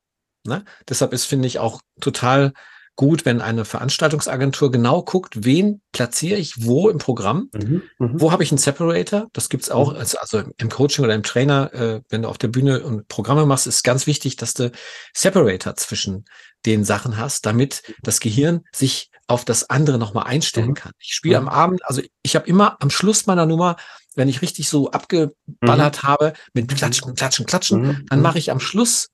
Ne? 0.44 0.64
Deshalb 0.88 1.12
ist, 1.12 1.24
finde 1.24 1.46
ich, 1.46 1.58
auch 1.58 1.80
total 2.00 2.52
gut, 2.96 3.24
wenn 3.24 3.40
eine 3.40 3.64
Veranstaltungsagentur 3.64 4.70
genau 4.70 5.02
guckt, 5.02 5.44
wen 5.44 5.80
platziere 5.92 6.38
ich 6.38 6.66
wo 6.66 6.88
im 6.90 6.98
Programm, 6.98 7.48
mhm, 7.52 7.82
mh. 7.98 8.10
wo 8.14 8.32
habe 8.32 8.42
ich 8.42 8.50
einen 8.50 8.58
Separator, 8.58 9.28
das 9.32 9.48
gibt's 9.48 9.70
auch, 9.70 9.92
mhm. 9.92 9.98
also, 9.98 10.18
also, 10.18 10.42
im 10.58 10.68
Coaching 10.68 11.04
oder 11.04 11.14
im 11.14 11.22
Trainer, 11.22 11.72
äh, 11.72 12.00
wenn 12.10 12.22
du 12.22 12.28
auf 12.28 12.38
der 12.38 12.48
Bühne 12.48 12.82
und 12.82 13.08
Programme 13.08 13.46
machst, 13.46 13.66
ist 13.66 13.82
ganz 13.82 14.06
wichtig, 14.06 14.36
dass 14.36 14.52
du 14.54 14.70
Separator 15.14 15.74
zwischen 15.76 16.26
den 16.66 16.84
Sachen 16.84 17.16
hast, 17.16 17.46
damit 17.46 17.82
das 18.02 18.20
Gehirn 18.20 18.62
sich 18.72 19.10
auf 19.26 19.44
das 19.44 19.70
andere 19.70 19.98
nochmal 19.98 20.24
einstellen 20.26 20.68
mhm. 20.68 20.74
kann. 20.74 20.92
Ich 20.98 21.14
spiele 21.14 21.40
mhm. 21.40 21.48
am 21.48 21.54
Abend, 21.54 21.86
also 21.86 22.02
ich 22.22 22.36
habe 22.36 22.46
immer 22.46 22.76
am 22.80 22.90
Schluss 22.90 23.26
meiner 23.26 23.46
Nummer, 23.46 23.76
wenn 24.14 24.28
ich 24.28 24.42
richtig 24.42 24.68
so 24.68 24.90
abgeballert 24.90 26.02
mhm. 26.02 26.06
habe, 26.06 26.32
mit 26.52 26.68
Klatschen, 26.68 27.14
Klatschen, 27.14 27.46
Klatschen, 27.46 27.80
mhm. 27.80 28.06
dann 28.10 28.20
mache 28.20 28.38
ich 28.38 28.50
am 28.50 28.60
Schluss 28.60 29.08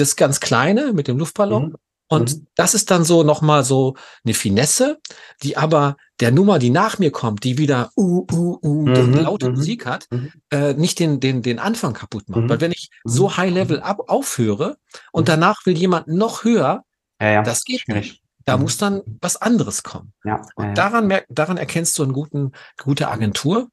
das 0.00 0.16
ganz 0.16 0.40
Kleine 0.40 0.92
mit 0.92 1.08
dem 1.08 1.18
Luftballon. 1.18 1.70
Mhm. 1.70 1.76
Und 2.08 2.36
mhm. 2.36 2.46
das 2.54 2.74
ist 2.74 2.90
dann 2.90 3.04
so 3.04 3.22
nochmal 3.22 3.64
so 3.64 3.94
eine 4.24 4.34
Finesse, 4.34 4.98
die 5.42 5.56
aber 5.56 5.96
der 6.20 6.32
Nummer, 6.32 6.58
die 6.58 6.70
nach 6.70 6.98
mir 6.98 7.10
kommt, 7.10 7.44
die 7.44 7.58
wieder 7.58 7.90
uh, 7.96 8.26
uh, 8.32 8.58
uh, 8.62 8.86
mhm. 8.86 9.14
laute. 9.14 9.50
Musik 9.50 9.86
hat, 9.86 10.06
mhm. 10.10 10.32
äh, 10.50 10.72
nicht 10.74 10.98
den, 10.98 11.20
den, 11.20 11.42
den 11.42 11.58
Anfang 11.58 11.92
kaputt 11.92 12.28
macht. 12.28 12.42
Mhm. 12.42 12.48
Weil 12.48 12.60
wenn 12.60 12.72
ich 12.72 12.90
so 13.04 13.36
High 13.36 13.52
Level 13.52 13.80
ab, 13.80 14.08
aufhöre 14.08 14.78
und 15.12 15.28
danach 15.28 15.66
will 15.66 15.76
jemand 15.76 16.08
noch 16.08 16.44
höher, 16.44 16.82
ja, 17.20 17.30
ja. 17.30 17.42
das 17.42 17.62
geht 17.64 17.80
Schwierig. 17.80 18.12
nicht. 18.12 18.22
Da 18.46 18.56
muss 18.56 18.78
dann 18.78 19.02
was 19.20 19.36
anderes 19.36 19.82
kommen. 19.82 20.14
Ja, 20.24 20.40
und 20.56 20.78
daran, 20.78 21.06
merk, 21.06 21.26
daran 21.28 21.58
erkennst 21.58 21.98
du 21.98 22.02
eine 22.02 22.14
guten, 22.14 22.52
gute 22.82 23.08
Agentur, 23.08 23.68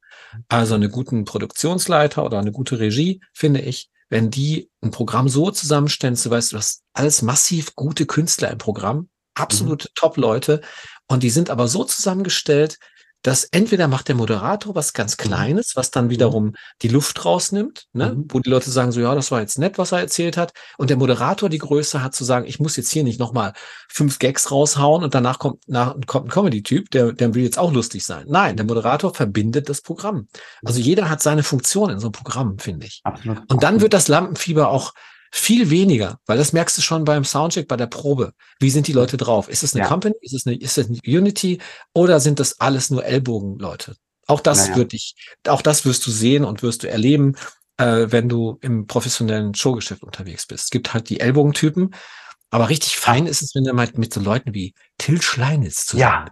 also 0.49 0.75
einen 0.75 0.91
guten 0.91 1.23
Produktionsleiter 1.23 2.25
oder 2.25 2.39
eine 2.39 2.51
gute 2.51 2.77
Regie, 2.77 3.21
finde 3.33 3.61
ich, 3.61 3.89
wenn 4.15 4.31
die 4.31 4.69
ein 4.81 4.91
Programm 4.91 5.27
so 5.27 5.51
zusammenstellen, 5.51 6.15
du 6.15 6.29
weißt, 6.29 6.53
du 6.53 6.57
hast 6.57 6.83
alles 6.93 7.21
massiv 7.21 7.75
gute 7.75 8.05
Künstler 8.05 8.49
im 8.49 8.57
Programm, 8.57 9.09
absolute 9.33 9.89
mhm. 9.89 9.93
Top-Leute, 9.95 10.61
und 11.07 11.21
die 11.21 11.29
sind 11.29 11.49
aber 11.49 11.67
so 11.67 11.83
zusammengestellt, 11.83 12.79
dass 13.25 13.43
entweder 13.45 13.87
macht 13.87 14.07
der 14.07 14.13
Moderator 14.13 14.75
was 14.75 14.93
ganz 14.93 15.17
Kleines, 15.17 15.75
was 15.75 15.89
dann 15.89 16.11
wiederum 16.11 16.53
die 16.83 16.89
Luft 16.89 17.25
rausnimmt, 17.25 17.85
ne? 17.91 18.13
Mhm. 18.13 18.25
wo 18.29 18.39
die 18.39 18.51
Leute 18.51 18.69
sagen 18.69 18.91
so, 18.91 19.01
ja, 19.01 19.15
das 19.15 19.31
war 19.31 19.41
jetzt 19.41 19.57
nett, 19.57 19.79
was 19.79 19.91
er 19.91 19.99
erzählt 19.99 20.37
hat. 20.37 20.53
Und 20.77 20.91
der 20.91 20.97
Moderator 20.97 21.49
die 21.49 21.57
Größe 21.57 22.03
hat 22.03 22.13
zu 22.13 22.23
sagen, 22.23 22.45
ich 22.45 22.59
muss 22.59 22.77
jetzt 22.77 22.91
hier 22.91 23.03
nicht 23.03 23.19
nochmal 23.19 23.53
fünf 23.89 24.19
Gags 24.19 24.51
raushauen 24.51 25.03
und 25.03 25.15
danach 25.15 25.39
kommt, 25.39 25.67
nach, 25.67 25.95
kommt 26.05 26.27
ein 26.27 26.29
Comedy-Typ, 26.29 26.91
der, 26.91 27.13
der 27.13 27.33
will 27.33 27.41
jetzt 27.41 27.57
auch 27.57 27.73
lustig 27.73 28.05
sein. 28.05 28.25
Nein, 28.29 28.57
der 28.57 28.65
Moderator 28.67 29.11
verbindet 29.11 29.69
das 29.69 29.81
Programm. 29.81 30.27
Also 30.63 30.79
jeder 30.79 31.09
hat 31.09 31.23
seine 31.23 31.41
Funktion 31.41 31.89
in 31.89 31.99
so 31.99 32.07
einem 32.07 32.11
Programm, 32.11 32.59
finde 32.59 32.85
ich. 32.85 33.01
Absolut. 33.05 33.41
Und 33.51 33.63
dann 33.63 33.81
wird 33.81 33.93
das 33.93 34.07
Lampenfieber 34.07 34.69
auch 34.69 34.93
viel 35.37 35.69
weniger, 35.69 36.17
weil 36.27 36.37
das 36.37 36.53
merkst 36.53 36.77
du 36.77 36.81
schon 36.81 37.03
beim 37.03 37.25
Soundcheck, 37.25 37.67
bei 37.67 37.75
der 37.75 37.87
Probe. 37.87 38.31
Wie 38.59 38.69
sind 38.69 38.87
die 38.87 38.93
Leute 38.93 39.17
drauf? 39.17 39.49
Ist 39.49 39.63
es 39.63 39.73
eine 39.73 39.83
Ja. 39.83 39.89
Company? 39.89 40.15
Ist 40.21 40.33
es 40.33 40.47
eine, 40.47 40.55
ist 40.55 40.77
es 40.77 40.87
eine 40.87 40.99
Unity? 41.05 41.59
Oder 41.93 42.19
sind 42.21 42.39
das 42.39 42.59
alles 42.61 42.89
nur 42.89 43.03
Ellbogenleute? 43.03 43.95
Auch 44.27 44.39
das 44.39 44.69
Naja. 44.69 44.77
wird 44.77 44.93
dich, 44.93 45.15
auch 45.47 45.61
das 45.61 45.85
wirst 45.85 46.05
du 46.07 46.11
sehen 46.11 46.45
und 46.45 46.63
wirst 46.63 46.83
du 46.83 46.89
erleben, 46.89 47.35
äh, 47.77 48.07
wenn 48.09 48.29
du 48.29 48.57
im 48.61 48.87
professionellen 48.87 49.53
Showgeschäft 49.53 50.03
unterwegs 50.03 50.47
bist. 50.47 50.65
Es 50.65 50.69
gibt 50.69 50.93
halt 50.93 51.09
die 51.09 51.19
Ellbogentypen, 51.19 51.93
aber 52.49 52.69
richtig 52.69 52.95
fein 52.97 53.27
ist 53.27 53.41
es, 53.41 53.53
wenn 53.55 53.65
du 53.65 53.73
mal 53.73 53.89
mit 53.95 54.13
so 54.13 54.21
Leuten 54.21 54.53
wie 54.53 54.73
Till 54.97 55.21
Schleinitz 55.21 55.85
zusammen 55.85 56.27
Ja. 56.27 56.31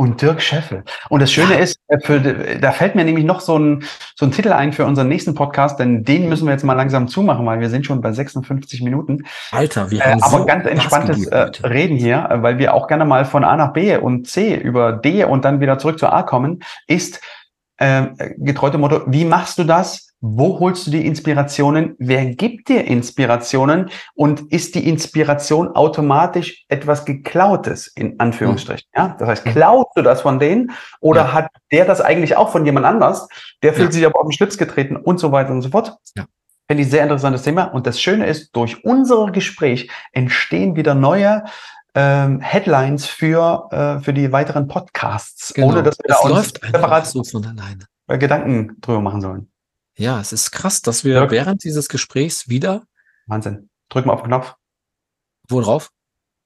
Und 0.00 0.22
Dirk 0.22 0.40
Scheffel. 0.40 0.82
Und 1.10 1.20
das 1.20 1.30
Schöne 1.30 1.52
Ja. 1.56 1.60
ist, 1.60 1.76
äh, 1.88 1.98
für, 2.00 2.20
da 2.20 2.72
fällt 2.72 2.94
mir 2.94 3.04
nämlich 3.04 3.26
noch 3.26 3.40
so 3.40 3.58
ein, 3.58 3.84
so 4.16 4.24
ein 4.24 4.32
Titel 4.32 4.50
ein 4.50 4.72
für 4.72 4.86
unseren 4.86 5.08
nächsten 5.08 5.34
Podcast, 5.34 5.78
denn 5.78 6.04
den 6.04 6.26
müssen 6.30 6.46
wir 6.46 6.54
jetzt 6.54 6.64
mal 6.64 6.72
langsam 6.72 7.06
zumachen, 7.06 7.44
weil 7.44 7.60
wir 7.60 7.68
sind 7.68 7.84
schon 7.84 8.00
bei 8.00 8.10
56 8.10 8.80
Minuten. 8.80 9.24
Alter, 9.52 9.90
wir 9.90 10.00
Äh, 10.00 10.12
haben 10.12 10.22
aber 10.22 10.38
so 10.38 10.46
ganz 10.46 10.64
entspanntes 10.66 11.28
gegeben 11.28 11.52
äh. 11.62 11.66
Reden 11.66 11.96
hier, 11.98 12.26
äh, 12.30 12.42
weil 12.42 12.56
wir 12.56 12.72
auch 12.72 12.88
gerne 12.88 13.04
mal 13.04 13.26
von 13.26 13.44
A 13.44 13.54
nach 13.58 13.74
B 13.74 13.94
und 13.98 14.26
C 14.26 14.54
über 14.56 14.94
D 14.94 15.24
und 15.24 15.44
dann 15.44 15.60
wieder 15.60 15.78
zurück 15.78 15.98
zu 15.98 16.08
A 16.08 16.22
kommen, 16.22 16.60
ist 16.86 17.20
äh, 17.76 18.06
getreu 18.38 18.70
dem 18.70 18.80
Motto, 18.80 19.02
wie 19.06 19.26
machst 19.26 19.58
du 19.58 19.64
das? 19.64 20.09
Wo 20.22 20.60
holst 20.60 20.86
du 20.86 20.90
die 20.90 21.06
Inspirationen? 21.06 21.94
Wer 21.98 22.26
gibt 22.34 22.68
dir 22.68 22.84
Inspirationen? 22.84 23.88
Und 24.14 24.52
ist 24.52 24.74
die 24.74 24.86
Inspiration 24.86 25.68
automatisch 25.68 26.64
etwas 26.68 27.06
Geklautes, 27.06 27.86
in 27.86 28.20
Anführungsstrichen? 28.20 28.86
Ja, 28.94 29.16
das 29.18 29.28
heißt, 29.28 29.44
klaust 29.46 29.88
du 29.96 30.02
das 30.02 30.20
von 30.20 30.38
denen 30.38 30.72
oder 31.00 31.22
Ja. 31.22 31.32
hat 31.32 31.50
der 31.72 31.86
das 31.86 32.02
eigentlich 32.02 32.36
auch 32.36 32.50
von 32.50 32.66
jemand 32.66 32.84
anders? 32.84 33.28
Der 33.62 33.72
fühlt 33.72 33.88
Ja. 33.88 33.92
sich 33.92 34.06
aber 34.06 34.20
auf 34.20 34.26
den 34.26 34.32
Schlips 34.32 34.58
getreten 34.58 34.96
und 34.96 35.18
so 35.18 35.32
weiter 35.32 35.52
und 35.52 35.62
so 35.62 35.70
fort. 35.70 35.96
Ja. 36.14 36.26
Finde 36.68 36.82
ich 36.82 36.90
sehr 36.90 37.02
interessantes 37.02 37.42
Thema. 37.42 37.64
Und 37.64 37.86
das 37.86 37.98
Schöne 38.00 38.26
ist, 38.26 38.54
durch 38.54 38.84
unser 38.84 39.30
Gespräch 39.32 39.90
entstehen 40.12 40.76
wieder 40.76 40.94
neue 40.94 41.44
ähm, 41.96 42.40
Headlines 42.40 43.06
für, 43.06 43.68
äh, 43.72 43.98
für 44.04 44.12
die 44.12 44.30
weiteren 44.30 44.68
Podcasts, 44.68 45.52
Genau. 45.54 45.68
ohne 45.68 45.82
dass 45.82 45.98
wir 45.98 46.04
es 46.08 46.16
da 46.20 46.22
uns 46.28 46.32
läuft 46.36 46.60
separat 46.64 47.06
so 47.06 47.24
von 47.24 47.44
alleine. 47.44 47.86
Gedanken 48.20 48.76
drüber 48.80 49.00
machen 49.00 49.20
sollen. 49.20 49.50
Ja, 50.00 50.18
es 50.18 50.32
ist 50.32 50.50
krass, 50.50 50.80
dass 50.80 51.04
wir 51.04 51.18
Dirk? 51.20 51.30
während 51.30 51.62
dieses 51.62 51.90
Gesprächs 51.90 52.48
wieder, 52.48 52.84
Wahnsinn. 53.26 53.68
Drück 53.90 54.06
mal 54.06 54.14
auf 54.14 54.22
den 54.22 54.28
Knopf. 54.28 54.54
wo 55.50 55.60
drauf? 55.60 55.90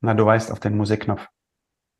Na, 0.00 0.12
du 0.12 0.26
weißt, 0.26 0.50
auf 0.50 0.58
den 0.58 0.76
Musikknopf. 0.76 1.24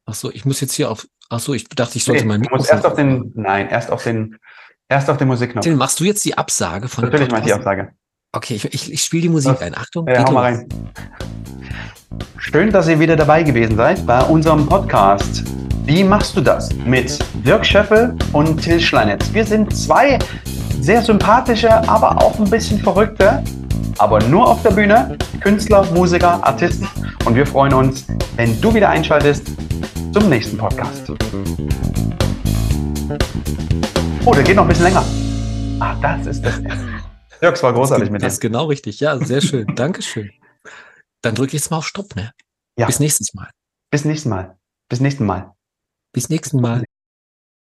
Ach 0.05 0.15
so, 0.15 0.33
ich 0.33 0.45
muss 0.45 0.61
jetzt 0.61 0.73
hier 0.73 0.91
auf, 0.91 1.07
ach 1.31 1.39
so, 1.39 1.55
ich 1.55 1.69
dachte, 1.69 1.97
ich 1.97 2.03
sollte 2.05 2.23
Nee, 2.23 2.29
mein 2.29 2.43
du 2.43 2.51
musst 2.51 2.65
Mikrofon 2.73 2.77
erst 2.77 2.87
auf 2.87 2.95
den, 2.97 3.33
nein, 3.37 3.69
erst 3.69 3.91
auf 3.93 4.03
den, 4.03 4.37
erst 4.89 5.09
auf 5.09 5.17
den 5.17 5.29
Musikknopf. 5.29 5.63
Till, 5.63 5.77
machst 5.77 6.01
du 6.01 6.05
jetzt 6.05 6.25
die 6.25 6.37
Absage 6.37 6.89
von 6.89 7.05
Natürlich 7.05 7.31
mal 7.31 7.41
die 7.41 7.51
Podcast? 7.51 7.67
Absage. 7.69 7.93
Okay, 8.33 8.55
ich, 8.57 8.65
ich, 8.75 8.93
ich 8.93 9.05
spiele 9.05 9.23
die 9.23 9.29
Musik 9.29 9.53
Was? 9.53 9.61
ein. 9.63 9.77
Achtung, 9.77 10.09
Ja, 10.09 10.25
hau 10.27 10.33
mal 10.33 10.41
rein. 10.41 10.69
Schön, 12.39 12.73
dass 12.73 12.89
ihr 12.89 12.99
wieder 12.99 13.15
dabei 13.15 13.45
gewesen 13.45 13.77
seid 13.77 14.05
bei 14.05 14.21
unserem 14.25 14.67
Podcast. 14.67 15.45
Wie 15.87 16.03
machst 16.03 16.37
du 16.37 16.41
das? 16.41 16.75
Mit 16.75 17.17
Dirk 17.47 17.65
Scheffel 17.65 18.17
und 18.33 18.61
Till 18.61 18.81
Schleinitz. 18.81 19.33
Wir 19.33 19.47
sind 19.47 19.75
zwei 19.77 20.19
sehr 20.85 21.01
sympathische, 21.01 21.71
aber 21.89 22.23
auch 22.23 22.39
ein 22.39 22.51
bisschen 22.51 22.79
verrückte, 22.79 23.43
aber 23.97 24.23
nur 24.25 24.47
auf 24.47 24.63
der 24.63 24.71
Bühne, 24.71 25.17
Künstler, 25.41 25.83
Musiker, 25.93 26.45
Artisten. 26.47 26.87
Und 27.25 27.35
wir 27.35 27.47
freuen 27.47 27.73
uns, 27.73 28.07
wenn 28.37 28.61
du 28.61 28.75
wieder 28.75 28.91
einschaltest 28.91 29.47
zum 30.13 30.29
nächsten 30.29 30.59
Podcast. 30.59 31.11
Oh, 34.27 34.35
der 34.35 34.43
geht 34.43 34.57
noch 34.57 34.65
ein 34.65 34.69
bisschen 34.69 34.85
länger. 34.85 35.03
Ah, 35.81 35.97
das 36.03 36.27
ist 36.27 36.45
das. 36.45 36.61
Dirk, 37.41 37.57
es 37.57 37.63
war 37.63 37.73
großartig 37.73 38.05
das, 38.05 38.13
mit 38.13 38.21
dir. 38.21 38.27
Das 38.27 38.35
ist 38.35 38.41
genau 38.41 38.67
richtig. 38.67 39.01
Ja, 39.01 39.19
sehr 39.19 39.41
schön. 39.41 39.67
Dankeschön. 39.77 40.33
Dann 41.23 41.35
drücke 41.35 41.57
ich 41.57 41.63
jetzt 41.63 41.71
mal 41.71 41.79
auf 41.79 41.87
Stopp, 41.87 42.15
ne? 42.15 42.33
Ja. 42.79 42.85
Bis 42.87 43.01
nächstes 43.01 43.33
Mal. 43.33 43.49
Bis 43.91 44.05
nächstes 44.05 44.29
Mal. 44.29 44.59
Bis 44.91 45.01
nächsten 45.01 45.25
Mal. 45.25 45.51
Bis 46.13 46.29
nächsten 46.29 46.61
Mal. 46.61 46.85